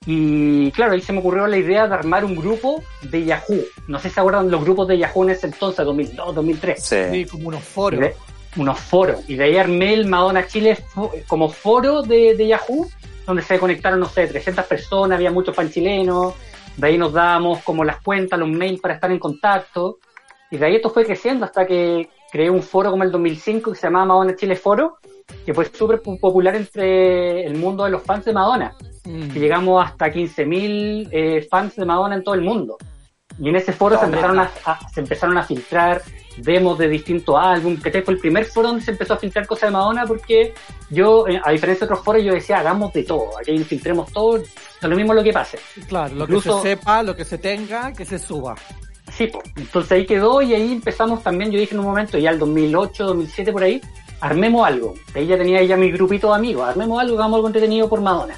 Y 0.08 0.72
claro, 0.72 0.94
ahí 0.94 1.02
se 1.02 1.14
me 1.14 1.20
ocurrió 1.20 1.48
la 1.48 1.58
idea 1.58 1.88
de 1.88 1.94
armar 1.96 2.24
un 2.26 2.36
grupo 2.36 2.84
de 3.02 3.26
Yahoo. 3.26 3.60
No 3.88 3.98
sé 3.98 4.10
si 4.10 4.14
se 4.16 4.20
acuerdan 4.20 4.52
los 4.52 4.62
grupos 4.64 4.88
de 4.88 4.98
Yahoo 5.00 5.24
en 5.24 5.30
ese 5.32 5.48
entonces, 5.48 5.84
2002, 5.84 6.36
2003 6.36 6.84
Sí, 7.12 7.26
como 7.26 7.48
unos 7.48 7.64
foros. 7.64 8.00
Unos 8.58 8.80
foros. 8.80 9.22
Y 9.30 9.36
de 9.36 9.44
ahí 9.46 9.58
armé 9.58 9.94
el 9.94 10.08
Madonna 10.08 10.48
Chile 10.48 10.78
como 11.28 11.50
foro 11.50 12.02
de, 12.02 12.36
de 12.36 12.48
Yahoo, 12.48 12.88
donde 13.26 13.42
se 13.42 13.60
conectaron, 13.60 14.00
no 14.00 14.06
sé, 14.08 14.28
300 14.28 14.66
personas, 14.66 15.16
había 15.18 15.32
muchos 15.32 15.56
fan 15.56 15.70
chilenos. 15.70 16.34
De 16.78 16.88
ahí 16.88 16.98
nos 16.98 17.14
dábamos 17.14 17.64
como 17.64 17.84
las 17.84 18.02
cuentas, 18.02 18.38
los 18.40 18.50
mails 18.50 18.82
para 18.82 18.96
estar 18.96 19.12
en 19.12 19.20
contacto. 19.20 19.98
Y 20.52 20.58
de 20.58 20.66
ahí 20.66 20.76
esto 20.76 20.90
fue 20.90 21.06
creciendo 21.06 21.46
hasta 21.46 21.66
que 21.66 22.10
creé 22.32 22.50
un 22.50 22.62
foro 22.62 22.92
como 22.92 23.04
el 23.04 23.12
2005 23.12 23.72
que 23.72 23.78
se 23.78 23.88
llamaba 23.88 24.06
Madonna 24.06 24.36
Chile 24.36 24.56
Foro, 24.56 24.98
que 25.46 25.54
fue 25.54 25.66
súper 25.66 26.02
pu- 26.02 26.20
popular 26.20 26.56
entre 26.56 27.46
el 27.46 27.56
mundo 27.56 27.84
de 27.86 27.92
los 27.92 28.04
fans 28.04 28.26
de 28.26 28.34
Madonna. 28.34 28.74
Mm. 29.06 29.36
Y 29.36 29.40
llegamos 29.40 29.84
hasta 29.86 30.08
15.000 30.12 31.10
eh, 31.12 31.48
fans 31.50 31.76
de 31.76 31.86
Madonna 31.86 32.16
en 32.16 32.24
todo 32.24 32.36
el 32.36 32.42
mundo. 32.42 32.78
Y 33.40 33.50
en 33.50 33.56
ese 33.56 33.74
foro 33.74 33.98
se 33.98 34.06
empezaron 34.06 34.40
a, 34.40 34.50
a- 34.66 34.90
se 34.90 35.00
empezaron 35.00 35.38
a 35.38 35.44
filtrar 35.44 36.02
demos 36.38 36.78
de 36.78 36.88
distintos 36.88 37.36
álbumes, 37.38 37.82
que 37.82 38.02
fue 38.02 38.14
el 38.14 38.20
primer 38.20 38.46
foro 38.46 38.70
donde 38.70 38.84
se 38.84 38.92
empezó 38.92 39.14
a 39.14 39.18
filtrar 39.18 39.46
cosas 39.48 39.70
de 39.70 39.72
Madonna 39.74 40.06
porque 40.06 40.54
yo, 40.90 41.28
eh, 41.28 41.40
a 41.44 41.52
diferencia 41.52 41.86
de 41.88 41.94
otros 41.94 42.06
foros, 42.06 42.24
yo 42.24 42.34
decía, 42.34 42.60
hagamos 42.60 42.92
de 42.94 43.04
todo, 43.04 43.30
aquí 43.40 43.58
filtremos 43.64 44.12
todo, 44.12 44.42
da 44.82 44.88
lo 44.88 44.96
mismo 44.96 45.14
lo 45.14 45.24
que 45.24 45.32
pase. 45.34 45.58
Claro, 45.88 46.14
lo 46.16 46.24
Incluso- 46.26 46.62
que 46.62 46.70
se 46.70 46.76
sepa, 46.76 47.04
lo 47.04 47.16
que 47.16 47.26
se 47.26 47.38
tenga, 47.38 47.94
que 47.94 48.06
se 48.06 48.20
suba. 48.20 48.56
Sí, 49.16 49.28
po. 49.28 49.42
entonces 49.56 49.92
ahí 49.94 50.06
quedó 50.06 50.42
y 50.42 50.54
ahí 50.54 50.74
empezamos 50.74 51.24
también, 51.24 51.52
yo 51.52 51.60
dije 51.60 51.74
en 51.74 51.80
un 51.80 51.86
momento, 51.86 52.18
ya 52.18 52.32
el 52.32 52.40
2008, 52.40 53.06
2007 53.06 53.52
por 53.52 53.64
ahí, 53.64 53.80
armemos 54.20 54.66
algo. 54.68 54.96
Ahí 55.14 55.28
ya 55.28 55.38
tenía 55.38 55.64
ya 55.64 55.78
mi 55.78 55.92
grupito 55.92 56.30
de 56.30 56.36
amigos, 56.36 56.68
armemos 56.68 57.00
algo, 57.00 57.16
hagamos 57.16 57.36
algo 57.38 57.48
entretenido 57.48 57.88
por 57.88 58.02
Madonna. 58.02 58.36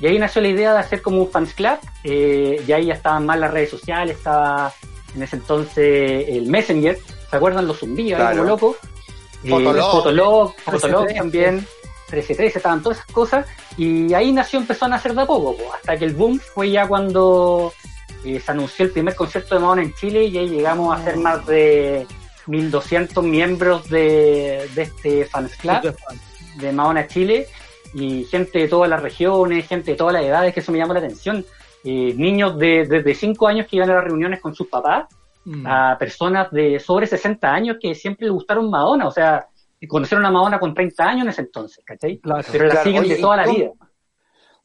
Y 0.00 0.06
ahí 0.06 0.18
nació 0.18 0.42
la 0.42 0.48
idea 0.48 0.72
de 0.72 0.78
hacer 0.80 1.00
como 1.02 1.22
un 1.22 1.30
fans 1.30 1.54
club, 1.54 1.78
eh, 2.04 2.62
y 2.66 2.72
ahí 2.72 2.86
ya 2.86 2.94
estaban 2.94 3.24
más 3.26 3.38
las 3.38 3.50
redes 3.50 3.70
sociales, 3.70 4.16
estaba 4.18 4.72
en 5.14 5.22
ese 5.22 5.36
entonces 5.36 6.28
el 6.28 6.46
Messenger, 6.46 6.98
¿se 7.34 7.38
acuerdan 7.38 7.66
los 7.66 7.78
zumbidos 7.78 8.20
ahí 8.20 8.26
Claro. 8.26 8.36
como 8.38 8.48
locos? 8.48 8.76
Fotolog. 9.48 9.90
Fotolog, 9.90 10.54
Fotolog 10.64 11.00
1313. 11.06 11.14
también, 11.18 11.54
1313, 11.56 12.58
estaban 12.58 12.82
todas 12.82 12.98
esas 12.98 13.10
cosas, 13.12 13.46
y 13.76 14.14
ahí 14.14 14.32
nació, 14.32 14.60
empezó 14.60 14.84
a 14.84 14.88
nacer 14.88 15.14
de 15.14 15.22
a 15.22 15.26
poco, 15.26 15.56
po, 15.56 15.74
hasta 15.74 15.96
que 15.96 16.04
el 16.04 16.14
boom 16.14 16.38
fue 16.38 16.70
ya 16.70 16.86
cuando 16.86 17.72
eh, 18.24 18.40
se 18.40 18.50
anunció 18.52 18.84
el 18.86 18.92
primer 18.92 19.14
concierto 19.14 19.54
de 19.54 19.60
Madonna 19.60 19.82
en 19.82 19.92
Chile 19.94 20.24
y 20.24 20.38
ahí 20.38 20.48
llegamos 20.48 20.98
a 20.98 21.02
ser 21.04 21.16
más 21.18 21.44
de 21.46 22.06
1200 22.46 23.22
miembros 23.24 23.88
de, 23.90 24.68
de 24.74 24.82
este 24.82 25.24
fans 25.26 25.56
club 25.56 25.94
de 26.56 26.72
Madonna 26.72 27.06
Chile 27.06 27.48
y 27.94 28.24
gente 28.24 28.60
de 28.60 28.68
todas 28.68 28.88
las 28.88 29.02
regiones, 29.02 29.66
gente 29.66 29.90
de 29.92 29.96
todas 29.96 30.14
las 30.14 30.22
edades, 30.24 30.54
que 30.54 30.60
eso 30.60 30.72
me 30.72 30.78
llama 30.78 30.94
la 30.94 31.00
atención. 31.00 31.44
Eh, 31.84 32.14
niños 32.16 32.58
de 32.58 32.86
desde 32.88 33.14
5 33.14 33.46
años 33.46 33.66
que 33.68 33.76
iban 33.76 33.90
a 33.90 33.94
las 33.96 34.04
reuniones 34.04 34.40
con 34.40 34.54
sus 34.54 34.68
papás, 34.68 35.04
Mm. 35.46 35.66
a 35.66 35.96
personas 35.98 36.50
de 36.50 36.80
sobre 36.80 37.06
60 37.06 37.52
años 37.52 37.76
que 37.80 37.94
siempre 37.94 38.26
le 38.26 38.32
gustaron 38.32 38.70
Madonna, 38.70 39.06
o 39.06 39.10
sea, 39.10 39.46
conocieron 39.86 40.24
a 40.24 40.30
Madonna 40.30 40.58
con 40.58 40.72
30 40.72 41.04
años 41.04 41.24
en 41.24 41.28
ese 41.28 41.42
entonces, 41.42 41.84
¿cachai? 41.84 42.18
Claro. 42.18 42.42
Pero 42.50 42.64
la 42.64 42.70
Claro, 42.70 42.84
siguen 42.84 43.02
oye, 43.02 43.12
de 43.14 43.18
¿y 43.18 43.22
toda 43.22 43.36
la 43.36 43.44
cómo- 43.44 43.56
vida. 43.58 43.70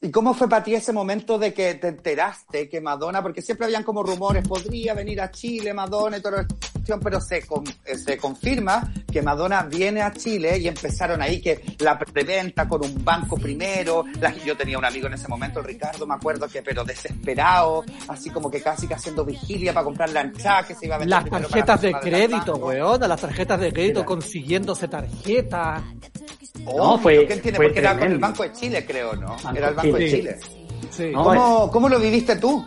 ¿Y 0.01 0.11
cómo 0.11 0.34
fue 0.34 0.47
para 0.47 0.63
ti 0.63 0.73
ese 0.73 0.93
momento 0.93 1.38
de 1.38 1.53
que 1.53 1.73
te 1.75 1.89
enteraste 1.89 2.69
que 2.69 2.80
Madonna, 2.80 3.21
porque 3.21 3.41
siempre 3.41 3.65
habían 3.65 3.84
como 3.84 4.01
rumores, 4.01 4.47
podría 4.47 4.93
venir 4.93 5.19
a 5.19 5.30
Chile 5.30 5.73
Madonna 5.73 6.17
y 6.17 6.21
toda 6.21 6.38
la 6.38 6.47
cuestión, 6.90 7.00
pero 7.02 7.22
se, 7.22 7.46
con- 7.46 7.64
eh, 7.86 7.98
se 7.98 8.18
confirma 8.18 8.92
que 9.12 9.22
Madonna 9.22 9.64
viene 9.64 10.02
a 10.02 10.12
Chile 10.12 10.58
y 10.58 10.68
empezaron 10.68 11.22
ahí 11.22 11.40
que 11.42 11.62
la 11.80 11.98
preventa 12.00 12.68
con 12.68 12.84
un 12.84 13.04
banco 13.04 13.38
primero. 13.38 14.06
La- 14.20 14.34
yo 14.38 14.56
tenía 14.58 14.78
un 14.78 14.86
amigo 14.86 15.08
en 15.08 15.14
ese 15.14 15.28
momento, 15.28 15.60
el 15.60 15.66
Ricardo, 15.66 16.08
me 16.08 16.16
acuerdo 16.16 16.48
que, 16.48 16.62
pero 16.62 16.84
desesperado, 16.84 17.84
así 18.08 18.30
como 18.30 18.50
que 18.50 18.62
casi 18.62 18.88
que 18.88 18.96
haciendo 18.96 19.24
vigilia 19.24 19.74
para 19.74 19.84
comprar 19.84 20.10
la 20.10 20.22
anchada 20.22 20.64
que 20.66 20.76
se 20.76 20.86
iba 20.88 20.96
a 20.96 21.00
vender 21.00 21.22
Las 21.22 21.30
tarjetas 21.30 21.82
de 21.82 21.94
crédito, 21.94 22.56
weón, 22.56 23.00
las 23.02 23.22
tarjetas 23.22 23.60
de 23.60 23.72
crédito 23.74 24.06
consiguiéndose 24.06 24.88
tarjetas. 24.88 25.82
Oh, 26.66 26.78
No, 26.78 27.00
fue- 27.00 27.26
¿Qué 27.28 27.34
entiende? 27.34 27.58
fue 27.58 27.66
Porque 27.68 27.80
era 27.80 27.92
con 27.92 27.98
el 28.00 28.08
tremendo. 28.20 28.28
Banco 28.28 28.44
de 28.44 28.52
Chile, 28.54 28.86
creo, 28.86 29.16
¿no? 29.16 29.28
Banco 29.44 29.58
Era 29.58 29.70
el 29.70 29.76
Banco 29.76 29.98
de 29.98 30.10
Chile. 30.10 30.38
Chile. 30.42 30.56
Sí. 30.90 31.12
¿Cómo, 31.14 31.70
¿Cómo 31.72 31.88
lo 31.90 32.00
viviste 32.00 32.36
tú? 32.38 32.66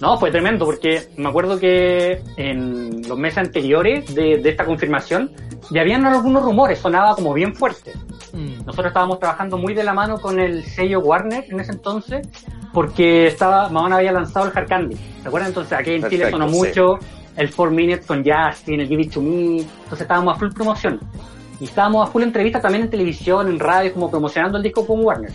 No, 0.00 0.18
fue 0.18 0.30
tremendo 0.30 0.64
porque 0.64 1.08
me 1.16 1.28
acuerdo 1.28 1.58
que 1.58 2.22
en 2.36 3.06
los 3.06 3.18
meses 3.18 3.38
anteriores 3.38 4.14
de, 4.14 4.38
de 4.38 4.48
esta 4.48 4.64
confirmación 4.64 5.30
ya 5.70 5.82
habían 5.82 6.06
algunos 6.06 6.42
rumores, 6.42 6.78
sonaba 6.78 7.14
como 7.14 7.34
bien 7.34 7.54
fuerte. 7.54 7.92
Mm. 8.32 8.64
Nosotros 8.64 8.86
estábamos 8.86 9.18
trabajando 9.18 9.58
muy 9.58 9.74
de 9.74 9.84
la 9.84 9.92
mano 9.92 10.18
con 10.18 10.38
el 10.38 10.64
sello 10.64 11.00
Warner 11.00 11.44
en 11.48 11.60
ese 11.60 11.72
entonces 11.72 12.26
porque 12.72 13.26
estaba 13.26 13.68
Madonna 13.68 13.96
había 13.96 14.12
lanzado 14.12 14.46
el 14.46 14.56
Hard 14.56 14.68
Candy. 14.68 14.96
¿Se 14.96 15.28
acuerdan? 15.28 15.48
Entonces 15.48 15.72
aquí 15.72 15.90
en 15.90 16.02
Chile 16.08 16.24
Perfecto, 16.24 16.38
sonó 16.38 16.48
sí. 16.48 16.56
mucho 16.56 16.98
el 17.36 17.54
4 17.54 17.74
Minutes 17.74 18.06
con 18.06 18.24
Justin, 18.24 18.80
el 18.80 18.88
Give 18.88 19.02
It 19.02 19.12
To 19.12 19.20
Me. 19.20 19.58
Entonces 19.58 20.00
estábamos 20.00 20.36
a 20.36 20.38
full 20.38 20.50
promoción. 20.50 21.00
Y 21.60 21.64
estábamos 21.64 22.08
a 22.08 22.12
full 22.12 22.22
entrevistas 22.22 22.62
también 22.62 22.84
en 22.84 22.90
televisión, 22.90 23.48
en 23.48 23.58
radio, 23.58 23.92
como 23.92 24.10
promocionando 24.10 24.56
el 24.56 24.62
disco 24.62 24.86
con 24.86 25.04
Warner. 25.04 25.32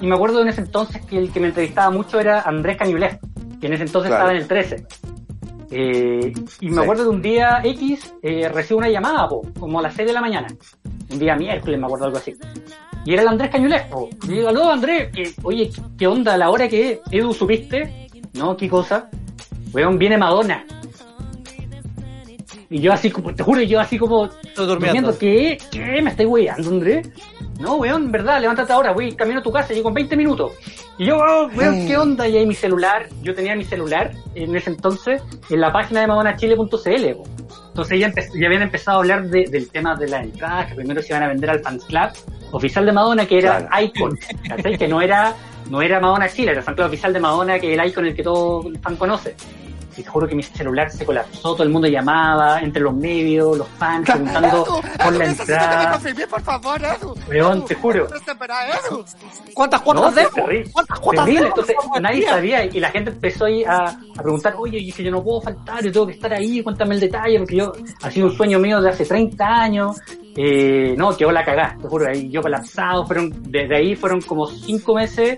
Y 0.00 0.06
me 0.06 0.14
acuerdo 0.14 0.42
en 0.42 0.48
ese 0.48 0.62
entonces 0.62 1.04
que 1.06 1.18
el 1.18 1.32
que 1.32 1.40
me 1.40 1.48
entrevistaba 1.48 1.90
mucho 1.90 2.18
era 2.18 2.40
Andrés 2.40 2.76
Cañulet, 2.76 3.20
que 3.64 3.68
en 3.68 3.72
ese 3.72 3.84
entonces 3.84 4.10
Claro. 4.10 4.24
estaba 4.24 4.36
en 4.36 4.42
el 4.42 4.46
13. 4.46 4.86
Eh, 5.70 6.32
y 6.60 6.68
me 6.68 6.74
Sí. 6.76 6.82
acuerdo 6.82 7.04
de 7.04 7.08
un 7.08 7.22
día 7.22 7.62
X, 7.64 8.14
eh, 8.22 8.46
recibo 8.50 8.78
una 8.78 8.90
llamada, 8.90 9.26
po, 9.26 9.40
como 9.58 9.78
a 9.78 9.82
las 9.82 9.94
6 9.94 10.06
de 10.06 10.12
la 10.12 10.20
mañana. 10.20 10.48
Un 11.10 11.18
día 11.18 11.34
miércoles, 11.34 11.80
me 11.80 11.86
acuerdo 11.86 12.04
algo 12.04 12.18
así. 12.18 12.34
Y 13.06 13.14
era 13.14 13.22
el 13.22 13.28
Andrés 13.28 13.48
Cañulet, 13.50 13.88
po. 13.88 14.10
Y 14.24 14.28
digo, 14.34 14.48
aló 14.50 14.70
Andrés, 14.70 15.10
que, 15.12 15.32
oye, 15.42 15.70
¿qué 15.96 16.06
onda? 16.06 16.34
¿A 16.34 16.36
la 16.36 16.50
hora 16.50 16.68
que 16.68 16.92
es? 16.92 17.00
Edu, 17.10 17.32
¿supiste? 17.32 18.08
No, 18.34 18.54
¿qué 18.54 18.68
cosa? 18.68 19.08
Weón, 19.72 19.98
viene 19.98 20.18
Madonna. 20.18 20.62
Y 22.68 22.80
yo 22.80 22.92
así 22.92 23.10
como, 23.10 23.34
te 23.34 23.42
juro, 23.42 23.62
yo 23.62 23.80
así 23.80 23.96
como 23.98 24.26
Estoy 24.26 24.66
durmiendo. 24.66 25.16
¿Qué? 25.16 25.56
¿Qué? 25.70 26.02
¿Me 26.02 26.10
estáis 26.10 26.28
weyando, 26.28 26.68
Andrés? 26.68 27.08
No, 27.60 27.76
weón, 27.76 28.10
verdad, 28.10 28.40
levántate 28.40 28.72
ahora, 28.72 28.92
voy 28.92 29.14
camino 29.14 29.40
a 29.40 29.42
tu 29.42 29.52
casa, 29.52 29.72
llego 29.72 29.88
en 29.88 29.94
20 29.94 30.16
minutos. 30.16 30.52
Y 30.98 31.06
yo, 31.06 31.18
oh, 31.18 31.48
weón, 31.54 31.86
¿qué 31.86 31.96
onda? 31.96 32.26
Y 32.28 32.36
ahí 32.36 32.46
mi 32.46 32.54
celular, 32.54 33.06
yo 33.22 33.34
tenía 33.34 33.54
mi 33.54 33.64
celular 33.64 34.10
en 34.34 34.54
ese 34.56 34.70
entonces 34.70 35.22
en 35.50 35.60
la 35.60 35.72
página 35.72 36.00
de 36.00 36.06
madonachile.cl. 36.08 37.16
Entonces 37.68 37.98
ya, 38.00 38.12
ya 38.12 38.46
habían 38.46 38.62
empezado 38.62 38.98
a 38.98 39.00
hablar 39.00 39.24
de- 39.28 39.46
del 39.50 39.68
tema 39.70 39.94
de 39.96 40.08
las 40.08 40.22
entradas, 40.24 40.66
que 40.68 40.74
primero 40.76 41.00
se 41.02 41.08
iban 41.12 41.22
a 41.24 41.28
vender 41.28 41.50
al 41.50 41.60
fan 41.60 41.78
club 41.78 42.10
oficial 42.52 42.86
de 42.86 42.92
Madonna, 42.92 43.26
que 43.26 43.38
era 43.38 43.66
Claro. 43.66 43.84
Icon, 43.84 44.18
¿cachai? 44.48 44.78
Que 44.78 44.86
no 44.88 45.00
era, 45.00 45.34
no 45.70 45.82
era 45.82 45.98
Madonna 46.00 46.28
Chile, 46.28 46.50
era 46.52 46.60
el 46.60 46.64
fan 46.64 46.74
club 46.74 46.86
oficial 46.88 47.12
de 47.12 47.20
Madonna, 47.20 47.58
que 47.58 47.72
es 47.72 47.78
el 47.78 47.86
Icon 47.88 48.06
el 48.06 48.14
que 48.14 48.22
todo 48.22 48.68
el 48.68 48.78
fan 48.78 48.96
conoce. 48.96 49.34
Y 49.96 50.02
te 50.02 50.10
juro 50.10 50.26
que 50.26 50.34
mi 50.34 50.42
celular 50.42 50.90
se 50.90 51.04
colapsó, 51.04 51.54
todo 51.54 51.62
el 51.62 51.70
mundo 51.70 51.88
llamaba, 51.88 52.60
entre 52.60 52.82
los 52.82 52.94
medios, 52.94 53.56
los 53.56 53.68
fans, 53.68 54.10
preguntando 54.10 54.64
por 55.02 55.12
la 55.14 55.24
entrada. 55.24 56.00
por 56.28 56.42
favor, 56.42 56.80
Edu. 56.82 57.14
Weón, 57.28 57.64
te 57.64 57.74
juro. 57.74 58.08
Edu. 58.08 59.04
¿Cuántas 59.54 59.80
cuotas 59.82 60.14
de 60.14 60.26
terrible. 60.34 60.70
¿Cuántas 60.72 61.00
cuotas 61.00 61.24
Terrible, 61.24 61.42
de 61.42 61.48
entonces 61.48 61.76
nadie 62.00 62.26
sabía 62.26 62.64
y 62.64 62.80
la 62.80 62.90
gente 62.90 63.10
empezó 63.10 63.44
ahí 63.44 63.64
a, 63.64 63.96
a 64.16 64.22
preguntar, 64.22 64.54
oye, 64.58 64.78
y 64.78 64.90
si 64.90 65.04
yo 65.04 65.10
no 65.10 65.22
puedo 65.22 65.40
faltar, 65.40 65.82
yo 65.84 65.92
tengo 65.92 66.06
que 66.06 66.14
estar 66.14 66.32
ahí, 66.32 66.62
cuéntame 66.62 66.94
el 66.94 67.00
detalle, 67.00 67.38
porque 67.38 67.56
yo, 67.56 67.72
ha 68.02 68.10
sido 68.10 68.26
un 68.26 68.36
sueño 68.36 68.58
mío 68.58 68.80
de 68.80 68.90
hace 68.90 69.04
30 69.04 69.46
años, 69.46 70.00
eh, 70.36 70.94
no, 70.96 71.16
quedó 71.16 71.30
la 71.30 71.44
cagada, 71.44 71.76
te 71.80 71.88
juro, 71.88 72.08
ahí 72.08 72.28
yo 72.28 72.42
colapsado, 72.42 73.06
fueron, 73.06 73.32
desde 73.44 73.76
ahí 73.76 73.94
fueron 73.94 74.20
como 74.20 74.46
cinco 74.46 74.94
meses 74.94 75.36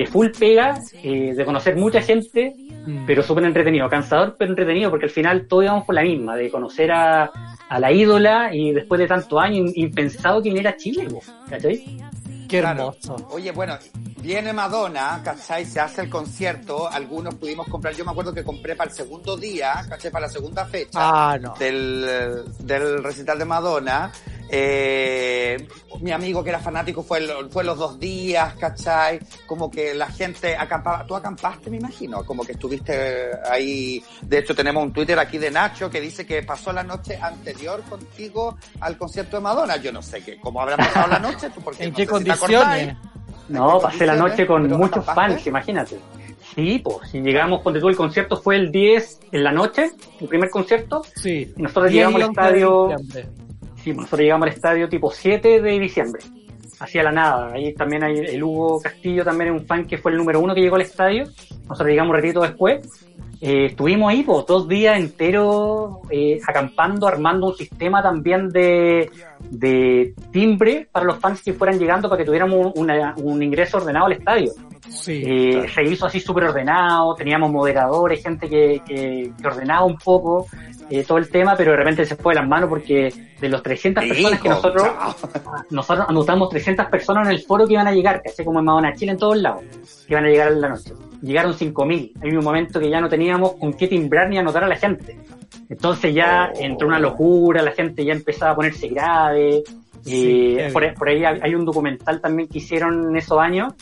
de 0.00 0.06
full 0.06 0.28
pega, 0.38 0.78
eh, 1.02 1.32
de 1.34 1.44
conocer 1.44 1.76
mucha 1.76 2.00
gente, 2.00 2.54
Mm. 2.86 3.04
pero 3.06 3.22
súper 3.22 3.44
entretenido, 3.44 3.88
cansador 3.90 4.36
pero 4.38 4.50
entretenido, 4.52 4.88
porque 4.90 5.04
al 5.04 5.10
final 5.10 5.46
todos 5.46 5.64
íbamos 5.64 5.84
por 5.84 5.94
la 5.94 6.02
misma, 6.02 6.34
de 6.36 6.50
conocer 6.50 6.90
a, 6.90 7.30
a 7.68 7.78
la 7.78 7.92
ídola 7.92 8.54
y 8.54 8.72
después 8.72 8.98
de 8.98 9.06
tantos 9.06 9.38
años 9.38 9.70
impensado 9.76 10.40
que 10.42 10.48
viniera 10.48 10.70
a 10.70 10.76
Chile, 10.76 11.06
¿cachai? 11.48 11.84
Qué 12.48 12.58
Claro. 12.60 12.94
hermoso. 13.02 13.28
Oye, 13.32 13.52
bueno, 13.52 13.74
viene 14.22 14.52
Madonna, 14.52 15.20
¿cachai? 15.24 15.64
Se 15.64 15.80
hace 15.80 16.02
el 16.02 16.10
concierto, 16.10 16.88
algunos 16.88 17.34
pudimos 17.34 17.66
comprar, 17.68 17.94
yo 17.94 18.04
me 18.04 18.10
acuerdo 18.12 18.32
que 18.32 18.44
compré 18.44 18.76
para 18.76 18.90
el 18.90 18.96
segundo 18.96 19.36
día, 19.36 19.84
¿cachai? 19.88 20.10
Para 20.10 20.26
la 20.26 20.32
segunda 20.32 20.64
fecha 20.66 20.90
Ah, 20.94 21.38
no. 21.40 21.54
del, 21.58 22.06
eh, 22.08 22.28
del 22.60 23.02
recital 23.02 23.38
de 23.38 23.44
Madonna. 23.44 24.12
Eh, 24.52 25.68
mi 26.00 26.10
amigo 26.10 26.42
que 26.42 26.50
era 26.50 26.58
fanático 26.58 27.02
fue, 27.04 27.18
el- 27.18 27.50
fue 27.50 27.62
los 27.62 27.78
dos 27.78 28.00
días, 28.00 28.54
¿cachai? 28.54 29.20
Como 29.46 29.70
que 29.70 29.94
la 29.94 30.08
gente 30.08 30.56
acampaba, 30.56 31.06
tú 31.06 31.14
acampaste, 31.14 31.70
me 31.70 31.76
imagino, 31.76 32.24
como 32.24 32.42
que 32.44 32.52
estuviste 32.52 33.30
ahí. 33.48 34.02
De 34.22 34.38
hecho, 34.38 34.54
tenemos 34.54 34.82
un 34.82 34.92
Twitter 34.92 35.18
aquí 35.20 35.38
de 35.38 35.50
Nacho 35.52 35.88
que 35.88 36.00
dice 36.00 36.26
que 36.26 36.42
pasó 36.42 36.72
la 36.72 36.82
noche 36.82 37.16
anterior 37.20 37.82
contigo 37.88 38.56
al 38.80 38.96
concierto 38.98 39.36
de 39.36 39.42
Madonna. 39.42 39.76
Yo 39.76 39.92
no 39.92 40.02
sé 40.02 40.20
qué, 40.22 40.40
cómo 40.40 40.60
habrá 40.60 40.76
pasado 40.76 41.06
la 41.08 41.18
noche, 41.20 41.48
tú 41.50 41.60
¿En 41.78 41.90
no 41.90 41.96
qué 41.96 42.02
si 42.02 42.08
condiciones? 42.08 42.56
acordáis. 42.58 42.96
No, 43.50 43.72
¿En 43.74 43.78
qué 43.78 43.82
pasé 43.82 44.06
la 44.06 44.16
noche 44.16 44.46
con 44.46 44.62
¿Pero 44.62 44.78
muchos 44.78 45.04
fans, 45.04 45.46
imagínate. 45.46 45.98
Sí, 46.54 46.80
pues, 46.82 47.10
si 47.10 47.20
llegamos, 47.20 47.60
ponte 47.62 47.78
tú, 47.80 47.88
el 47.88 47.96
concierto 47.96 48.36
fue 48.36 48.56
el 48.56 48.72
10 48.72 49.20
en 49.32 49.44
la 49.44 49.52
noche, 49.52 49.90
el 50.20 50.28
primer 50.28 50.50
concierto, 50.50 51.02
Sí. 51.14 51.52
y 51.56 51.62
nosotros 51.62 51.90
10 51.90 51.94
y 51.94 51.96
llegamos 51.96 52.22
al 52.22 52.28
11 52.28 52.40
de 52.40 52.46
estadio, 52.48 52.88
diciembre. 52.88 53.28
sí, 53.84 53.92
nosotros 53.92 54.20
llegamos 54.20 54.46
al 54.48 54.52
estadio 54.54 54.88
tipo 54.88 55.10
7 55.12 55.60
de 55.62 55.78
diciembre, 55.78 56.22
hacia 56.80 57.02
la 57.04 57.12
nada, 57.12 57.52
ahí 57.52 57.72
también 57.74 58.02
hay 58.02 58.18
el 58.18 58.42
Hugo 58.42 58.80
Castillo, 58.80 59.24
también 59.24 59.54
es 59.54 59.60
un 59.60 59.66
fan 59.66 59.86
que 59.86 59.98
fue 59.98 60.10
el 60.10 60.18
número 60.18 60.40
uno 60.40 60.54
que 60.54 60.60
llegó 60.60 60.74
al 60.76 60.82
estadio, 60.82 61.24
nosotros 61.68 61.88
llegamos 61.88 62.10
un 62.10 62.16
ratito 62.16 62.40
después, 62.40 62.80
eh, 63.40 63.66
estuvimos 63.66 64.10
ahí 64.10 64.22
pues, 64.22 64.44
dos 64.46 64.68
días 64.68 64.98
enteros 64.98 65.98
eh, 66.10 66.38
acampando, 66.46 67.06
armando 67.06 67.46
un 67.48 67.54
sistema 67.56 68.02
también 68.02 68.48
de, 68.50 69.10
de 69.50 70.14
timbre 70.30 70.88
para 70.92 71.06
los 71.06 71.18
fans 71.18 71.42
que 71.42 71.52
fueran 71.54 71.78
llegando 71.78 72.08
para 72.08 72.18
que 72.18 72.26
tuviéramos 72.26 72.72
una- 72.76 73.14
un 73.18 73.42
ingreso 73.42 73.78
ordenado 73.78 74.06
al 74.06 74.12
estadio. 74.12 74.52
Sí. 74.88 75.22
Eh, 75.24 75.66
se 75.72 75.82
hizo 75.84 76.06
así 76.06 76.20
súper 76.20 76.44
ordenado, 76.44 77.14
teníamos 77.14 77.50
moderadores, 77.50 78.22
gente 78.22 78.48
que, 78.48 78.82
que, 78.86 79.32
que 79.40 79.46
ordenaba 79.46 79.84
un 79.84 79.96
poco 79.96 80.46
eh, 80.90 81.04
todo 81.04 81.18
el 81.18 81.30
tema, 81.30 81.54
pero 81.56 81.70
de 81.70 81.76
repente 81.76 82.04
se 82.04 82.16
fue 82.16 82.34
de 82.34 82.40
las 82.40 82.48
manos 82.48 82.68
porque 82.68 83.12
de 83.40 83.48
los 83.48 83.62
300 83.62 84.04
personas 84.04 84.40
que 84.40 84.48
nosotros, 84.48 84.82
chao. 84.82 85.14
nosotros 85.70 86.06
anotamos 86.08 86.48
300 86.48 86.86
personas 86.86 87.28
en 87.28 87.34
el 87.34 87.42
foro 87.42 87.66
que 87.66 87.74
iban 87.74 87.86
a 87.86 87.92
llegar, 87.92 88.20
caché 88.22 88.44
como 88.44 88.58
en 88.58 88.64
Madonna 88.64 88.92
Chile 88.94 89.12
en 89.12 89.18
todos 89.18 89.36
lados, 89.38 89.62
que 90.06 90.12
iban 90.14 90.24
a 90.24 90.28
llegar 90.28 90.52
en 90.52 90.60
la 90.60 90.68
noche. 90.70 90.92
Llegaron 91.22 91.52
5.000, 91.52 92.12
hay 92.22 92.30
un 92.30 92.42
momento 92.42 92.80
que 92.80 92.88
ya 92.90 92.98
no 93.00 93.08
teníamos 93.10 93.54
con 93.54 93.74
qué 93.74 93.88
timbrar 93.88 94.28
ni 94.30 94.38
anotar 94.38 94.64
a 94.64 94.68
la 94.68 94.76
gente. 94.76 95.18
Entonces 95.68 96.14
ya 96.14 96.50
Oh. 96.54 96.58
entró 96.60 96.88
una 96.88 96.98
locura, 96.98 97.62
la 97.62 97.72
gente 97.72 98.04
ya 98.04 98.12
empezaba 98.12 98.52
a 98.52 98.56
ponerse 98.56 98.88
grave. 98.88 99.62
Sí, 100.02 100.56
eh, 100.58 100.70
por, 100.72 100.94
por 100.94 101.08
ahí 101.10 101.22
hay 101.24 101.54
un 101.54 101.66
documental 101.66 102.22
también 102.22 102.48
que 102.48 102.56
hicieron 102.58 103.10
en 103.10 103.16
esos 103.16 103.38
años, 103.38 103.74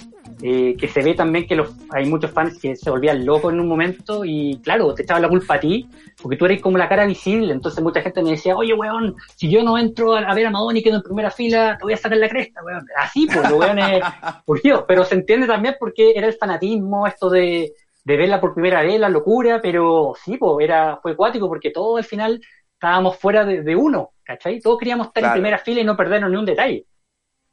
eh, 0.42 0.74
que 0.76 0.88
se 0.88 1.00
ve 1.00 1.14
también 1.14 1.46
que 1.46 1.54
los, 1.54 1.70
hay 1.90 2.06
muchos 2.06 2.32
fans 2.32 2.58
que 2.58 2.74
se 2.74 2.90
volvían 2.90 3.24
locos 3.24 3.52
en 3.52 3.60
un 3.60 3.68
momento 3.68 4.24
y 4.24 4.58
claro, 4.62 4.92
te 4.94 5.02
echaban 5.02 5.22
la 5.22 5.28
culpa 5.28 5.54
a 5.54 5.60
ti, 5.60 5.88
porque 6.20 6.36
tú 6.36 6.46
eres 6.46 6.60
como 6.60 6.76
la 6.76 6.88
cara 6.88 7.06
visible, 7.06 7.52
entonces 7.52 7.82
mucha 7.84 8.02
gente 8.02 8.20
me 8.22 8.30
decía, 8.30 8.56
oye 8.56 8.74
weón, 8.74 9.14
si 9.36 9.48
yo 9.48 9.62
no 9.62 9.78
entro 9.78 10.16
a, 10.16 10.20
a 10.20 10.34
ver 10.34 10.46
a 10.46 10.50
Madonna 10.50 10.80
y 10.80 10.82
quedo 10.82 10.96
en 10.96 11.02
primera 11.02 11.30
fila, 11.30 11.76
te 11.78 11.84
voy 11.84 11.92
a 11.92 11.96
sacar 11.96 12.18
la 12.18 12.28
cresta, 12.28 12.62
weón. 12.64 12.84
Así 12.98 13.26
pues, 13.26 13.48
los 13.48 13.52
weones, 13.52 14.02
por 14.44 14.60
Dios, 14.60 14.84
pero 14.88 15.04
se 15.04 15.14
entiende 15.14 15.46
también 15.46 15.76
porque 15.78 16.12
era 16.16 16.26
el 16.26 16.34
fanatismo, 16.34 17.06
esto 17.06 17.30
de, 17.30 17.72
de 18.08 18.16
verla 18.16 18.40
por 18.40 18.54
primera 18.54 18.80
vez, 18.82 18.98
la 18.98 19.08
locura, 19.10 19.60
pero 19.62 20.14
sí, 20.24 20.38
pues 20.38 20.64
era, 20.64 20.98
fue 21.02 21.12
acuático 21.12 21.46
porque 21.46 21.70
todos 21.70 21.98
al 21.98 22.04
final 22.04 22.40
estábamos 22.72 23.16
fuera 23.18 23.44
de, 23.44 23.62
de 23.62 23.76
uno, 23.76 24.12
¿cachai? 24.24 24.60
Todos 24.60 24.78
queríamos 24.78 25.08
estar 25.08 25.20
Claro. 25.22 25.34
en 25.36 25.40
primera 25.42 25.58
fila 25.58 25.80
y 25.80 25.84
no 25.84 25.96
perdernos 25.96 26.30
ni 26.30 26.36
un 26.36 26.46
detalle. 26.46 26.86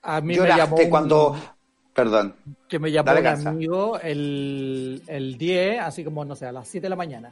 A 0.04 0.22
mí 0.22 0.28
me 0.28 0.36
Lloraste 0.36 0.62
llamó 0.62 0.76
un- 0.78 0.90
cuando... 0.90 1.36
Perdón. 1.94 2.36
que 2.68 2.78
me 2.80 2.92
llamó 2.92 3.06
Dale, 3.08 3.20
un 3.20 3.24
Gansa. 3.26 3.50
amigo 3.50 4.00
el, 4.00 5.02
el 5.08 5.38
10, 5.38 5.80
así 5.82 6.04
como, 6.04 6.24
no 6.26 6.36
sé, 6.36 6.46
a 6.46 6.52
las 6.52 6.68
7 6.68 6.86
de 6.86 6.90
la 6.90 6.96
mañana. 6.96 7.32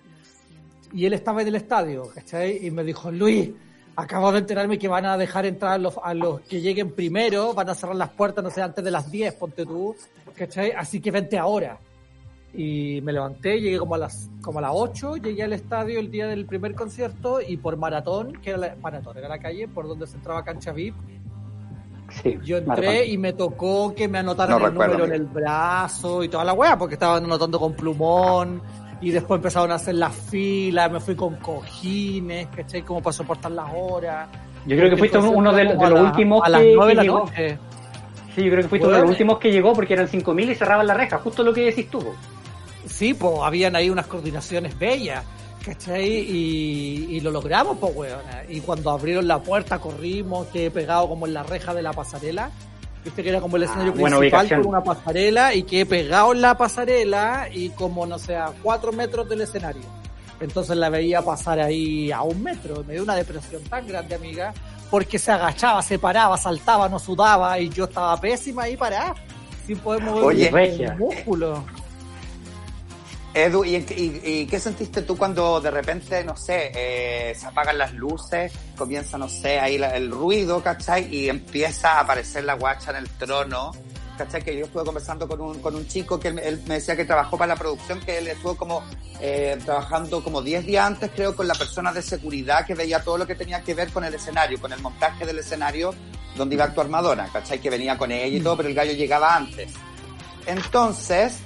Y 0.94 1.06
él 1.06 1.14
estaba 1.14 1.42
en 1.42 1.48
el 1.50 1.56
estadio, 1.56 2.10
¿cachai? 2.14 2.66
Y 2.66 2.72
me 2.72 2.84
dijo, 2.84 3.12
Luis, 3.12 3.52
acabo 3.96 4.32
de 4.32 4.40
enterarme 4.40 4.78
que 4.80 4.88
van 4.88 5.06
a 5.06 5.18
dejar 5.18 5.46
entrar 5.46 5.74
a 5.74 5.78
los, 5.78 5.96
a 6.02 6.14
los 6.14 6.42
que 6.42 6.62
lleguen 6.62 6.92
primero, 6.92 7.54
van 7.54 7.70
a 7.70 7.76
cerrar 7.76 7.96
las 7.96 8.10
puertas, 8.12 8.44
no 8.44 8.50
sé, 8.50 8.62
antes 8.62 8.84
de 8.84 8.92
las 8.92 9.10
10, 9.12 9.34
ponte 9.36 9.66
tú, 9.66 9.96
¿cachai? 10.36 10.72
Así 10.72 11.00
que 11.02 11.12
vente 11.12 11.38
ahora. 11.38 11.78
Y 12.56 13.02
me 13.02 13.12
levanté, 13.14 13.60
llegué 13.60 13.80
como 13.80 13.96
a 13.96 13.98
las 13.98 14.30
como 14.42 14.60
a 14.60 14.62
las 14.62 14.72
8, 14.74 15.16
llegué 15.18 15.44
al 15.44 15.54
estadio 15.54 16.00
el 16.00 16.12
día 16.12 16.28
del 16.28 16.46
primer 16.46 16.76
concierto 16.76 17.40
y 17.42 17.58
por 17.58 17.78
maratón, 17.78 18.34
que 18.42 18.50
era 18.52 18.60
la, 18.60 18.76
maratón, 18.82 19.18
era 19.18 19.28
la 19.30 19.40
calle 19.40 19.68
por 19.68 19.88
donde 19.88 20.06
se 20.06 20.18
entraba 20.18 20.44
cancha 20.44 20.72
VIP, 20.72 20.96
Sí, 22.22 22.38
yo 22.44 22.58
entré 22.58 22.86
maratón. 22.88 23.08
y 23.10 23.18
me 23.18 23.34
tocó 23.34 23.96
que 23.96 24.08
me 24.08 24.20
anotaran 24.20 24.60
No 24.60 24.66
el 24.66 24.72
recuerdo, 24.72 24.94
número 25.00 25.16
en 25.16 25.22
el 25.22 25.26
brazo 25.28 26.24
y 26.24 26.30
toda 26.30 26.44
la 26.44 26.54
weá, 26.54 26.78
porque 26.78 26.94
estaban 26.96 27.24
anotando 27.24 27.60
con 27.60 27.74
plumón 27.74 28.62
y 29.02 29.10
después 29.12 29.40
empezaron 29.40 29.72
a 29.72 29.76
hacer 29.76 29.96
las 29.96 30.14
filas, 30.14 30.92
me 30.92 31.00
fui 31.00 31.16
con 31.16 31.36
cojines, 31.38 32.48
¿cachai? 32.56 32.84
Como 32.84 33.02
para 33.02 33.14
soportar 33.14 33.52
las 33.52 33.66
horas. 33.76 34.30
Yo 34.68 34.78
creo 34.78 34.90
que 34.92 34.98
fuiste 34.98 35.18
uno 35.18 35.52
de, 35.54 35.66
de 35.66 35.74
los 35.74 35.90
la- 35.92 36.04
últimos 36.04 36.42
a 36.46 36.50
las 36.50 36.62
que, 36.62 36.74
9 36.76 36.92
de 36.92 36.96
la 36.96 37.04
noche. 37.04 37.58
Sí, 38.36 38.44
yo 38.44 38.50
creo 38.52 38.62
que 38.64 38.68
fuiste 38.70 38.88
uno 38.88 38.96
de 38.98 39.02
los 39.02 39.10
últimos 39.12 39.40
que 39.40 39.52
llegó 39.52 39.74
porque 39.74 39.94
eran 39.94 40.08
5.000 40.08 40.52
y 40.52 40.56
cerraban 40.56 40.86
la 40.88 40.94
reja, 40.94 41.18
justo 41.18 41.44
lo 41.44 41.54
que 41.54 41.62
decís 41.66 41.90
tú. 41.90 42.00
Sí, 43.04 43.14
pues 43.14 43.34
habían 43.44 43.76
ahí 43.76 43.90
unas 43.90 44.08
coordinaciones 44.08 44.80
bellas, 44.80 45.26
¿cachai? 45.66 46.08
Y, 46.08 47.08
y 47.10 47.20
lo 47.20 47.32
logramos, 47.32 47.78
pues, 47.78 47.94
weona. 47.94 48.44
Y 48.48 48.62
cuando 48.62 48.92
abrieron 48.92 49.28
la 49.28 49.44
puerta, 49.44 49.78
corrimos, 49.78 50.48
quedé 50.48 50.72
pegado 50.72 51.10
como 51.10 51.28
en 51.28 51.34
la 51.34 51.44
reja 51.44 51.74
de 51.74 51.82
la 51.82 51.92
pasarela. 51.92 52.50
Viste 53.04 53.22
que 53.22 53.28
era 53.28 53.42
como 53.42 53.58
el 53.58 53.64
escenario 53.64 53.92
Ah, 53.92 53.96
principal 53.96 54.48
con 54.48 54.68
una 54.68 54.82
pasarela 54.82 55.54
y 55.54 55.64
quedé 55.64 55.86
pegado 55.86 56.32
en 56.32 56.40
la 56.40 56.56
pasarela 56.58 57.50
y 57.52 57.72
como, 57.72 58.06
no 58.06 58.18
sé, 58.18 58.38
a 58.38 58.54
cuatro 58.64 58.94
metros 58.94 59.28
del 59.28 59.42
escenario. 59.42 59.84
Entonces 60.40 60.78
la 60.78 60.88
veía 60.90 61.22
pasar 61.22 61.60
ahí 61.60 62.10
a 62.10 62.22
un 62.22 62.42
metro. 62.42 62.86
Me 62.88 62.94
dio 62.94 63.04
una 63.04 63.16
depresión 63.18 63.62
tan 63.66 63.86
grande, 63.86 64.16
amiga, 64.16 64.54
porque 64.90 65.20
se 65.20 65.30
agachaba, 65.30 65.82
se 65.82 66.00
paraba, 66.00 66.38
saltaba, 66.38 66.88
no 66.88 67.00
sudaba 67.00 67.60
y 67.60 67.68
yo 67.68 67.84
estaba 67.84 68.16
pésima 68.22 68.64
ahí 68.64 68.78
parada, 68.78 69.14
sin 69.68 69.78
poder 69.80 70.02
mover 70.04 70.24
Oye. 70.24 70.50
Regia. 70.50 70.96
músculo. 70.98 71.66
Edu, 73.36 73.66
¿y, 73.66 73.76
y- 73.78 74.22
y 74.24 74.46
qué 74.46 74.60
sentiste 74.60 75.02
tú 75.02 75.18
cuando 75.18 75.60
de 75.60 75.72
repente, 75.72 76.24
no 76.24 76.36
sé, 76.38 76.72
eh, 76.76 77.34
se 77.36 77.48
apagan 77.48 77.80
las 77.80 77.92
luces, 77.94 78.52
comienza, 78.78 79.18
no 79.18 79.28
sé, 79.28 79.60
ahí 79.60 79.78
la- 79.80 79.96
el 79.96 80.12
ruido, 80.12 80.62
¿cachai? 80.62 81.14
Y 81.14 81.30
empieza 81.30 81.94
a 81.94 82.02
aparecer 82.02 82.44
la 82.44 82.54
guacha 82.54 82.92
en 82.92 82.98
el 82.98 83.10
trono, 83.10 83.72
¿cachai? 84.20 84.44
Que 84.44 84.56
yo 84.56 84.66
estuve 84.66 84.86
conversando 84.86 85.28
con 85.28 85.42
un, 85.42 85.60
con 85.62 85.76
un 85.76 85.88
chico 85.88 86.20
que 86.20 86.28
él, 86.28 86.38
él 86.40 86.62
me 86.68 86.76
decía 86.76 86.96
que 86.96 87.06
trabajó 87.06 87.36
para 87.36 87.56
la 87.56 87.60
producción, 87.60 88.00
que 88.02 88.20
él 88.20 88.28
estuvo 88.28 88.56
como 88.56 88.84
eh, 89.20 89.58
trabajando 89.66 90.24
como 90.24 90.44
10 90.44 90.64
días 90.64 90.86
antes, 90.86 91.10
creo, 91.16 91.36
con 91.36 91.48
la 91.48 91.56
persona 91.56 91.92
de 91.92 92.04
seguridad 92.04 92.68
que 92.68 92.76
veía 92.76 93.02
todo 93.04 93.18
lo 93.18 93.26
que 93.26 93.34
tenía 93.34 93.62
que 93.64 93.74
ver 93.74 93.90
con 93.90 94.04
el 94.06 94.14
escenario, 94.14 94.62
con 94.62 94.72
el 94.74 94.80
montaje 94.80 95.26
del 95.26 95.40
escenario 95.40 95.96
donde 96.38 96.54
iba 96.54 96.66
a 96.66 96.68
actuar 96.68 96.88
Madonna, 96.88 97.28
¿cachai? 97.34 97.60
Que 97.60 97.72
venía 97.72 97.98
con 97.98 98.12
ella 98.12 98.38
y 98.38 98.42
todo, 98.42 98.58
pero 98.58 98.70
el 98.70 98.76
gallo 98.76 98.92
llegaba 98.94 99.36
antes. 99.36 99.72
Entonces, 100.46 101.38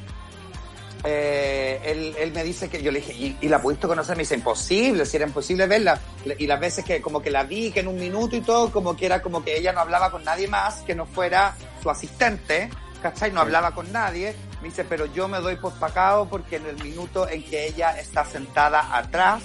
eh, 1.04 1.80
él, 1.86 2.16
él 2.20 2.32
me 2.34 2.44
dice 2.44 2.70
que 2.70 2.82
yo 2.82 2.92
le 2.92 3.00
dije, 3.00 3.14
¿y, 3.14 3.38
y 3.42 3.48
la 3.50 3.62
pudiste 3.62 3.88
conocer? 3.88 4.16
Me 4.18 4.24
dice, 4.24 4.36
imposible, 4.36 5.06
si 5.06 5.18
era 5.18 5.26
imposible 5.28 5.68
verla. 5.68 6.00
Y 6.38 6.48
las 6.48 6.60
veces 6.60 6.84
que 6.84 7.02
como 7.02 7.22
que 7.22 7.30
la 7.32 7.44
vi, 7.44 7.72
que 7.72 7.80
en 7.82 7.88
un 7.88 7.98
minuto 8.00 8.36
y 8.36 8.42
todo, 8.42 8.72
como 8.72 8.96
que 8.96 9.06
era 9.06 9.22
como 9.22 9.44
que 9.44 9.58
ella 9.58 9.72
no 9.74 9.80
hablaba 9.82 10.12
con 10.12 10.24
nadie 10.24 10.48
más, 10.48 10.82
que 10.82 10.96
no 10.96 11.06
fuera 11.06 11.56
su 11.82 11.90
asistente, 11.90 12.70
¿cachai? 13.02 13.32
No 13.32 13.42
hablaba 13.42 13.72
con 13.74 13.92
nadie. 13.92 14.36
Me 14.62 14.70
dice, 14.70 14.84
pero 14.86 15.06
yo 15.06 15.28
me 15.28 15.40
doy 15.40 15.56
por 15.58 15.74
pacado 15.74 16.28
porque 16.28 16.56
en 16.58 16.66
el 16.66 16.84
minuto 16.84 17.30
en 17.30 17.44
que 17.44 17.68
ella 17.68 17.98
está 18.00 18.26
sentada 18.26 18.98
atrás, 18.98 19.44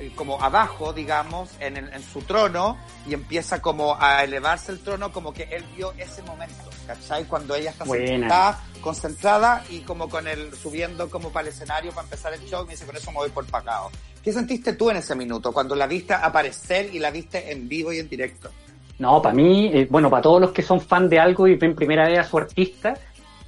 eh, 0.00 0.12
como 0.14 0.42
abajo, 0.42 0.92
digamos, 0.92 1.48
en, 1.60 1.76
el- 1.76 1.92
en 1.92 2.02
su 2.02 2.22
trono, 2.22 2.76
y 3.06 3.14
empieza 3.14 3.62
como 3.62 3.96
a 4.00 4.24
elevarse 4.24 4.72
el 4.72 4.80
trono, 4.80 5.12
como 5.12 5.32
que 5.32 5.44
él 5.44 5.64
vio 5.76 5.92
ese 5.96 6.22
momento, 6.22 6.64
¿cachai? 6.86 7.24
Cuando 7.24 7.54
ella 7.54 7.70
está 7.70 7.84
Buena. 7.84 8.04
sentada, 8.06 8.64
concentrada 8.78 9.64
y 9.70 9.80
como 9.80 10.08
con 10.08 10.26
él 10.26 10.50
subiendo 10.60 11.08
como 11.10 11.30
para 11.30 11.48
el 11.48 11.54
escenario 11.54 11.90
para 11.92 12.04
empezar 12.04 12.32
el 12.34 12.40
show, 12.44 12.62
y 12.62 12.66
me 12.66 12.72
dice, 12.72 12.86
con 12.86 12.96
eso 12.96 13.10
me 13.12 13.18
voy 13.18 13.30
por 13.30 13.44
pacado. 13.46 13.90
¿Qué 14.22 14.32
sentiste 14.32 14.72
tú 14.74 14.90
en 14.90 14.96
ese 14.98 15.14
minuto, 15.14 15.52
cuando 15.52 15.74
la 15.74 15.86
viste 15.86 16.14
aparecer 16.14 16.94
y 16.94 16.98
la 16.98 17.10
viste 17.10 17.52
en 17.52 17.68
vivo 17.68 17.92
y 17.92 17.98
en 17.98 18.08
directo? 18.08 18.50
No, 18.98 19.22
para 19.22 19.34
mí, 19.34 19.70
eh, 19.72 19.86
bueno, 19.88 20.10
para 20.10 20.22
todos 20.22 20.40
los 20.40 20.50
que 20.50 20.62
son 20.62 20.80
fan 20.80 21.08
de 21.08 21.18
algo 21.20 21.46
y 21.46 21.54
ven 21.54 21.74
primera 21.74 22.08
vez 22.08 22.18
a 22.18 22.24
su 22.24 22.36
artista, 22.36 22.94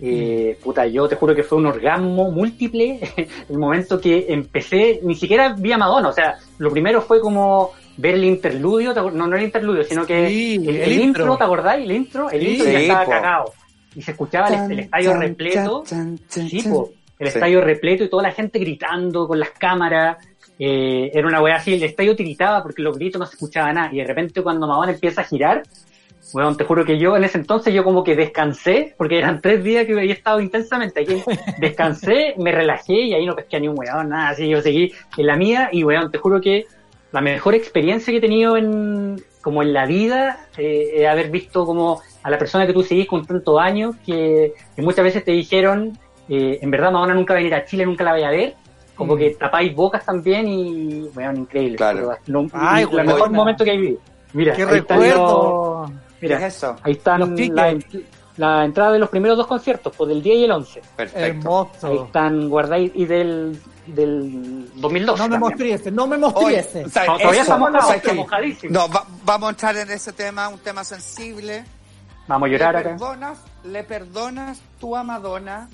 eh, 0.02 0.58
puta, 0.62 0.86
yo 0.86 1.08
te 1.08 1.16
juro 1.16 1.34
que 1.34 1.42
fue 1.42 1.58
un 1.58 1.66
orgasmo 1.66 2.30
múltiple 2.30 3.00
el 3.48 3.58
momento 3.58 4.00
que 4.00 4.26
empecé, 4.28 5.00
ni 5.02 5.14
siquiera 5.14 5.54
vi 5.58 5.72
a 5.72 5.78
Madonna, 5.78 6.08
o 6.08 6.12
sea, 6.12 6.38
lo 6.58 6.70
primero 6.70 7.02
fue 7.02 7.20
como 7.20 7.72
ver 7.98 8.14
el 8.14 8.24
interludio, 8.24 8.94
¿te 8.94 9.00
acuer- 9.00 9.12
no, 9.12 9.26
no 9.26 9.36
el 9.36 9.42
interludio, 9.42 9.84
sino 9.84 10.06
que 10.06 10.28
Sí, 10.28 10.54
el, 10.54 10.68
el 10.68 10.76
el 10.82 10.92
intro, 10.92 11.22
intro. 11.24 11.36
¿te 11.36 11.44
acordáis? 11.44 11.84
El 11.84 11.92
intro, 11.92 12.30
el 12.30 12.40
Sí. 12.40 12.46
intro 12.52 12.66
ya 12.70 12.78
Sí, 12.78 12.82
estaba 12.84 13.04
po. 13.04 13.10
cagado. 13.10 13.52
Y 13.94 14.02
se 14.02 14.12
escuchaba 14.12 14.48
el, 14.48 14.72
el 14.72 14.78
estadio 14.80 15.10
Chan, 15.12 15.20
repleto. 15.20 15.82
chan, 15.86 16.18
chan, 16.28 16.48
Sí, 16.48 16.62
po, 16.68 16.90
el 17.18 17.28
Sí. 17.28 17.34
estadio 17.34 17.60
repleto 17.60 18.04
y 18.04 18.08
toda 18.08 18.22
la 18.24 18.32
gente 18.32 18.58
gritando 18.58 19.26
con 19.28 19.38
las 19.40 19.50
cámaras. 19.50 20.18
eh, 20.62 21.10
era 21.14 21.26
una 21.26 21.40
weá 21.40 21.56
así, 21.56 21.72
el 21.72 21.82
estadio 21.82 22.14
tiritaba 22.14 22.62
porque 22.62 22.82
los 22.82 22.96
gritos 22.98 23.18
no 23.18 23.24
se 23.26 23.34
escuchaba 23.34 23.72
nada. 23.72 23.88
Y 23.92 23.96
de 23.96 24.04
repente 24.04 24.42
cuando 24.42 24.66
Madonna 24.66 24.92
empieza 24.92 25.22
a 25.22 25.24
girar, 25.24 25.62
weón, 26.34 26.54
te 26.56 26.64
juro 26.64 26.84
que 26.84 26.98
yo 26.98 27.16
en 27.16 27.24
ese 27.24 27.38
entonces 27.38 27.72
yo 27.72 27.82
como 27.82 28.04
que 28.04 28.14
descansé, 28.14 28.94
porque 28.98 29.18
eran 29.18 29.40
tres 29.40 29.64
días 29.64 29.86
que 29.86 29.92
había 29.98 30.12
estado 30.12 30.38
intensamente 30.40 31.00
aquí. 31.00 31.16
Descansé, 31.58 32.34
me 32.36 32.52
relajé 32.52 32.92
y 32.92 33.14
ahí 33.14 33.24
no 33.24 33.34
pesqué 33.34 33.58
ni 33.58 33.68
un 33.68 33.78
weón, 33.78 34.10
nada 34.10 34.28
así. 34.30 34.48
Yo 34.48 34.60
seguí 34.60 34.92
en 35.16 35.26
la 35.26 35.36
mía 35.36 35.70
y 35.72 35.82
weón, 35.82 36.10
te 36.10 36.18
juro 36.18 36.40
que 36.42 36.66
la 37.12 37.22
mejor 37.22 37.54
experiencia 37.54 38.10
que 38.12 38.18
he 38.18 38.20
tenido 38.20 38.56
en, 38.58 39.16
como 39.42 39.62
en 39.62 39.72
la 39.72 39.86
vida, 39.86 40.46
eh, 40.56 40.90
es 40.96 41.06
haber 41.08 41.30
visto 41.30 41.64
como 41.66 42.00
a 42.22 42.30
la 42.30 42.38
persona 42.38 42.66
que 42.66 42.72
tú 42.72 42.82
seguís 42.82 43.06
con 43.06 43.24
tantos 43.26 43.58
años, 43.58 43.96
que, 44.04 44.54
que 44.76 44.82
muchas 44.82 45.04
veces 45.04 45.24
te 45.24 45.32
dijeron, 45.32 45.98
eh, 46.28 46.58
en 46.60 46.70
verdad 46.70 46.92
Madonna 46.92 47.14
nunca 47.14 47.32
va 47.32 47.38
a 47.38 47.42
venir 47.42 47.54
a 47.54 47.64
Chile, 47.64 47.86
nunca 47.86 48.04
la 48.04 48.12
vaya 48.12 48.28
a 48.28 48.32
ver, 48.32 48.54
como 48.94 49.14
Mm. 49.14 49.18
que 49.18 49.30
tapáis 49.30 49.74
bocas 49.74 50.04
también 50.04 50.46
y, 50.46 51.08
bueno, 51.14 51.32
increíble. 51.40 51.76
Claro. 51.76 52.12
Lo, 52.26 52.46
Ay, 52.52 52.86
el 52.90 53.06
mejor 53.06 53.30
momento 53.30 53.64
que 53.64 53.72
he 53.72 53.76
vivido. 53.78 54.00
Mira, 54.34 54.54
¡Qué 54.54 54.62
ahí 54.62 54.78
están 54.78 55.00
recuerdo! 55.00 55.80
los- 55.88 55.90
¿Qué 56.20 56.26
mira, 56.26 56.36
es 56.46 56.54
eso? 56.56 56.76
ahí 56.82 56.92
están 56.92 57.20
Los 57.20 57.30
la, 57.50 57.76
la 58.40 58.64
entrada 58.64 58.92
de 58.92 58.98
los 58.98 59.10
primeros 59.10 59.36
dos 59.36 59.46
conciertos, 59.46 59.92
pues 59.94 60.08
del 60.08 60.22
10 60.22 60.36
y 60.38 60.44
el 60.44 60.50
11. 60.52 60.82
Perfecto. 60.96 61.18
Ahí 61.18 61.30
Hermoso. 61.30 62.04
están 62.06 62.48
guardados 62.48 62.90
y 62.94 63.04
del, 63.04 63.60
del 63.86 64.70
2012. 64.76 65.22
No 65.22 65.28
me 65.28 65.38
mostriese, 65.38 65.90
no 65.90 66.06
me 66.06 66.16
mostriese. 66.16 66.88
¿sabes? 66.88 67.08
No, 67.10 67.18
todavía 67.18 67.42
Eso, 67.42 67.52
está 67.52 67.56
mojado, 67.58 67.80
¿sabes 67.82 67.96
está 67.96 68.10
qué? 68.10 68.16
mojadísimo. 68.16 68.72
No, 68.72 68.88
va- 68.88 69.04
vamos 69.24 69.46
a 69.48 69.50
entrar 69.50 69.76
en 69.76 69.90
ese 69.90 70.12
tema, 70.14 70.48
un 70.48 70.58
tema 70.58 70.84
sensible. 70.84 71.64
Vamos 72.26 72.48
a 72.48 72.52
llorar 72.52 72.74
¿Le 72.74 72.80
acá. 72.80 72.88
perdonas, 72.90 73.38
¿Le 73.64 73.84
perdonas 73.84 74.60
tú 74.78 74.96
a 74.96 75.02
Madonna 75.02 75.68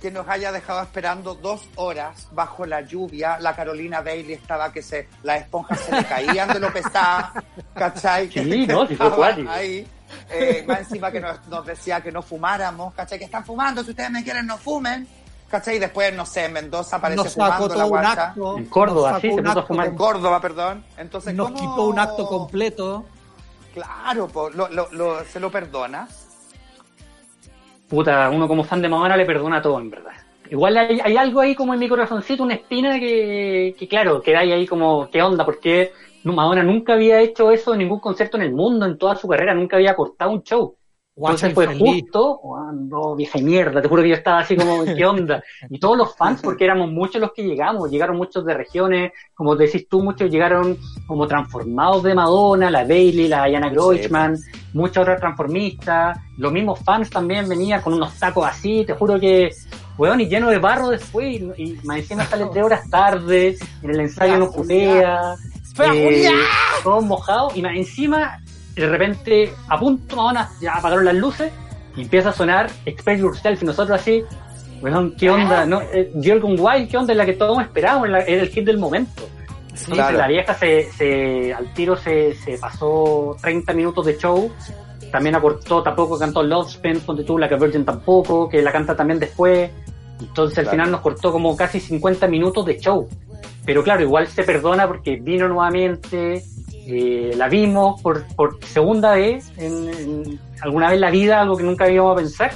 que 0.00 0.10
nos 0.10 0.26
haya 0.28 0.52
dejado 0.52 0.80
esperando 0.82 1.34
dos 1.34 1.62
horas 1.74 2.28
bajo 2.32 2.64
la 2.64 2.80
lluvia? 2.80 3.38
La 3.40 3.54
Carolina 3.54 4.00
Bailey 4.00 4.32
estaba 4.34 4.72
que 4.72 4.80
se, 4.80 5.06
las 5.22 5.42
esponjas 5.42 5.80
se 5.80 5.92
le 5.94 6.04
caían 6.04 6.48
de 6.48 6.60
lo 6.60 6.72
pesada, 6.72 7.32
¿cachai? 7.74 8.28
Que- 8.30 8.42
Sí, 8.44 8.66
que 8.66 8.72
no, 8.72 8.86
sí 8.86 8.94
fue 8.96 9.26
ahí. 9.50 9.86
Eh, 10.30 10.64
más 10.66 10.80
encima 10.80 11.10
que 11.10 11.20
nos, 11.20 11.46
nos 11.48 11.66
decía 11.66 12.00
que 12.00 12.12
no 12.12 12.22
fumáramos, 12.22 12.94
¿cachai? 12.94 13.18
Que 13.18 13.24
están 13.26 13.44
fumando, 13.44 13.82
si 13.82 13.90
ustedes 13.90 14.10
me 14.10 14.22
quieren 14.24 14.46
no 14.46 14.56
fumen. 14.58 15.06
¿Cachai? 15.48 15.76
Y 15.76 15.78
después, 15.78 16.12
no 16.12 16.26
sé, 16.26 16.46
en 16.46 16.54
Mendoza 16.54 16.96
apareció 16.96 17.22
Nos 17.22 17.34
fumando 17.34 17.68
la 17.74 17.84
guacha. 17.84 18.34
En 18.56 18.64
Córdoba, 18.66 19.20
sí, 19.20 19.30
se 19.32 19.42
puso 19.42 19.60
a 19.60 19.62
fumar. 19.62 19.86
En 19.86 19.94
Córdoba, 19.96 20.40
perdón. 20.40 20.84
Entonces, 20.96 21.34
Nos 21.34 21.52
¿cómo- 21.52 21.58
quitó 21.60 21.82
un 21.86 21.98
acto 22.00 22.26
completo. 22.26 23.04
Claro, 23.72 24.26
po, 24.26 24.50
lo, 24.50 24.68
lo, 24.68 24.88
lo- 24.90 25.24
¿se 25.24 25.38
lo 25.38 25.50
perdonas? 25.50 26.26
Puta, 27.88 28.28
uno 28.30 28.48
como 28.48 28.64
fan 28.64 28.82
de 28.82 28.88
Madonna 28.88 29.16
le 29.16 29.24
perdona 29.24 29.62
todo, 29.62 29.78
en 29.78 29.90
verdad. 29.90 30.12
Igual 30.50 30.76
hay, 30.76 31.00
hay 31.00 31.16
algo 31.16 31.40
ahí 31.40 31.54
como 31.54 31.74
en 31.74 31.80
mi 31.80 31.88
corazoncito, 31.88 32.42
una 32.42 32.54
espina 32.54 32.98
que, 32.98 33.74
que 33.78 33.88
claro, 33.88 34.20
que 34.22 34.36
hay 34.36 34.52
ahí 34.52 34.66
como, 34.66 35.08
¿qué 35.10 35.22
onda? 35.22 35.44
Porque 35.44 35.92
no, 35.92 36.05
Madonna 36.34 36.62
nunca 36.62 36.94
había 36.94 37.20
hecho 37.20 37.50
eso 37.50 37.72
en 37.72 37.80
ningún 37.80 38.00
concierto 38.00 38.36
en 38.36 38.44
el 38.44 38.52
mundo, 38.52 38.86
en 38.86 38.98
toda 38.98 39.16
su 39.16 39.28
carrera, 39.28 39.54
nunca 39.54 39.76
había 39.76 39.94
cortado 39.94 40.30
un 40.32 40.42
show. 40.42 40.76
Entonces 41.16 41.54
fue 41.54 41.66
justo, 41.78 42.40
no, 42.74 43.16
vieja 43.16 43.38
mierda, 43.38 43.80
te 43.80 43.88
juro 43.88 44.02
que 44.02 44.10
yo 44.10 44.16
estaba 44.16 44.40
así 44.40 44.54
como, 44.54 44.84
¿qué 44.84 45.06
onda? 45.06 45.42
Y 45.70 45.78
todos 45.78 45.96
los 45.96 46.14
fans, 46.14 46.42
porque 46.42 46.64
éramos 46.64 46.90
muchos 46.90 47.22
los 47.22 47.32
que 47.32 47.42
llegamos, 47.42 47.90
llegaron 47.90 48.18
muchos 48.18 48.44
de 48.44 48.52
regiones, 48.52 49.12
como 49.34 49.56
decís 49.56 49.88
tú, 49.88 50.02
muchos 50.02 50.30
llegaron 50.30 50.76
como 51.06 51.26
transformados 51.26 52.02
de 52.02 52.14
Madonna, 52.14 52.70
la 52.70 52.82
Bailey, 52.82 53.28
la 53.28 53.46
Diana 53.46 53.70
Grochman, 53.70 54.36
muchas 54.74 55.02
otras 55.04 55.18
transformistas, 55.18 56.18
los 56.36 56.52
mismos 56.52 56.80
fans 56.80 57.08
también 57.08 57.48
venían 57.48 57.80
con 57.80 57.94
unos 57.94 58.12
tacos 58.18 58.46
así, 58.46 58.84
te 58.84 58.92
juro 58.92 59.18
que, 59.18 59.52
weón, 59.96 60.20
y 60.20 60.28
lleno 60.28 60.50
de 60.50 60.58
barro 60.58 60.90
después, 60.90 61.40
y, 61.56 61.62
y 61.62 61.80
más 61.84 62.00
encima 62.00 62.26
sale 62.26 62.44
tres 62.52 62.62
horas 62.62 62.90
tarde, 62.90 63.56
en 63.82 63.90
el 63.90 64.00
ensayo 64.00 64.36
no 64.36 64.52
putea, 64.52 65.34
¡Fea 65.76 65.92
eh, 65.94 66.30
todos 66.82 67.04
mojados, 67.04 67.56
y 67.56 67.62
más 67.62 67.76
encima, 67.76 68.40
de 68.74 68.86
repente, 68.88 69.52
a 69.68 69.78
punto 69.78 70.16
Madonna, 70.16 70.50
ya 70.60 70.74
apagaron 70.74 71.04
las 71.04 71.14
luces, 71.14 71.52
y 71.96 72.02
empieza 72.02 72.30
a 72.30 72.32
sonar 72.32 72.70
Express 72.84 73.20
Yourself, 73.20 73.62
y 73.62 73.66
nosotros 73.66 74.00
así, 74.00 74.22
weón, 74.80 75.14
¿qué 75.18 75.30
onda? 75.30 75.64
¿No? 75.66 75.80
Eh, 75.82 76.12
Jürgen 76.20 76.56
Wild, 76.58 76.90
¿qué 76.90 76.96
onda? 76.96 77.12
Es 77.12 77.16
la 77.16 77.26
que 77.26 77.34
todos 77.34 77.60
esperábamos, 77.62 78.08
era 78.08 78.20
el 78.24 78.48
hit 78.48 78.64
del 78.64 78.78
momento. 78.78 79.22
Entonces 79.68 79.94
Claro. 79.94 80.16
la 80.18 80.28
vieja 80.28 80.54
se, 80.54 80.90
se, 80.92 81.52
al 81.52 81.72
tiro 81.74 81.96
se, 81.96 82.34
se 82.34 82.56
pasó 82.56 83.36
30 83.42 83.74
minutos 83.74 84.06
de 84.06 84.16
show, 84.16 84.50
también 85.12 85.34
acortó, 85.36 85.82
tampoco 85.82 86.18
cantó 86.18 86.42
Love 86.42 86.70
Spent, 86.70 87.02
ponte 87.04 87.24
tú, 87.24 87.36
la 87.38 87.46
que 87.48 87.56
Virgin 87.56 87.84
tampoco, 87.84 88.48
que 88.48 88.62
la 88.62 88.72
canta 88.72 88.96
también 88.96 89.18
después. 89.20 89.70
Entonces 90.18 90.58
al 90.58 90.64
Claro. 90.64 90.70
final 90.76 90.90
nos 90.92 91.00
cortó 91.02 91.30
como 91.30 91.54
casi 91.54 91.78
50 91.78 92.26
minutos 92.26 92.64
de 92.64 92.78
show. 92.80 93.06
Pero 93.66 93.82
claro, 93.82 94.02
igual 94.02 94.26
se 94.28 94.44
perdona 94.44 94.86
porque 94.86 95.16
vino 95.16 95.48
nuevamente, 95.48 96.42
eh, 96.86 97.32
la 97.36 97.48
vimos 97.48 98.00
por, 98.00 98.24
por 98.36 98.58
segunda 98.64 99.14
vez, 99.14 99.50
en, 99.58 99.88
en 99.88 100.40
alguna 100.60 100.86
vez 100.86 100.94
en 100.94 101.00
la 101.00 101.10
vida, 101.10 101.40
algo 101.42 101.56
que 101.56 101.64
nunca 101.64 101.90
íbamos 101.90 102.12
a 102.12 102.16
pensar. 102.16 102.52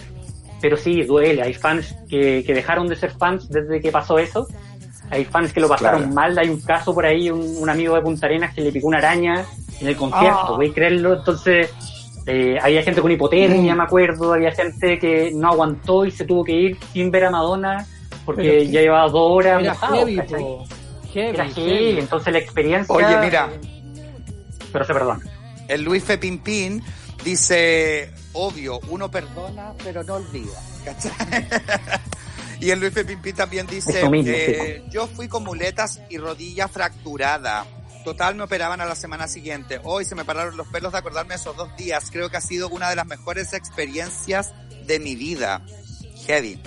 Pero 0.61 0.77
sí, 0.77 1.03
duele. 1.03 1.43
Hay 1.43 1.55
fans 1.55 1.97
que, 2.09 2.45
que 2.47 2.55
dejaron 2.55 2.87
de 2.87 2.95
ser 2.95 3.11
fans 3.13 3.49
desde 3.49 3.81
que 3.81 3.91
pasó 3.91 4.19
eso. 4.19 4.47
Hay 5.11 5.25
fans 5.25 5.53
que 5.53 5.61
lo 5.61 5.69
pasaron 5.69 6.01
Claro. 6.03 6.15
mal. 6.15 6.39
Hay 6.39 6.49
un 6.49 6.61
caso 6.61 6.95
por 6.95 7.05
ahí, 7.05 7.29
un, 7.31 7.41
un 7.59 7.69
amigo 7.69 7.95
de 7.97 8.03
Punta 8.03 8.27
Arenas 8.27 8.55
que 8.55 8.61
le 8.61 8.71
picó 8.71 8.87
una 8.87 8.99
araña 8.99 9.45
en 9.81 9.89
el 9.89 9.97
concierto, 9.97 10.39
Ah. 10.43 10.49
¿podéis 10.49 10.73
creerlo? 10.75 11.15
Entonces, 11.15 11.73
eh, 12.27 12.57
había 12.63 12.83
gente 12.83 13.01
con 13.01 13.11
hipotermia, 13.11 13.75
me 13.75 13.83
acuerdo, 13.83 14.35
había 14.35 14.53
gente 14.53 14.99
que 14.99 15.33
no 15.35 15.49
aguantó 15.49 16.05
y 16.05 16.11
se 16.13 16.25
tuvo 16.25 16.45
que 16.45 16.53
ir 16.53 16.79
sin 16.93 17.11
ver 17.11 17.25
a 17.25 17.31
Madonna 17.31 17.85
porque 18.27 18.69
ya 18.69 18.83
llevaba 18.83 19.09
dos 19.09 19.33
horas 19.33 19.61
Era 19.63 19.73
mojado, 19.73 19.97
heavy. 19.97 20.21
Heavy, 21.13 21.29
Era 21.35 21.45
heavy. 21.49 21.71
heavy, 21.71 21.99
entonces 22.01 22.33
la 22.33 22.39
experiencia... 22.39 22.95
Oye, 22.95 23.17
mira, 23.19 23.49
Pero 24.73 24.85
se 24.85 24.93
perdona. 24.93 25.21
el 25.69 25.83
Luis 25.83 26.05
Fepimpín 26.05 26.83
dice, 27.25 28.13
obvio, 28.33 28.81
uno 28.89 29.11
perdona, 29.11 29.73
pero 29.83 30.03
no 30.05 30.15
olvida. 30.15 30.59
¿cachai? 30.85 31.13
y 32.61 32.71
el 32.71 32.81
Luis 32.81 32.93
Fepimpín 32.93 33.35
también 33.35 33.67
dice, 33.67 34.09
mismo, 34.09 34.33
eh, 34.35 34.85
yo 34.91 35.07
fui 35.07 35.29
con 35.29 35.45
muletas 35.45 36.01
y 36.09 36.19
rodilla 36.19 36.69
fracturada. 36.69 37.67
Total, 38.05 38.35
me 38.35 38.45
operaban 38.45 38.81
a 38.81 38.87
la 38.87 38.95
semana 38.95 39.29
siguiente. 39.29 39.79
Hoy 39.85 40.07
se 40.07 40.15
me 40.15 40.25
pararon 40.25 40.57
los 40.57 40.67
pelos 40.69 40.93
de 40.93 40.99
acordarme 40.99 41.35
de 41.35 41.41
esos 41.41 41.55
dos 41.55 41.77
días. 41.77 42.11
Creo 42.11 42.31
que 42.31 42.39
ha 42.39 42.41
sido 42.41 42.71
una 42.71 42.89
de 42.89 42.97
las 42.97 43.07
mejores 43.07 43.53
experiencias 43.53 44.55
de 44.87 44.99
mi 45.01 45.17
vida. 45.17 45.61
Heavy. 46.27 46.59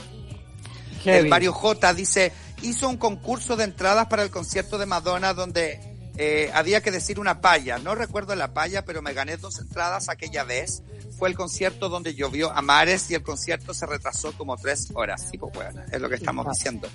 Heavy. 1.04 1.18
El 1.18 1.28
Mario 1.30 1.52
J 1.52 1.94
dice, 1.96 2.32
hizo 2.64 2.89
un 2.89 2.97
concurso 2.97 3.55
de 3.55 3.66
entradas 3.66 4.07
para 4.07 4.24
el 4.24 4.32
concierto 4.32 4.78
de 4.78 4.86
Madonna 4.86 5.34
donde 5.34 5.80
eh, 6.18 6.51
había 6.53 6.82
que 6.82 6.91
decir 6.91 7.20
una 7.20 7.41
palla. 7.41 7.78
No 7.78 7.95
recuerdo 7.95 8.36
la 8.36 8.53
palla, 8.53 8.86
pero 8.86 9.01
me 9.01 9.14
gané 9.14 9.38
dos 9.38 9.59
entradas 9.59 10.09
aquella 10.09 10.43
vez. 10.43 10.84
Fue 11.18 11.30
el 11.30 11.36
concierto 11.36 11.89
donde 11.89 12.16
llovió 12.16 12.51
a 12.51 12.61
mares 12.61 13.09
y 13.11 13.16
el 13.16 13.24
concierto 13.24 13.74
se 13.74 13.86
retrasó 13.86 14.34
como 14.34 14.57
tres 14.57 14.89
horas. 14.93 15.28
Sí, 15.30 15.38
pues 15.38 15.53
bueno, 15.53 15.82
es 15.91 16.01
lo 16.01 16.09
que 16.09 16.16
estamos 16.16 16.47
diciendo. 16.49 16.88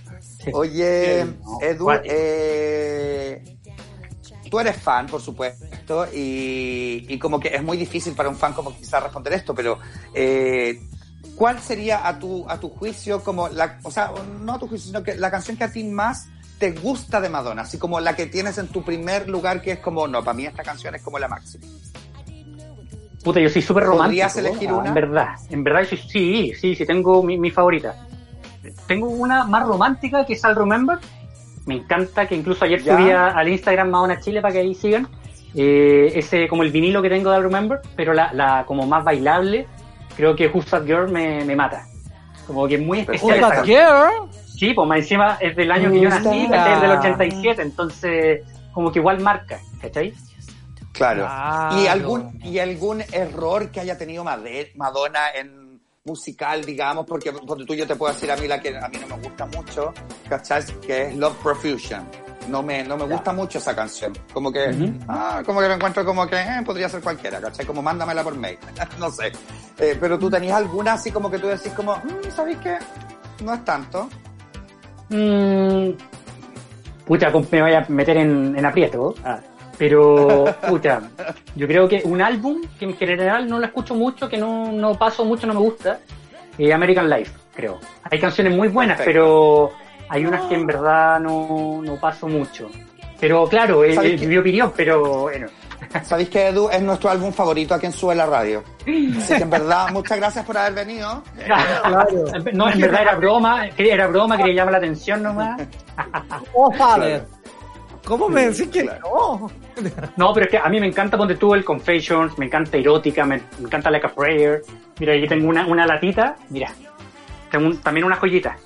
Oye, 0.52 1.20
Edu, 1.60 1.90
eh, 2.04 3.56
tú 4.50 4.60
eres 4.60 4.76
fan, 4.76 5.06
por 5.06 5.20
supuesto, 5.20 6.06
y, 6.12 7.06
y 7.08 7.18
como 7.18 7.38
que 7.40 7.48
es 7.48 7.62
muy 7.62 7.76
difícil 7.76 8.14
para 8.14 8.28
un 8.28 8.36
fan 8.36 8.52
como 8.52 8.76
quizás 8.76 9.02
responder 9.02 9.32
esto, 9.32 9.54
pero 9.54 9.78
eh, 10.14 10.80
¿cuál 11.38 11.60
sería 11.60 12.06
a 12.06 12.18
tu, 12.18 12.44
a 12.50 12.58
tu 12.58 12.68
juicio 12.68 13.22
como 13.22 13.48
la, 13.48 13.78
o 13.84 13.90
sea, 13.92 14.10
no 14.40 14.54
a 14.54 14.58
tu 14.58 14.66
juicio, 14.66 14.88
sino 14.88 15.04
que 15.04 15.14
la 15.14 15.30
canción 15.30 15.56
que 15.56 15.62
a 15.64 15.70
ti 15.72 15.84
más 15.84 16.28
te 16.58 16.72
gusta 16.72 17.20
de 17.20 17.28
Madonna, 17.28 17.62
así 17.62 17.78
como 17.78 18.00
la 18.00 18.16
que 18.16 18.26
tienes 18.26 18.58
en 18.58 18.66
tu 18.66 18.82
primer 18.82 19.28
lugar, 19.28 19.62
que 19.62 19.70
es 19.70 19.78
como, 19.78 20.08
no, 20.08 20.24
para 20.24 20.34
mí 20.34 20.46
esta 20.46 20.64
canción 20.64 20.96
es 20.96 21.02
como 21.02 21.20
la 21.20 21.28
máxima. 21.28 21.64
Puta, 23.22 23.40
yo 23.40 23.48
soy 23.48 23.62
súper 23.62 23.84
romántico. 23.84 24.06
¿Podrías 24.06 24.36
elegir 24.36 24.68
ah, 24.70 24.74
una? 24.74 24.88
En 24.88 24.94
verdad, 24.94 25.28
en 25.50 25.62
verdad, 25.62 25.82
yo 25.88 25.96
sí, 25.96 26.52
sí, 26.58 26.74
sí, 26.74 26.84
tengo 26.86 27.22
mi, 27.22 27.38
mi 27.38 27.50
favorita. 27.50 27.94
Tengo 28.88 29.06
una 29.08 29.44
más 29.44 29.64
romántica 29.66 30.26
que 30.26 30.32
es 30.32 30.44
Al 30.44 30.56
Remember. 30.56 30.98
Me 31.66 31.76
encanta, 31.76 32.26
que 32.26 32.34
incluso 32.34 32.64
ayer 32.64 32.82
Ya. 32.82 32.96
subí 32.96 33.10
a- 33.10 33.28
al 33.28 33.48
Instagram 33.48 33.90
Madonna 33.90 34.18
Chile 34.20 34.40
para 34.40 34.52
que 34.54 34.60
ahí 34.60 34.74
sigan. 34.74 35.06
Eh, 35.54 36.12
ese 36.14 36.48
como 36.48 36.62
el 36.64 36.70
vinilo 36.72 37.00
que 37.00 37.08
tengo 37.08 37.30
de 37.30 37.36
Al 37.36 37.42
Remember, 37.44 37.80
pero 37.96 38.12
la, 38.12 38.32
la 38.32 38.64
como 38.66 38.86
más 38.86 39.04
bailable, 39.04 39.66
creo 40.18 40.34
que 40.34 40.48
Who's 40.48 40.66
That 40.66 40.84
Girl 40.84 41.10
me, 41.10 41.44
me 41.44 41.54
mata. 41.54 41.86
Como 42.44 42.66
que 42.66 42.74
es 42.74 42.80
muy 42.80 43.00
especial. 43.00 43.24
Who's 43.24 43.38
esa 43.38 43.48
that 43.48 43.56
canción. 43.56 44.10
girl? 44.10 44.30
Sí, 44.58 44.74
pues 44.74 44.88
más 44.88 44.98
encima 44.98 45.38
es 45.40 45.54
del 45.54 45.70
año 45.70 45.92
que 45.92 46.00
yo 46.00 46.08
nací, 46.08 46.44
es 46.44 46.50
del 46.50 46.50
that? 46.50 46.98
87, 46.98 47.62
entonces 47.62 48.42
como 48.72 48.90
que 48.90 48.98
igual 48.98 49.20
marca, 49.20 49.60
¿cachai? 49.80 50.12
Claro. 50.92 51.24
Claro. 51.24 51.80
¿Y 51.80 51.86
algún, 51.86 52.40
¿Y 52.42 52.58
algún 52.58 53.02
error 53.12 53.70
que 53.70 53.78
haya 53.78 53.96
tenido 53.96 54.24
Madonna 54.24 55.30
en 55.36 55.80
musical, 56.04 56.64
digamos? 56.64 57.06
Porque 57.06 57.30
por 57.30 57.64
tú 57.64 57.74
yo 57.76 57.86
te 57.86 57.94
puedo 57.94 58.12
decir 58.12 58.32
a 58.32 58.36
mí 58.36 58.48
la 58.48 58.60
que 58.60 58.76
a 58.76 58.88
mí 58.88 58.98
no 59.00 59.16
me 59.16 59.22
gusta 59.22 59.46
mucho, 59.46 59.94
¿cachai? 60.28 60.64
Que 60.84 61.06
es 61.06 61.16
Love 61.16 61.36
Profusion. 61.36 62.27
No 62.48 62.62
me, 62.62 62.82
no 62.84 62.96
me 62.96 63.04
gusta 63.04 63.32
mucho 63.32 63.58
esa 63.58 63.74
canción. 63.76 64.12
Como 64.32 64.50
que, 64.50 64.92
ah, 65.08 65.42
como 65.44 65.60
que 65.60 65.68
lo 65.68 65.74
encuentro 65.74 66.04
como 66.04 66.26
que 66.26 66.36
eh, 66.36 66.62
podría 66.64 66.88
ser 66.88 67.00
cualquiera, 67.02 67.40
¿cachai? 67.40 67.66
Como 67.66 67.82
mándamela 67.82 68.22
por 68.22 68.36
mail. 68.36 68.58
no 68.98 69.10
sé. 69.10 69.32
Eh, 69.78 69.96
pero 70.00 70.18
tú 70.18 70.30
tenías 70.30 70.56
alguna 70.56 70.94
así 70.94 71.10
como 71.10 71.30
que 71.30 71.38
tú 71.38 71.46
decís 71.46 71.72
como, 71.72 71.96
mm, 71.96 72.30
¿sabéis 72.34 72.58
qué? 72.58 72.78
No 73.44 73.54
es 73.54 73.64
tanto. 73.64 74.08
Mm, 75.10 75.90
com- 77.32 77.46
me 77.50 77.62
voy 77.62 77.72
a 77.74 77.84
meter 77.88 78.16
en, 78.16 78.56
en 78.58 78.64
aprieto. 78.66 79.14
Ah, 79.24 79.40
pero, 79.76 80.44
pucha, 80.68 81.00
yo 81.54 81.66
creo 81.66 81.88
que 81.88 82.02
un 82.04 82.20
álbum 82.20 82.62
que 82.78 82.84
en 82.84 82.96
general 82.96 83.48
no 83.48 83.58
lo 83.58 83.66
escucho 83.66 83.94
mucho, 83.94 84.28
que 84.28 84.36
no, 84.38 84.72
no 84.72 84.94
paso 84.98 85.24
mucho, 85.24 85.46
no 85.46 85.54
me 85.54 85.60
gusta, 85.60 86.00
eh, 86.58 86.72
American 86.72 87.08
Life, 87.08 87.32
creo. 87.54 87.78
Hay 88.10 88.18
canciones 88.18 88.56
muy 88.56 88.68
buenas, 88.68 88.96
Perfecto. 88.98 89.70
pero 89.70 89.87
hay 90.08 90.26
unas 90.26 90.42
que 90.46 90.54
en 90.54 90.66
verdad 90.66 91.20
no, 91.20 91.80
no 91.82 91.96
paso 91.96 92.28
mucho. 92.28 92.70
Pero 93.20 93.46
claro, 93.48 93.82
es, 93.84 93.94
¿Sabes 93.96 94.20
es 94.20 94.28
mi 94.28 94.36
opinión, 94.36 94.72
pero 94.76 95.22
bueno. 95.22 95.48
¿Sabéis 96.02 96.28
que 96.28 96.48
Edu 96.48 96.68
es 96.70 96.82
nuestro 96.82 97.08
álbum 97.10 97.32
favorito 97.32 97.74
aquí 97.74 97.86
en 97.86 97.92
Sube 97.92 98.14
la 98.14 98.26
Radio? 98.26 98.62
Así 98.82 99.34
que 99.36 99.42
en 99.42 99.50
verdad, 99.50 99.88
muchas 99.92 100.18
gracias 100.18 100.44
por 100.44 100.56
haber 100.58 100.74
venido. 100.74 101.22
No, 102.52 102.68
en 102.70 102.80
verdad 102.80 103.02
era 103.02 103.14
broma, 103.16 103.66
era 103.76 104.06
broma, 104.08 104.36
quería 104.36 104.54
llamar 104.54 104.72
la 104.72 104.78
atención 104.78 105.22
nomás. 105.22 105.60
Oh, 106.52 106.70
father. 106.72 107.24
¿Cómo 108.04 108.28
me 108.28 108.46
decís 108.48 108.68
que 108.68 108.82
claro. 108.82 109.00
no? 109.02 109.50
No, 110.16 110.32
pero 110.32 110.46
es 110.46 110.50
que 110.50 110.58
a 110.58 110.68
mí 110.68 110.80
me 110.80 110.86
encanta 110.86 111.16
donde 111.16 111.36
tuvo 111.36 111.54
el 111.54 111.64
Confessions, 111.64 112.38
me 112.38 112.46
encanta 112.46 112.76
Erótica, 112.78 113.24
me, 113.24 113.36
me 113.58 113.66
encanta 113.66 113.90
Like 113.90 114.06
a 114.06 114.14
Prayer. 114.14 114.62
Mira, 114.98 115.12
aquí 115.14 115.26
tengo 115.28 115.48
una, 115.48 115.66
una 115.66 115.86
latita, 115.86 116.36
mira. 116.48 116.72
Tengo 117.50 117.66
un- 117.66 117.76
también 117.78 118.04
una 118.06 118.16
joyita. 118.16 118.56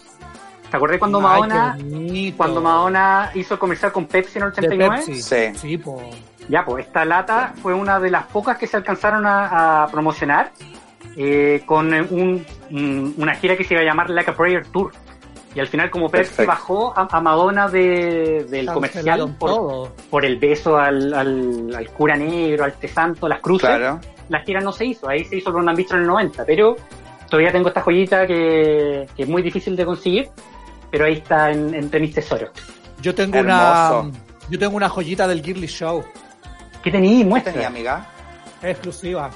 ¿Te 0.73 0.77
acordás 0.79 0.99
cuando 0.99 1.21
Ay, 1.29 1.41
bonito. 1.83 2.37
cuando 2.39 2.61
Madonna 2.63 3.31
hizo 3.35 3.55
el 3.55 3.61
comercial 3.61 3.93
con 3.93 4.07
Pepsi 4.07 4.39
en 4.39 4.45
el 4.47 4.53
De 4.53 4.59
89? 4.67 4.97
Pepsi. 4.97 5.23
Sí. 5.23 5.55
Sí, 5.55 5.77
po. 5.79 6.03
Ya, 6.49 6.65
pues 6.65 6.87
esta 6.87 7.05
lata 7.05 7.53
fue 7.63 7.75
una 7.75 8.01
de 8.01 8.11
las 8.11 8.25
pocas 8.25 8.57
que 8.57 8.67
se 8.67 8.79
alcanzaron 8.79 9.27
a, 9.27 9.85
a 9.85 9.87
promocionar 9.89 10.51
eh, 11.17 11.63
con 11.67 11.93
un- 11.93 12.45
un- 12.71 13.15
una 13.19 13.35
gira 13.35 13.55
que 13.57 13.65
se 13.65 13.75
iba 13.75 13.83
a 13.83 13.85
llamar 13.85 14.09
Like 14.11 14.31
a 14.31 14.35
Prayer 14.35 14.67
Tour. 14.67 14.93
Y 15.55 15.61
al 15.61 15.69
final, 15.69 15.91
como 15.91 16.09
Pepsi 16.09 16.47
bajó 16.47 16.95
a, 16.97 17.07
a 17.11 17.21
Madonna 17.21 17.69
de- 17.69 18.47
del 18.49 18.65
comercial 18.67 19.37
por, 19.39 20.25
el 20.25 20.39
beso 20.39 20.79
al, 20.79 21.13
al, 21.13 21.75
al 21.77 21.91
cura 21.91 22.17
negro, 22.17 22.65
al 22.65 22.73
tesanto, 22.73 23.29
las 23.29 23.41
cruces, 23.41 23.69
Claro. 23.69 24.01
la 24.31 24.41
gira 24.41 24.61
no 24.63 24.73
se 24.73 24.87
hizo. 24.87 25.07
Ahí 25.07 25.25
se 25.25 25.37
hizo 25.37 25.53
Ronan 25.53 25.77
Bicho 25.77 25.95
en 25.97 26.01
el 26.01 26.07
90, 26.07 26.47
pero 26.47 26.77
todavía 27.29 27.53
tengo 27.53 27.69
esta 27.69 27.83
joyita 27.83 28.27
que, 28.27 29.07
que 29.15 29.23
es 29.25 29.29
muy 29.29 29.43
difícil 29.43 29.77
de 29.77 29.85
conseguir, 29.85 30.29
pero 30.93 31.07
ahí 31.07 31.15
está 31.15 31.51
en- 31.51 31.75
entre 31.75 31.99
mis 31.99 32.15
tesoros. 32.15 32.51
Yo 33.01 33.13
tengo 33.15 33.37
Hermoso. 33.39 34.01
una 34.03 34.13
yo 34.49 34.59
tengo 34.59 34.77
una 34.77 34.89
joyita 34.89 35.27
del 35.27 35.43
Girly 35.43 35.67
Show. 35.67 36.05
¿Qué 36.85 36.91
tení? 36.93 37.19
¿Qué 37.21 37.25
Muestra. 37.25 37.53
tenía, 37.53 37.67
amiga? 37.69 38.07
Es 38.63 38.71
exclusiva. 38.73 39.31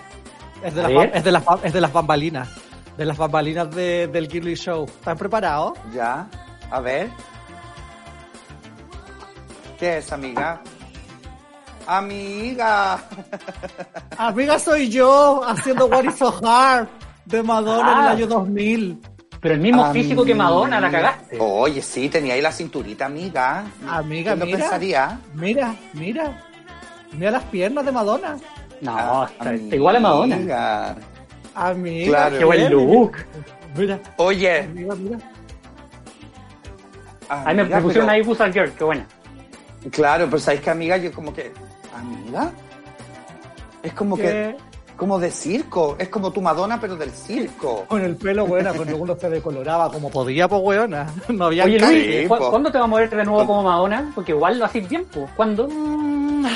Es 0.62 0.74
de, 0.74 0.82
las, 0.82 0.92
es, 1.14 1.24
de 1.24 1.32
las, 1.32 1.42
es 1.64 1.72
de 1.72 1.80
las 1.80 1.92
bambalinas. 1.92 2.48
De 2.96 3.04
las 3.04 3.16
bambalinas 3.16 3.70
de- 3.74 4.06
del 4.08 4.28
Girly 4.30 4.54
Show. 4.54 4.84
¿Están 4.84 5.16
preparados? 5.16 5.72
Ya. 5.92 6.28
A 6.70 6.80
ver. 6.80 7.08
¿Qué 9.78 9.98
es, 9.98 10.12
amiga? 10.12 10.60
Amiga. 11.86 12.98
Amiga, 14.18 14.58
soy 14.58 14.88
yo 14.90 15.42
haciendo 15.46 15.86
What 15.86 16.04
is 16.04 16.16
so 16.16 16.34
hard 16.44 16.88
de 17.26 17.42
Madonna 17.42 17.92
en 17.92 17.98
Ah. 17.98 18.02
el 18.12 18.16
año 18.18 18.26
2000. 18.26 19.00
Pero 19.40 19.54
el 19.54 19.60
mismo 19.60 19.92
físico 19.92 20.24
que 20.24 20.34
Madonna, 20.34 20.80
la 20.80 20.90
cagaste. 20.90 21.36
Oye, 21.40 21.82
sí, 21.82 22.08
tenía 22.08 22.34
ahí 22.34 22.40
la 22.40 22.52
cinturita, 22.52 23.06
amiga. 23.06 23.64
Amiga, 23.88 24.32
¿Quién 24.32 24.38
lo 24.40 24.46
mira. 24.46 24.58
pensaría? 24.58 25.20
Mira, 25.34 25.74
mira. 25.92 26.42
Mira 27.12 27.30
las 27.30 27.44
piernas 27.44 27.84
de 27.84 27.92
Madonna. 27.92 28.36
No, 28.80 28.96
Ah, 28.96 29.28
está, 29.30 29.54
está 29.54 29.74
igual 29.76 29.96
a 29.96 30.00
Madonna. 30.00 30.36
amiga. 30.36 30.96
Amiga. 31.54 32.06
Claro. 32.08 32.38
Qué 32.38 32.44
buen 32.44 32.70
look. 32.70 33.12
Mira, 33.76 34.00
Oye, 34.16 34.60
amiga, 34.60 34.94
mira. 34.94 35.18
Ahí 37.28 37.56
me, 37.56 37.64
pusieron 37.64 37.92
pero- 37.92 38.10
ahí 38.10 38.22
Busan 38.22 38.52
Girl, 38.52 38.70
qué 38.72 38.84
buena. 38.84 39.06
Claro, 39.90 40.26
pero 40.26 40.38
¿sabes 40.38 40.60
qué, 40.60 40.70
amiga? 40.70 40.96
Yo 40.96 41.12
como 41.12 41.32
que... 41.34 41.52
¿Amiga? 41.96 42.50
Es 43.82 43.92
como 43.92 44.16
que... 44.16 44.56
Como 44.96 45.18
de 45.18 45.30
circo. 45.30 45.94
Es 45.98 46.08
como 46.08 46.30
tu 46.32 46.40
Madonna, 46.40 46.80
pero 46.80 46.96
del 46.96 47.10
circo. 47.10 47.84
Con 47.86 48.02
el 48.02 48.16
pelo, 48.16 48.46
buena, 48.46 48.72
cuando 48.72 48.96
uno 48.96 49.14
se 49.16 49.28
decoloraba 49.28 49.90
como 49.92 50.10
podía, 50.10 50.48
pues, 50.48 50.62
weona. 50.64 51.06
No 51.28 51.46
había 51.46 51.64
Oye. 51.64 51.78
Luis, 51.78 52.22
Sí, 52.22 52.28
¿cu- 52.28 52.38
po. 52.38 52.50
¿cuándo 52.50 52.70
te 52.72 52.78
vas 52.78 52.84
a 52.84 52.88
mover 52.88 53.10
de 53.10 53.24
nuevo 53.24 53.46
como 53.46 53.62
Madonna? 53.62 54.10
Porque 54.14 54.32
igual 54.32 54.58
lo 54.58 54.64
haces 54.64 54.86
pues. 55.12 55.30
¿Cuándo? 55.36 55.68
Mm, 55.68 56.46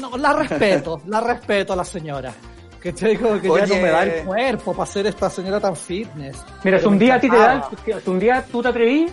no, 0.00 0.16
la 0.18 0.32
respeto, 0.34 1.00
la 1.06 1.20
respeto 1.20 1.72
a 1.72 1.76
la 1.76 1.84
señora. 1.84 2.32
¿Cachai? 2.80 3.16
Como 3.16 3.40
que 3.40 3.48
ya 3.48 3.66
no 3.66 3.74
me 3.76 3.90
da 3.90 4.02
el 4.02 4.24
cuerpo 4.24 4.74
para 4.74 4.86
ser 4.86 5.06
esta 5.06 5.30
señora 5.30 5.60
tan 5.60 5.76
fitness. 5.76 6.44
Mira, 6.64 6.78
si 6.80 6.86
un 6.86 6.98
día 6.98 7.14
a 7.14 7.20
ti 7.20 7.30
te 7.30 7.36
da, 7.36 7.68
si 8.04 8.10
un 8.10 8.18
día 8.18 8.44
tú 8.50 8.60
te 8.60 8.68
atreví, 8.68 9.06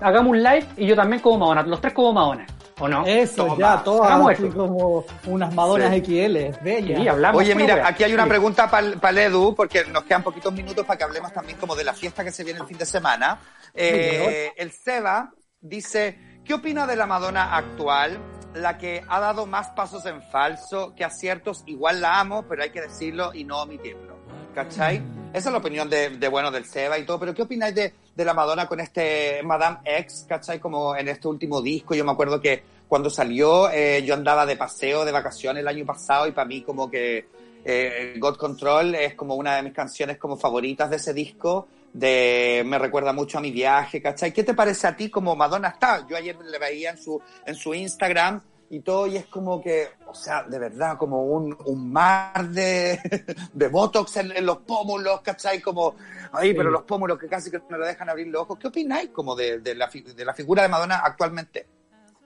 hagamos 0.00 0.30
un 0.30 0.42
live 0.42 0.66
y 0.78 0.86
yo 0.86 0.96
también 0.96 1.20
como 1.20 1.38
Madonna, 1.38 1.62
los 1.62 1.80
tres 1.82 1.92
como 1.92 2.14
Madonna, 2.14 2.46
¿o 2.80 2.88
no? 2.88 3.06
Eso, 3.06 3.44
Toma, 3.46 3.56
ya, 3.58 3.82
todas 3.84 4.12
así 4.32 4.46
eso. 4.46 4.56
como 4.56 5.04
unas 5.26 5.54
Madonas 5.54 5.90
Sí. 5.94 6.00
XL, 6.00 6.62
bellas. 6.64 7.00
Sí, 7.00 7.08
hablamos. 7.08 7.40
Oye, 7.40 7.54
mira, 7.54 7.86
aquí 7.86 8.02
hay 8.04 8.12
una 8.14 8.26
pregunta 8.26 8.68
para 8.68 9.10
el 9.10 9.18
Edu, 9.18 9.54
porque 9.54 9.84
nos 9.84 10.02
quedan 10.04 10.22
poquitos 10.22 10.52
minutos 10.52 10.84
para 10.84 10.96
que 10.98 11.04
hablemos 11.04 11.32
también 11.32 11.58
como 11.58 11.76
de 11.76 11.84
la 11.84 11.92
fiesta 11.92 12.24
que 12.24 12.32
se 12.32 12.42
viene 12.42 12.60
el 12.60 12.66
fin 12.66 12.78
de 12.78 12.86
semana. 12.86 13.38
Eh, 13.74 14.52
el 14.56 14.72
Seba 14.72 15.30
dice, 15.60 16.40
¿qué 16.44 16.54
opina 16.54 16.86
de 16.86 16.96
la 16.96 17.06
Madonna 17.06 17.56
actual? 17.56 18.18
La 18.54 18.78
que 18.78 19.04
ha 19.08 19.20
dado 19.20 19.46
más 19.46 19.68
pasos 19.70 20.04
en 20.06 20.22
falso 20.22 20.92
que 20.96 21.04
aciertos, 21.04 21.62
igual 21.66 22.00
la 22.00 22.18
amo, 22.18 22.44
pero 22.48 22.62
hay 22.64 22.70
que 22.70 22.80
decirlo 22.80 23.32
y 23.32 23.44
no 23.44 23.62
omitirlo. 23.62 24.18
¿Cachai? 24.54 25.00
Esa 25.32 25.48
es 25.48 25.52
la 25.52 25.58
opinión 25.58 25.88
de, 25.88 26.10
de, 26.10 26.28
bueno, 26.28 26.50
del 26.50 26.64
Seba 26.64 26.98
y 26.98 27.06
todo, 27.06 27.20
pero 27.20 27.32
¿qué 27.32 27.42
opináis 27.42 27.72
de, 27.72 27.94
de 28.16 28.24
la 28.24 28.34
Madonna 28.34 28.66
con 28.66 28.80
este 28.80 29.40
Madame 29.44 29.78
X, 29.84 30.26
¿cachai? 30.28 30.58
Como 30.58 30.96
en 30.96 31.06
este 31.06 31.28
último 31.28 31.62
disco, 31.62 31.94
yo 31.94 32.04
me 32.04 32.10
acuerdo 32.10 32.40
que 32.40 32.64
cuando 32.88 33.08
salió 33.08 33.70
eh, 33.70 34.02
yo 34.04 34.14
andaba 34.14 34.44
de 34.44 34.56
paseo, 34.56 35.04
de 35.04 35.12
vacaciones 35.12 35.60
el 35.60 35.68
año 35.68 35.86
pasado 35.86 36.26
y 36.26 36.32
para 36.32 36.48
mí 36.48 36.62
como 36.62 36.90
que 36.90 37.28
eh, 37.64 38.16
God 38.18 38.38
Control 38.38 38.96
es 38.96 39.14
como 39.14 39.36
una 39.36 39.54
de 39.54 39.62
mis 39.62 39.72
canciones 39.72 40.18
como 40.18 40.36
favoritas 40.36 40.90
de 40.90 40.96
ese 40.96 41.14
disco, 41.14 41.68
de 41.92 42.64
me 42.66 42.80
recuerda 42.80 43.12
mucho 43.12 43.38
a 43.38 43.40
mi 43.40 43.52
viaje, 43.52 44.02
¿cachai? 44.02 44.32
¿Qué 44.32 44.42
te 44.42 44.54
parece 44.54 44.88
a 44.88 44.96
ti 44.96 45.10
como 45.10 45.36
Madonna 45.36 45.68
está? 45.68 46.04
Yo 46.08 46.16
ayer 46.16 46.36
le 46.36 46.58
veía 46.58 46.90
en 46.90 46.98
su, 46.98 47.22
en 47.46 47.54
su 47.54 47.72
Instagram 47.72 48.40
y 48.72 48.80
todo 48.80 49.06
y 49.08 49.16
es 49.16 49.26
como 49.26 49.60
que, 49.60 49.88
o 50.06 50.14
sea, 50.14 50.44
de 50.44 50.58
verdad, 50.58 50.96
como 50.96 51.24
un, 51.24 51.56
un 51.66 51.92
mar 51.92 52.48
de, 52.48 52.98
de 53.52 53.68
Botox 53.68 54.16
en, 54.18 54.30
en 54.36 54.46
los 54.46 54.58
pómulos, 54.58 55.20
¿cachai? 55.22 55.60
Como, 55.60 55.96
ay, 56.32 56.54
pero 56.54 56.70
los 56.70 56.82
pómulos 56.82 57.18
que 57.18 57.26
casi 57.28 57.50
que 57.50 57.60
no 57.68 57.76
le 57.78 57.86
dejan 57.88 58.08
abrir 58.08 58.28
los 58.28 58.42
ojos. 58.42 58.58
¿Qué 58.60 58.68
opináis 58.68 59.10
como 59.10 59.34
de, 59.34 59.58
de, 59.58 59.74
la, 59.74 59.88
de 59.88 60.24
la 60.24 60.32
figura 60.34 60.62
de 60.62 60.68
Madonna 60.68 61.00
actualmente? 61.04 61.66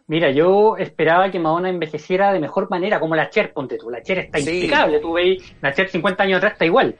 Mira, 0.06 0.30
yo 0.32 0.76
esperaba 0.76 1.30
que 1.30 1.38
Madonna 1.38 1.70
envejeciera 1.70 2.30
de 2.30 2.38
mejor 2.40 2.68
manera, 2.68 3.00
como 3.00 3.16
la 3.16 3.30
Cher, 3.30 3.54
ponte 3.54 3.78
tú. 3.78 3.88
La 3.90 4.02
Cher 4.02 4.18
está 4.18 4.38
Sí. 4.38 4.50
impecable, 4.64 5.00
tú 5.00 5.14
veis, 5.14 5.42
la 5.62 5.72
Cher 5.72 5.88
50 5.88 6.22
años 6.24 6.36
atrás 6.38 6.52
está 6.52 6.66
igual. 6.66 6.94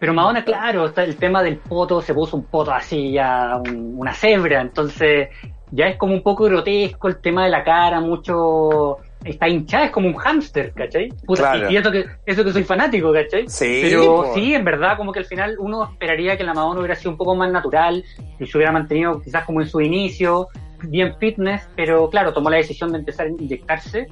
Pero 0.00 0.12
Madonna, 0.12 0.44
claro, 0.44 0.86
está 0.86 1.04
el 1.04 1.14
tema 1.16 1.42
del 1.44 1.58
poto, 1.58 2.02
se 2.02 2.14
puso 2.14 2.36
un 2.36 2.46
poto 2.46 2.72
así, 2.72 3.12
ya 3.12 3.56
un- 3.64 3.94
una 3.96 4.12
cebra, 4.12 4.60
entonces 4.60 5.28
ya 5.70 5.88
es 5.88 5.96
como 5.96 6.14
un 6.14 6.22
poco 6.22 6.44
grotesco 6.44 7.08
el 7.08 7.18
tema 7.18 7.44
de 7.44 7.50
la 7.50 7.64
cara, 7.64 8.00
mucho... 8.00 8.98
Está 9.24 9.48
hinchada, 9.48 9.86
es 9.86 9.90
como 9.90 10.06
un 10.06 10.14
hámster, 10.14 10.72
¿cachai? 10.72 11.08
Puta, 11.26 11.52
Claro. 11.52 11.70
Y, 11.72 11.76
eso 11.76 11.90
que, 11.90 12.06
eso 12.24 12.44
que 12.44 12.52
soy 12.52 12.62
fanático, 12.62 13.12
¿cachai? 13.12 13.48
Sí, 13.48 13.80
Pero 13.82 14.32
sí, 14.32 14.54
en 14.54 14.64
verdad, 14.64 14.96
como 14.96 15.12
que 15.12 15.18
al 15.18 15.24
final 15.24 15.56
uno 15.58 15.82
esperaría 15.82 16.36
que 16.36 16.44
la 16.44 16.54
Madonna 16.54 16.78
hubiera 16.78 16.94
sido 16.94 17.10
un 17.10 17.16
poco 17.16 17.34
más 17.34 17.50
natural, 17.50 18.04
y 18.38 18.46
se 18.46 18.56
hubiera 18.56 18.70
mantenido 18.70 19.20
quizás 19.20 19.44
como 19.44 19.60
en 19.60 19.66
su 19.66 19.80
inicio, 19.80 20.46
bien 20.84 21.16
fitness, 21.18 21.68
pero 21.74 22.08
claro, 22.10 22.32
tomó 22.32 22.48
la 22.48 22.58
decisión 22.58 22.92
de 22.92 22.98
empezar 22.98 23.26
a 23.26 23.30
inyectarse. 23.30 24.06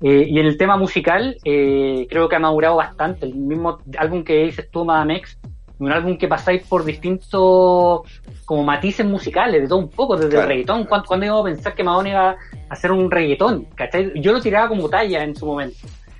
Eh, 0.00 0.26
y 0.28 0.38
en 0.38 0.46
el 0.46 0.56
tema 0.56 0.76
musical, 0.76 1.36
eh, 1.44 2.06
creo 2.10 2.28
que 2.28 2.36
ha 2.36 2.40
madurado 2.40 2.76
bastante. 2.76 3.26
El 3.26 3.34
mismo 3.34 3.78
álbum 3.98 4.24
que 4.24 4.44
dices 4.44 4.68
tú, 4.70 4.84
Madame 4.84 5.16
X, 5.16 5.38
un 5.84 5.92
álbum 5.92 6.16
que 6.16 6.28
pasáis 6.28 6.62
por 6.66 6.84
distintos 6.84 8.02
como 8.44 8.62
matices 8.64 9.04
musicales, 9.06 9.62
de 9.62 9.68
todo 9.68 9.78
un 9.78 9.88
poco, 9.90 10.16
desde 10.16 10.30
Claro. 10.30 10.42
el 10.44 10.48
reggaetón. 10.48 10.84
¿Cuándo, 10.84 11.06
cuándo 11.06 11.26
íbamos 11.26 11.42
a 11.42 11.48
pensar 11.54 11.74
que 11.74 11.82
Madonna 11.84 12.08
iba 12.08 12.30
a 12.30 12.36
hacer 12.70 12.92
un 12.92 13.10
reggaetón? 13.10 13.66
¿cachai? 13.74 14.12
Yo 14.20 14.32
lo 14.32 14.40
tiraba 14.40 14.68
como 14.68 14.88
talla 14.88 15.22
en 15.24 15.34
su 15.34 15.46
momento, 15.46 15.76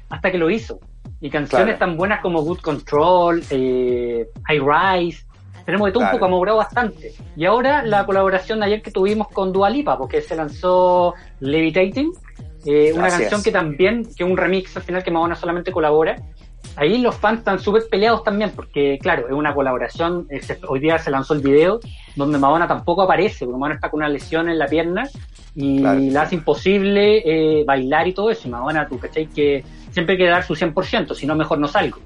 hasta 0.08 0.30
que 0.30 0.38
lo 0.38 0.50
hizo. 0.50 0.78
Y 1.20 1.30
canciones 1.30 1.76
Claro. 1.76 1.78
tan 1.78 1.96
buenas 1.96 2.20
como 2.20 2.42
Good 2.42 2.58
Control, 2.60 3.42
eh, 3.50 4.26
I 4.48 4.58
Rise, 4.58 5.24
tenemos 5.64 5.86
de 5.86 5.92
todo 5.92 6.00
Claro. 6.00 6.16
un 6.16 6.18
poco, 6.18 6.24
ha 6.24 6.28
madurado 6.30 6.58
bastante. 6.58 7.12
Y 7.36 7.44
ahora 7.44 7.82
la 7.84 8.04
colaboración 8.04 8.58
de 8.60 8.66
ayer 8.66 8.82
que 8.82 8.90
tuvimos 8.90 9.28
con 9.28 9.52
Dua 9.52 9.70
Lipa, 9.70 9.96
porque 9.96 10.20
se 10.22 10.34
lanzó 10.34 11.14
Levitating, 11.38 12.10
eh, 12.66 12.92
una 12.94 13.08
canción 13.08 13.38
es. 13.38 13.44
que 13.44 13.52
también, 13.52 14.04
que 14.04 14.24
es 14.24 14.28
un 14.30 14.36
remix 14.36 14.76
al 14.76 14.82
final 14.82 15.04
que 15.04 15.10
Madonna 15.12 15.36
solamente 15.36 15.70
colabora. 15.70 16.16
Ahí 16.76 16.98
los 16.98 17.14
fans 17.16 17.40
están 17.40 17.58
súper 17.58 17.82
peleados 17.90 18.24
también, 18.24 18.50
porque 18.56 18.98
claro, 19.00 19.26
es 19.28 19.34
una 19.34 19.54
colaboración, 19.54 20.26
eh, 20.30 20.40
hoy 20.68 20.80
día 20.80 20.98
se 20.98 21.10
lanzó 21.10 21.34
el 21.34 21.40
video, 21.40 21.80
donde 22.16 22.38
Madonna 22.38 22.66
tampoco 22.66 23.02
aparece, 23.02 23.44
porque 23.44 23.58
Madonna 23.58 23.74
está 23.74 23.90
con 23.90 23.98
una 24.00 24.08
lesión 24.08 24.48
en 24.48 24.58
la 24.58 24.66
pierna 24.66 25.04
y 25.54 25.80
Claro. 25.80 26.00
la 26.00 26.22
hace 26.22 26.34
imposible 26.36 27.18
eh, 27.60 27.64
bailar 27.64 28.08
y 28.08 28.14
todo 28.14 28.30
eso. 28.30 28.48
Y 28.48 28.50
Madonna, 28.50 28.88
tú 28.88 28.98
cachai 28.98 29.26
que 29.26 29.62
siempre 29.90 30.14
hay 30.14 30.18
que 30.18 30.28
dar 30.28 30.44
su 30.44 30.54
100%, 30.54 31.14
si 31.14 31.26
no 31.26 31.34
mejor 31.34 31.58
no 31.58 31.68
salgo. 31.68 31.98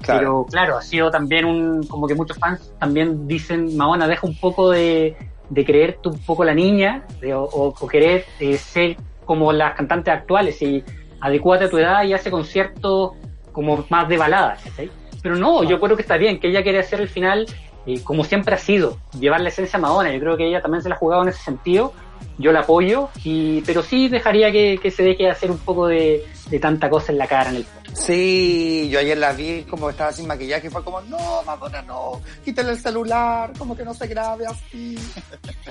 Claro. 0.00 0.18
Pero 0.18 0.46
claro, 0.50 0.76
ha 0.78 0.82
sido 0.82 1.08
también 1.12 1.44
un, 1.44 1.86
como 1.86 2.08
que 2.08 2.16
muchos 2.16 2.36
fans 2.38 2.72
también 2.80 3.28
dicen, 3.28 3.76
Madonna, 3.76 4.08
deja 4.08 4.26
un 4.26 4.36
poco 4.36 4.70
de, 4.70 5.16
de 5.48 5.64
creerte 5.64 6.08
un 6.08 6.18
poco 6.18 6.42
la 6.44 6.54
niña, 6.54 7.04
de- 7.20 7.34
o, 7.34 7.44
o- 7.44 7.72
o 7.80 7.86
querer 7.86 8.24
eh, 8.40 8.56
ser 8.58 8.96
como 9.24 9.52
las 9.52 9.74
cantantes 9.76 10.12
actuales 10.12 10.60
y 10.60 10.82
adecuate 11.20 11.66
a 11.66 11.70
tu 11.70 11.78
edad 11.78 12.02
y 12.02 12.14
hace 12.14 12.32
conciertos 12.32 13.12
como 13.52 13.84
más 13.88 14.08
de 14.08 14.18
baladas, 14.18 14.62
¿cachai? 14.62 14.90
Pero 15.22 15.36
no, 15.36 15.62
yo 15.62 15.80
creo 15.80 15.96
que 15.96 16.02
está 16.02 16.16
bien, 16.16 16.40
que 16.40 16.48
ella 16.48 16.62
quiere 16.62 16.80
hacer 16.80 17.00
el 17.00 17.08
final 17.08 17.46
eh, 17.84 18.00
como 18.04 18.22
siempre 18.22 18.54
ha 18.54 18.58
sido, 18.58 18.98
llevar 19.18 19.40
la 19.40 19.48
esencia 19.48 19.76
a 19.76 19.82
Madonna, 19.82 20.12
yo 20.12 20.20
creo 20.20 20.36
que 20.36 20.46
ella 20.46 20.62
también 20.62 20.82
se 20.82 20.88
la 20.88 20.94
ha 20.94 20.98
jugado 20.98 21.22
en 21.22 21.30
ese 21.30 21.42
sentido, 21.42 21.92
yo 22.38 22.52
la 22.52 22.60
apoyo, 22.60 23.08
y, 23.24 23.60
pero 23.62 23.82
sí 23.82 24.08
dejaría 24.08 24.52
que, 24.52 24.78
que 24.80 24.90
se 24.92 25.02
deje 25.02 25.24
de 25.24 25.30
hacer 25.30 25.50
un 25.50 25.58
poco 25.58 25.88
de, 25.88 26.24
de 26.48 26.58
tanta 26.60 26.88
cosa 26.88 27.10
en 27.10 27.18
la 27.18 27.26
cara 27.26 27.50
en 27.50 27.56
el. 27.56 27.66
Sí, 27.92 28.88
yo 28.88 29.00
ayer 29.00 29.18
la 29.18 29.32
vi 29.32 29.64
como 29.68 29.90
estaba 29.90 30.12
sin 30.12 30.28
maquillaje 30.28 30.68
y 30.68 30.70
fue 30.70 30.84
como, 30.84 31.00
no, 31.02 31.42
Madonna, 31.44 31.82
no, 31.82 32.20
quítale 32.44 32.70
el 32.70 32.78
celular, 32.78 33.52
como 33.58 33.76
que 33.76 33.84
no 33.84 33.94
se 33.94 34.06
grabe 34.06 34.46
así. 34.46 34.96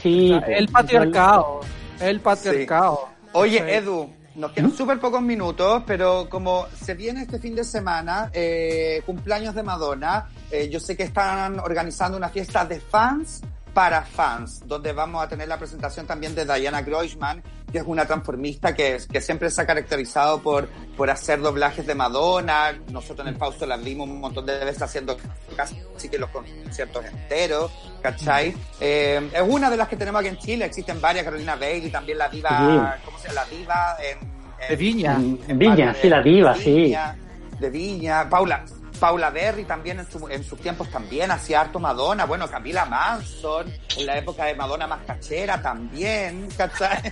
Sí, 0.02 0.38
El 0.48 0.68
patriarcado. 0.68 1.62
El 2.02 2.20
patriarcado. 2.20 3.08
Oye, 3.32 3.60
Sí. 3.60 3.64
Edu, 3.70 4.10
nos 4.36 4.52
quedan 4.52 4.72
súper 4.72 5.00
pocos 5.00 5.22
minutos, 5.22 5.84
pero 5.86 6.30
como 6.30 6.68
se 6.76 6.94
viene 6.94 7.24
este 7.24 7.40
fin 7.40 7.56
de 7.56 7.64
semana, 7.64 8.30
eh, 8.34 9.02
cumpleaños 9.06 9.56
de 9.56 9.64
Madonna, 9.64 10.30
eh, 10.50 10.70
yo 10.70 10.80
sé 10.80 10.96
que 10.96 11.04
están 11.04 11.60
organizando 11.60 12.18
una 12.18 12.30
fiesta 12.30 12.66
de 12.66 12.80
fans 12.80 13.42
para 13.74 14.04
fans, 14.04 14.64
donde 14.66 14.92
vamos 14.94 15.24
a 15.24 15.28
tener 15.28 15.48
la 15.48 15.58
presentación 15.58 16.06
también 16.06 16.36
de 16.36 16.46
Diana 16.46 16.82
Groisman, 16.82 17.42
que 17.72 17.78
es 17.80 17.84
una 17.88 18.06
transformista 18.06 18.74
que, 18.76 18.98
que 19.12 19.22
siempre 19.22 19.50
se 19.50 19.62
ha 19.62 19.66
caracterizado 19.66 20.42
por, 20.42 20.68
por 20.98 21.10
hacer 21.10 21.40
doblajes 21.42 21.86
de 21.88 21.96
Madonna. 21.96 22.74
Nosotros 22.92 23.26
en 23.28 23.34
el 23.34 23.40
Fausto 23.40 23.66
la 23.66 23.78
vimos 23.78 24.10
un 24.10 24.20
montón 24.20 24.46
de 24.46 24.58
veces 24.66 24.82
haciendo 24.82 25.18
casi 25.56 25.78
que 26.10 26.18
los 26.18 26.30
conciertos 26.30 27.06
enteros, 27.06 27.72
¿cachai? 28.02 28.54
Eh, 28.80 29.30
es 29.34 29.44
una 29.48 29.70
de 29.70 29.78
las 29.78 29.88
que 29.88 29.96
tenemos 29.96 30.20
aquí 30.20 30.30
en 30.30 30.38
Chile, 30.38 30.66
existen 30.66 31.00
varias, 31.00 31.24
Carolina 31.24 31.56
Bailey, 31.56 31.90
también 31.92 32.18
la 32.18 32.28
diva, 32.30 32.98
¿cómo 33.06 33.18
se 33.20 33.28
llama? 33.30 33.42
La 33.42 33.58
diva 33.58 33.98
en, 34.00 34.18
en- 34.64 34.70
De 34.70 34.76
Viña. 34.76 35.14
En, 35.16 35.40
en 35.48 35.60
Viña, 35.60 35.94
sí, 36.02 36.10
la 36.10 36.22
diva, 36.22 36.54
de 36.54 36.60
sí. 36.64 36.72
Viña, 36.74 37.16
De 37.60 37.70
Viña, 37.70 38.30
Paula, 38.30 38.66
Paula 39.02 39.32
Berry 39.32 39.66
también 39.66 39.99
en, 39.99 40.10
su- 40.10 40.30
en 40.30 40.43
sus 40.43 40.60
tiempos 40.60 40.88
también 40.91 41.32
hacía 41.32 41.60
harto 41.62 41.80
Madonna, 41.80 42.26
bueno, 42.26 42.47
Camila 42.47 42.86
Manson, 42.86 43.66
en 43.97 44.06
la 44.06 44.18
época 44.20 44.45
de 44.45 44.54
Madonna 44.54 44.86
más 44.86 44.99
cachera 45.08 45.60
también, 45.60 46.47
¿cachai? 46.56 47.12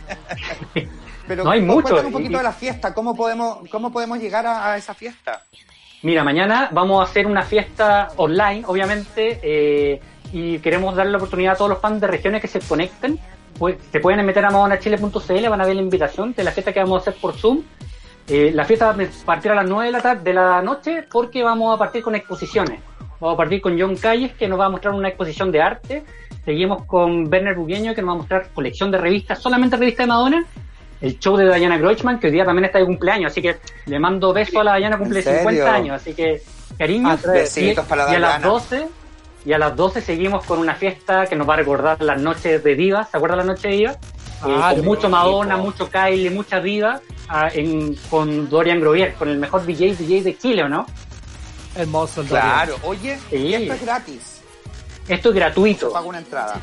Pero 1.28 1.44
No, 1.44 1.50
hay 1.52 1.62
mucho, 1.62 2.00
un 2.00 2.08
y- 2.08 2.12
poquito 2.12 2.38
de 2.38 2.44
la 2.44 2.54
fiesta, 2.54 2.94
¿cómo 2.94 3.16
podemos, 3.16 3.68
cómo 3.72 3.92
podemos 3.92 4.20
llegar 4.20 4.46
a, 4.46 4.72
a 4.74 4.78
esa 4.78 4.94
fiesta? 4.94 5.42
Mira, 6.04 6.24
mañana 6.24 6.70
vamos 6.72 7.02
a 7.02 7.10
hacer 7.10 7.26
una 7.26 7.42
fiesta 7.42 8.10
online, 8.18 8.64
obviamente, 8.68 9.40
eh, 9.42 10.00
y 10.32 10.60
queremos 10.60 10.96
darle 10.96 11.12
la 11.14 11.18
oportunidad 11.18 11.54
a 11.54 11.58
todos 11.58 11.70
los 11.72 11.80
fans 11.80 12.00
de 12.02 12.08
regiones 12.08 12.40
que 12.42 12.48
se 12.48 12.60
conecten. 12.60 13.20
Pues, 13.58 13.78
se 13.92 14.00
pueden 14.00 14.24
meter 14.26 14.46
a 14.46 14.52
madonachile.cl, 14.52 15.50
van 15.50 15.62
a 15.62 15.66
ver 15.66 15.76
la 15.76 15.82
invitación 15.82 16.34
de 16.34 16.44
la 16.44 16.52
fiesta 16.52 16.72
que 16.72 16.80
vamos 16.80 17.00
a 17.00 17.10
hacer 17.10 17.20
por 17.20 17.36
Zoom. 17.36 17.64
Eh, 18.30 18.52
la 18.54 18.64
fiesta 18.64 18.92
va 18.92 19.04
a 19.04 19.08
partir 19.26 19.52
a 19.52 19.56
las 19.56 19.68
9 19.68 19.88
de 19.88 19.92
la, 19.92 20.02
tarde, 20.02 20.24
de 20.24 20.34
la 20.34 20.62
noche 20.62 21.04
porque 21.12 21.42
vamos 21.44 21.74
a 21.74 21.78
partir 21.80 22.04
con 22.04 22.16
exposiciones. 22.16 22.80
Vamos 23.20 23.34
a 23.34 23.38
partir 23.38 23.60
con 23.60 23.80
John 23.80 23.96
Calles, 23.96 24.34
que 24.34 24.48
nos 24.48 24.60
va 24.60 24.66
a 24.66 24.70
mostrar 24.70 24.94
una 24.94 25.10
exposición 25.10 25.52
de 25.52 25.62
arte. 25.62 26.04
Seguimos 26.46 26.86
con 26.86 27.28
Werner 27.28 27.56
Bugueño, 27.56 27.94
que 27.94 28.02
nos 28.02 28.10
va 28.10 28.14
a 28.14 28.18
mostrar 28.18 28.50
colección 28.54 28.92
de 28.92 28.98
revistas, 28.98 29.40
solamente 29.42 29.76
revistas 29.78 30.06
de 30.06 30.08
Madonna. 30.08 30.46
El 31.02 31.18
show 31.18 31.36
de 31.38 31.54
Diana 31.54 31.78
Grochman, 31.78 32.20
que 32.20 32.28
hoy 32.28 32.34
día 32.34 32.46
también 32.46 32.66
está 32.66 32.80
de 32.80 32.86
cumpleaños, 32.86 33.32
así 33.32 33.42
que 33.42 33.58
le 33.86 34.00
mando 34.00 34.34
besos 34.34 34.56
a 34.58 34.64
la 34.66 34.76
Diana, 34.76 34.98
cumple 34.98 35.20
¿En 35.20 35.24
serio? 35.24 35.40
50 35.40 35.74
años, 35.74 35.96
así 35.96 36.14
que 36.14 36.42
cariño. 36.78 37.10
Ah, 37.10 37.18
Besitos 37.26 37.86
para 37.86 38.06
la 38.06 38.12
y 38.12 38.16
a 38.16 38.20
las 38.20 38.32
Diana. 38.38 38.48
12 38.48 38.88
y 39.46 39.54
a 39.54 39.58
las 39.58 39.76
12 39.76 40.02
seguimos 40.02 40.46
con 40.46 40.60
una 40.60 40.76
fiesta 40.76 41.26
que 41.26 41.36
nos 41.36 41.48
va 41.48 41.54
a 41.54 41.58
recordar 41.58 42.02
las 42.02 42.22
noches 42.22 42.64
de 42.64 42.76
divas, 42.76 43.10
¿se 43.10 43.18
acuerdan 43.18 43.40
la 43.40 43.46
noche 43.46 43.70
de 43.70 43.74
divas? 43.76 43.96
Eh, 43.96 44.00
Ah, 44.44 44.72
con 44.72 44.82
qué 44.82 44.88
mucho 44.88 45.10
Madonna, 45.10 45.58
mucho 45.58 45.90
Kylie, 45.90 46.30
mucha 46.30 46.60
diva 46.60 47.00
ah, 47.30 47.50
en- 47.54 47.96
con 48.10 48.50
Dorian 48.50 48.80
Grovier, 48.82 49.14
con 49.14 49.30
el 49.30 49.38
mejor 49.38 49.66
DJ 49.66 49.96
DJ 49.96 50.24
de 50.24 50.38
Chile, 50.38 50.64
¿o 50.64 50.70
no? 50.70 50.86
Hermoso 51.76 52.22
el 52.22 52.28
Dorian. 52.28 52.48
Claro, 52.48 52.76
oye, 52.84 53.18
Sí. 53.30 53.36
y 53.38 53.54
esto 53.54 53.74
es 53.74 53.82
gratis, 53.82 54.42
Esto 55.08 55.30
es 55.30 55.36
gratuito. 55.36 55.92
pago 55.94 56.10
una 56.10 56.18
entrada. 56.20 56.56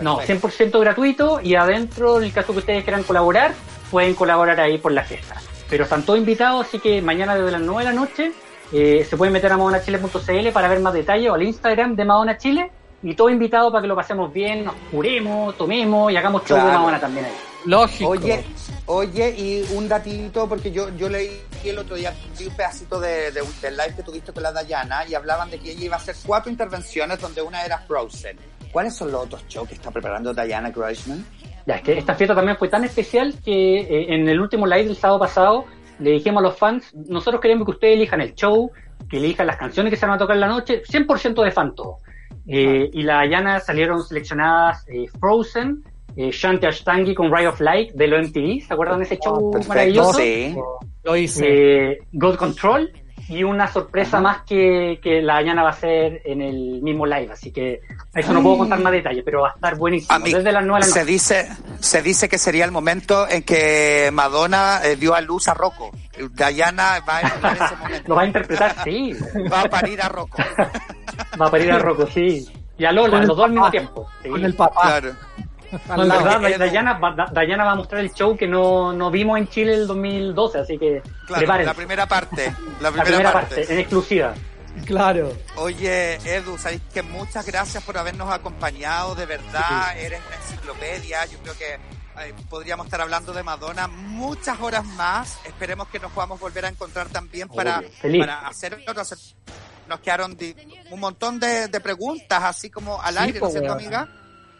No, 0.00 0.18
Perfecto. 0.18 0.48
100% 0.48 0.80
gratuito 0.80 1.40
y 1.42 1.54
adentro, 1.54 2.18
en 2.18 2.24
el 2.24 2.32
caso 2.32 2.52
que 2.52 2.58
ustedes 2.60 2.84
quieran 2.84 3.02
colaborar, 3.02 3.54
pueden 3.90 4.14
colaborar 4.14 4.60
ahí 4.60 4.78
por 4.78 4.92
la 4.92 5.02
fiesta. 5.04 5.36
Pero 5.70 5.84
están 5.84 6.04
todos 6.04 6.18
invitados, 6.18 6.66
así 6.66 6.78
que 6.78 7.00
mañana 7.02 7.34
desde 7.34 7.50
las 7.52 7.60
9 7.62 7.84
de 7.84 7.90
la 7.92 7.96
noche 8.00 8.32
eh, 8.72 9.06
se 9.08 9.16
pueden 9.16 9.32
meter 9.32 9.50
a 9.52 9.56
madonachile.cl 9.56 10.48
para 10.52 10.68
ver 10.68 10.80
más 10.80 10.92
detalles 10.92 11.30
o 11.30 11.34
al 11.34 11.42
Instagram 11.42 11.96
de 11.96 12.04
Madonna 12.04 12.36
Chile 12.36 12.70
y 13.02 13.14
todo 13.14 13.30
invitado 13.30 13.70
para 13.70 13.82
que 13.82 13.88
lo 13.88 13.96
pasemos 13.96 14.32
bien, 14.32 14.64
nos 14.64 14.74
curemos, 14.90 15.56
tomemos 15.56 16.12
y 16.12 16.16
hagamos 16.16 16.42
show 16.44 16.56
de 16.56 16.62
Claro. 16.64 16.78
Madonna 16.80 17.00
también 17.00 17.24
ahí. 17.26 17.32
Lógico. 17.66 18.10
Oye, 18.10 18.44
oye, 18.86 19.34
y 19.36 19.66
un 19.74 19.88
datito, 19.88 20.48
porque 20.48 20.70
yo, 20.70 20.88
yo 20.96 21.08
leí 21.08 21.30
el 21.64 21.78
otro 21.78 21.96
día 21.96 22.14
vi 22.38 22.46
un 22.46 22.54
pedacito 22.54 23.00
de, 23.00 23.32
de- 23.32 23.42
del 23.60 23.76
live 23.76 23.94
que 23.96 24.02
tuviste 24.02 24.32
con 24.32 24.42
la 24.42 24.52
Dayana 24.52 25.06
y 25.08 25.14
hablaban 25.14 25.50
de 25.50 25.58
que 25.58 25.72
ella 25.72 25.84
iba 25.86 25.94
a 25.96 25.98
hacer 25.98 26.14
cuatro 26.24 26.50
intervenciones 26.50 27.20
donde 27.20 27.42
una 27.42 27.64
era 27.64 27.78
Frozen. 27.80 28.36
¿Cuáles 28.72 28.94
son 28.94 29.10
los 29.10 29.24
otros 29.24 29.44
shows 29.48 29.68
que 29.68 29.74
está 29.74 29.90
preparando 29.90 30.32
Diana 30.32 30.70
Grossman? 30.70 31.24
Ya, 31.66 31.76
es 31.76 31.82
que 31.82 31.98
esta 31.98 32.14
fiesta 32.14 32.34
también 32.34 32.56
fue 32.56 32.68
tan 32.68 32.84
especial 32.84 33.34
que 33.44 33.80
eh, 33.80 34.14
en 34.14 34.28
el 34.28 34.40
último 34.40 34.66
live 34.66 34.84
del 34.84 34.96
sábado 34.96 35.18
pasado 35.18 35.64
le 35.98 36.10
dijimos 36.10 36.40
a 36.40 36.42
los 36.48 36.56
fans, 36.58 36.92
nosotros 37.08 37.40
queremos 37.40 37.64
que 37.64 37.70
ustedes 37.72 37.94
elijan 37.96 38.20
el 38.20 38.34
show, 38.34 38.70
que 39.08 39.16
elijan 39.16 39.46
las 39.46 39.56
canciones 39.56 39.90
que 39.90 39.96
se 39.96 40.06
van 40.06 40.14
a 40.16 40.18
tocar 40.18 40.36
en 40.36 40.40
la 40.40 40.48
noche, 40.48 40.82
100% 40.84 41.42
de 41.42 41.50
fan 41.50 41.74
todo. 41.74 41.98
Eh, 42.46 42.90
y 42.92 43.02
la 43.02 43.14
Dayana 43.16 43.58
salieron 43.60 44.04
seleccionadas 44.04 44.84
eh, 44.88 45.06
Frozen, 45.18 45.82
eh, 46.16 46.30
Shanti 46.32 46.66
Ashtangi 46.66 47.14
con 47.14 47.30
Ray 47.30 47.46
of 47.46 47.60
Light 47.60 47.92
de 47.92 48.06
lo 48.08 48.18
MTV, 48.18 48.66
¿se 48.66 48.72
acuerdan 48.74 48.98
de 48.98 49.04
ese 49.04 49.18
show 49.18 49.50
perfecto, 49.50 49.68
maravilloso? 49.74 50.18
sí. 50.18 50.56
Lo 51.04 51.16
hice. 51.16 51.44
eh, 51.92 51.98
God 52.12 52.36
Control 52.36 52.90
y 53.28 53.42
una 53.42 53.66
sorpresa 53.66 54.20
más 54.20 54.42
que, 54.42 55.00
que 55.02 55.20
la 55.20 55.34
mañana 55.34 55.62
va 55.62 55.70
a 55.70 55.72
hacer 55.72 56.22
en 56.24 56.40
el 56.40 56.80
mismo 56.80 57.06
live, 57.06 57.28
así 57.32 57.50
que 57.52 57.80
a 58.14 58.20
eso 58.20 58.32
no 58.32 58.40
puedo 58.42 58.58
contar 58.58 58.78
más 58.80 58.92
detalles, 58.92 59.22
pero 59.24 59.42
va 59.42 59.48
a 59.50 59.52
estar 59.54 59.76
buenísimo. 59.76 60.14
A 60.14 60.18
mí 60.20 60.32
Desde 60.32 60.52
las 60.52 60.64
9 60.64 60.84
de 60.84 60.88
la 60.88 60.94
se 60.94 61.04
dice, 61.04 61.48
se 61.80 62.02
dice 62.02 62.28
que 62.28 62.38
sería 62.38 62.64
el 62.64 62.70
momento 62.70 63.28
en 63.28 63.42
que 63.42 64.10
Madonna 64.12 64.80
eh, 64.84 64.94
dio 64.96 65.14
a 65.14 65.20
luz 65.20 65.48
a 65.48 65.54
Rocco. 65.54 65.90
Diana 66.36 67.00
va 67.08 67.18
a 67.18 67.20
ese 67.20 67.76
momento. 67.82 68.08
Lo 68.08 68.14
va 68.14 68.22
a 68.22 68.26
interpretar, 68.26 68.76
sí. 68.84 69.12
Va 69.52 69.60
a 69.62 69.68
parir 69.68 70.00
a 70.02 70.08
Rocco. 70.08 70.38
Va 71.40 71.46
a 71.46 71.50
parir 71.50 71.72
a 71.72 71.78
Rocco, 71.80 72.06
sí. 72.06 72.46
Y 72.78 72.84
a 72.84 72.92
Lola, 72.92 73.18
los 73.18 73.28
dos 73.36 73.44
al 73.44 73.50
mismo 73.50 73.70
tiempo. 73.70 74.08
sí. 74.22 74.28
Con 74.28 74.44
el 74.44 74.54
papá. 74.54 74.82
Claro. 75.00 75.16
Al 75.88 76.08
lado. 76.08 76.40
verdad. 76.40 76.58
Dayana, 76.58 76.92
va- 76.98 77.28
Dayana 77.32 77.64
va 77.64 77.72
a 77.72 77.74
mostrar 77.76 78.00
el 78.02 78.12
show 78.12 78.36
que 78.36 78.46
no, 78.46 78.92
no 78.92 79.10
vimos 79.10 79.38
en 79.38 79.48
Chile 79.48 79.74
el 79.74 79.86
2012, 79.86 80.58
así 80.58 80.78
que 80.78 81.02
Claro, 81.26 81.38
prepárense. 81.40 81.66
la 81.66 81.74
primera 81.74 82.06
parte. 82.06 82.54
La 82.80 82.90
La 82.90 82.90
primera, 82.90 83.04
primera 83.04 83.32
parte. 83.32 83.54
parte, 83.56 83.72
en 83.74 83.80
exclusiva. 83.80 84.34
Claro. 84.84 85.32
Oye, 85.56 86.16
Edu, 86.24 86.58
sabéis 86.58 86.82
que 86.92 87.02
muchas 87.02 87.46
gracias 87.46 87.82
por 87.82 87.96
habernos 87.96 88.30
acompañado, 88.32 89.14
de 89.14 89.24
verdad, 89.26 89.98
eres 89.98 90.20
una 90.26 90.36
enciclopedia, 90.36 91.24
yo 91.26 91.38
creo 91.38 91.54
que 91.56 91.74
eh, 91.74 92.34
podríamos 92.50 92.86
estar 92.86 93.00
hablando 93.00 93.32
de 93.32 93.42
Madonna 93.42 93.88
muchas 93.88 94.60
horas 94.60 94.84
más, 94.84 95.38
esperemos 95.46 95.88
que 95.88 95.98
nos 95.98 96.12
podamos 96.12 96.38
volver 96.40 96.66
a 96.66 96.68
encontrar 96.68 97.08
también 97.08 97.48
para, 97.48 97.80
feliz. 97.82 98.20
para 98.20 98.46
hacer 98.48 98.78
otros... 98.86 99.34
Nos 99.88 100.00
quedaron 100.00 100.36
un 100.90 100.98
montón 101.00 101.38
de, 101.38 101.68
de 101.68 101.80
preguntas, 101.80 102.42
así 102.42 102.68
como 102.70 103.00
al 103.00 103.14
Sí, 103.14 103.20
aire, 103.20 103.38
¿no 103.40 103.46
es 103.46 103.52
cierto, 103.52 103.72
amiga? 103.72 104.08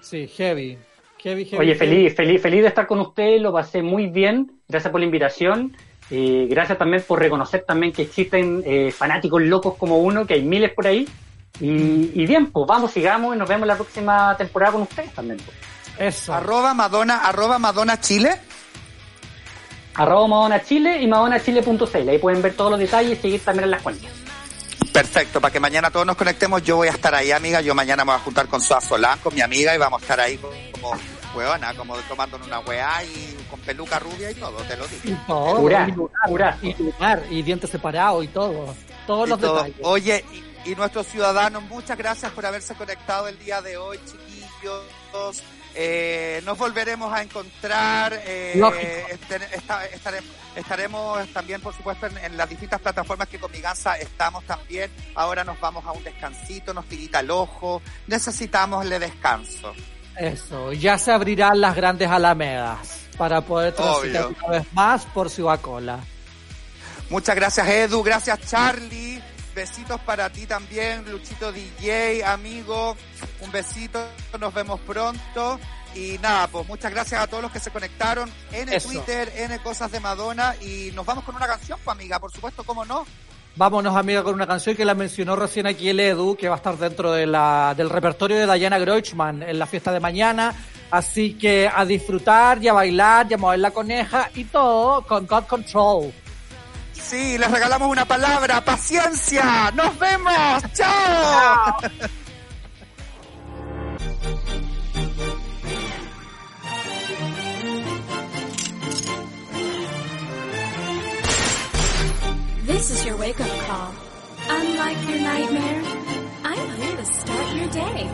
Sí, 0.01 0.29
heavy. 0.29 0.79
Heavy, 1.27 1.45
heavy. 1.45 1.61
Oye, 1.61 1.75
feliz, 1.75 2.15
feliz, 2.15 2.41
feliz 2.41 2.63
de 2.63 2.69
estar 2.69 2.87
con 2.87 3.01
usted, 3.01 3.41
lo 3.41 3.53
pasé 3.53 3.83
muy 3.83 4.07
bien, 4.07 4.53
gracias 4.69 4.93
por 4.93 5.01
la 5.01 5.07
invitación, 5.07 5.77
eh, 6.09 6.47
gracias 6.49 6.79
también 6.79 7.03
por 7.03 7.19
reconocer 7.19 7.65
también 7.67 7.93
que 7.93 8.03
existen 8.03 8.63
eh, 8.65 8.93
fanáticos 8.93 9.43
locos 9.43 9.75
como 9.77 9.99
uno, 9.99 10.25
que 10.25 10.35
hay 10.35 10.43
miles 10.43 10.73
por 10.73 10.87
ahí, 10.87 11.09
y, 11.59 12.13
y 12.15 12.27
bien, 12.27 12.53
pues 12.53 12.65
vamos, 12.69 12.93
sigamos 12.93 13.35
y 13.35 13.39
nos 13.41 13.49
vemos 13.49 13.67
la 13.67 13.75
próxima 13.75 14.37
temporada 14.37 14.75
con 14.75 14.83
ustedes 14.83 15.13
también. 15.15 15.41
pues. 15.45 15.57
Eso. 15.99 16.33
Arroba 16.33 16.75
Madonna, 16.75 17.17
arroba 17.25 17.59
Madonna 17.59 17.99
Chile. 18.01 18.31
Arroba 19.95 20.29
Madonna 20.29 20.63
Chile 20.63 21.03
y 21.03 21.09
madonnachile.cl, 21.09 22.09
ahí 22.09 22.19
pueden 22.19 22.41
ver 22.41 22.55
todos 22.55 22.71
los 22.71 22.79
detalles 22.79 23.19
y 23.19 23.21
seguir 23.21 23.41
también 23.41 23.65
en 23.65 23.71
las 23.73 23.83
cuentas. 23.83 24.13
Perfecto, 24.93 25.41
para 25.41 25.53
que 25.53 25.61
mañana 25.61 25.91
todos 25.91 26.07
nos 26.07 26.17
conectemos, 26.17 26.63
yo 26.63 26.77
voy 26.77 26.89
a 26.89 26.93
estar 26.93 27.15
ahí, 27.15 27.31
amiga. 27.31 27.61
Yo 27.61 27.75
mañana 27.75 28.05
me 28.05 28.13
voy 28.13 28.21
a 28.21 28.25
juntar 28.25 28.47
con 28.49 28.61
Soa 28.63 28.81
Solán, 28.81 29.19
con 29.19 29.35
mi 29.35 29.41
amiga, 29.43 29.75
y 29.75 29.79
vamos 29.79 30.01
a 30.01 30.05
estar 30.05 30.21
ahí 30.21 30.39
como, 30.39 30.93
hueona, 31.35 31.75
como 31.75 31.97
tomándonos 31.99 32.47
una 32.47 32.61
weá 32.61 33.05
y 33.05 33.37
con 33.51 33.61
peluca 33.61 33.99
rubia 33.99 34.31
y 34.31 34.35
todo, 34.35 34.57
te 34.63 34.77
lo 34.77 34.85
Y 34.87 34.89
digo. 35.09 35.19
todo. 35.27 35.57
Jurá, 35.57 35.87
y 35.89 35.93
lunar, 35.93 36.13
jurá. 36.27 36.59
y 36.63 36.75
y 37.39 37.43
dientes 37.43 37.69
separados 37.71 38.25
y 38.25 38.29
todo. 38.29 38.75
Todos 39.07 39.27
Y 39.27 39.31
los 39.31 39.41
todo. 39.41 39.55
detalles. 39.65 39.77
Oye, 39.83 40.25
y, 40.65 40.71
y 40.71 40.75
nuestros 40.75 41.07
ciudadanos, 41.07 41.63
muchas 41.65 41.97
gracias 41.99 42.33
por 42.33 42.47
haberse 42.47 42.75
conectado 42.75 43.29
el 43.29 43.39
día 43.39 43.61
de 43.61 43.77
hoy, 43.77 43.99
chiquillos. 44.07 45.43
Eh, 45.79 46.41
nos 46.45 46.57
volveremos 46.57 47.13
a 47.13 47.23
encontrar. 47.23 48.19
eh, 48.25 48.55
este- 49.11 49.37
esta- 49.55 49.85
estare- 49.87 50.23
estaremos 50.57 51.29
también, 51.35 51.61
por 51.61 51.75
supuesto, 51.77 52.07
en, 52.07 52.17
en 52.19 52.37
las 52.37 52.49
distintas 52.49 52.81
plataformas 52.81 53.29
que 53.29 53.39
con 53.39 53.53
mi 53.53 53.61
gansa 53.61 53.97
estamos 53.99 54.43
también. 54.45 54.91
Ahora 55.15 55.45
nos 55.45 55.61
vamos 55.61 55.85
a 55.85 55.93
un 55.93 56.03
descansito, 56.03 56.73
nos 56.73 56.87
tirita 56.87 57.21
el 57.21 57.31
ojo. 57.31 57.83
Necesitamos 58.07 58.87
le 58.87 58.99
descanso. 58.99 59.75
Eso. 60.17 60.73
Ya 60.73 60.97
se 60.99 61.13
abrirán 61.13 61.61
las 61.61 61.77
grandes 61.77 62.09
alamedas 62.09 62.79
para 63.19 63.43
poder 63.43 63.75
transitar 63.75 64.25
Obvio. 64.27 64.37
una 64.45 64.59
vez 64.59 64.73
más 64.73 65.05
por 65.07 65.29
Ciudad 65.29 65.61
Cola. 65.61 65.99
Muchas 67.11 67.37
gracias, 67.37 67.69
Edu. 67.69 68.03
Gracias, 68.03 68.39
Charlie. 68.49 69.23
Besitos 69.57 69.99
para 70.03 70.29
ti 70.29 70.45
también, 70.45 71.11
Luchito 71.11 71.51
DJ, 71.51 72.23
amigo. 72.23 72.95
Un 73.41 73.51
besito. 73.51 74.07
Nos 74.39 74.53
vemos 74.53 74.79
pronto. 74.81 75.59
Y 75.95 76.19
nada, 76.19 76.47
pues 76.47 76.69
muchas 76.69 76.93
gracias 76.93 77.23
a 77.23 77.27
todos 77.27 77.43
los 77.43 77.51
que 77.51 77.59
se 77.59 77.71
conectaron 77.71 78.31
en 78.53 78.69
el. 78.69 78.83
Twitter, 78.83 79.33
en 79.35 79.57
Cosas 79.61 79.91
de 79.91 79.99
Madonna. 79.99 80.55
Y 80.61 80.91
nos 80.95 81.07
vamos 81.07 81.25
con 81.25 81.35
una 81.37 81.47
canción, 81.47 81.79
pues, 81.83 81.97
amiga. 81.97 82.21
Por 82.21 82.31
supuesto, 82.31 82.65
cómo 82.65 82.85
no. 82.85 83.07
Vámonos, 83.57 83.97
amiga, 83.97 84.23
con 84.23 84.35
una 84.35 84.47
canción 84.47 84.77
que 84.77 84.85
la 84.85 84.95
mencionó 84.95 85.37
recién 85.37 85.67
aquí 85.67 85.89
el 85.89 86.01
Edu, 86.01 86.37
que 86.37 86.51
va 86.51 86.57
a 86.57 86.59
estar 86.59 86.77
dentro 86.77 87.13
de 87.13 87.27
la, 87.27 87.73
del 87.75 87.89
repertorio 87.89 88.37
de 88.37 88.59
Diana 88.59 88.79
Grochman 88.79 89.43
en 89.43 89.59
la 89.59 89.65
fiesta 89.65 89.91
de 89.91 90.01
mañana. 90.01 90.55
Así 90.91 91.33
que 91.33 91.67
a 91.75 91.87
disfrutar 91.87 92.63
y 92.63 92.69
a 92.69 92.75
bailar 92.75 93.27
y 93.31 93.35
a 93.35 93.39
mover 93.39 93.61
la 93.61 93.71
coneja 93.71 94.31
y 94.35 94.45
todo 94.45 95.01
con 95.01 95.27
God 95.27 95.45
Control. 95.45 96.13
Sí, 97.09 97.39
les 97.39 97.49
regalamos 97.49 97.89
una 97.89 98.05
palabra. 98.05 98.65
¡Paciencia! 98.65 99.71
¡Nos 99.75 99.97
vemos! 99.97 100.63
¡Chao! 100.75 101.77
This 112.67 112.91
is 112.91 113.05
your 113.05 113.17
wake 113.19 113.41
up 113.41 113.47
call. 113.69 113.95
Unlike 114.49 115.09
your 115.09 115.21
nightmare, 115.21 115.83
I'm 116.43 116.71
here 116.77 116.97
to 116.97 117.05
start 117.05 117.55
your 117.55 117.69
day. 117.69 118.09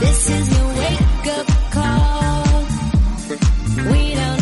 This 0.00 0.30
is 0.30 0.58
your 0.58 0.68
wake 0.74 1.26
up 1.38 1.46
call. 1.70 2.66
We 3.92 4.14
don't 4.14 4.35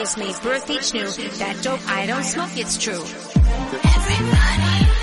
Gives 0.00 0.16
me 0.16 0.32
birth 0.42 0.70
each 0.70 0.94
new. 0.94 1.10
That 1.40 1.62
dope, 1.62 1.86
I 1.86 2.06
don't 2.06 2.24
smoke, 2.24 2.56
it's 2.56 2.78
true. 2.78 3.02
Everybody 3.84 4.99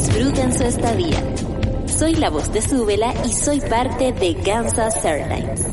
disfruten 0.00 0.50
su 0.54 0.64
estadía. 0.64 1.22
Soy 1.86 2.14
la 2.14 2.30
voz 2.30 2.50
de 2.54 2.62
Súbela 2.62 3.12
y 3.26 3.34
soy 3.34 3.60
parte 3.60 4.12
de 4.12 4.34
Kansas 4.36 5.04
Airlines. 5.04 5.69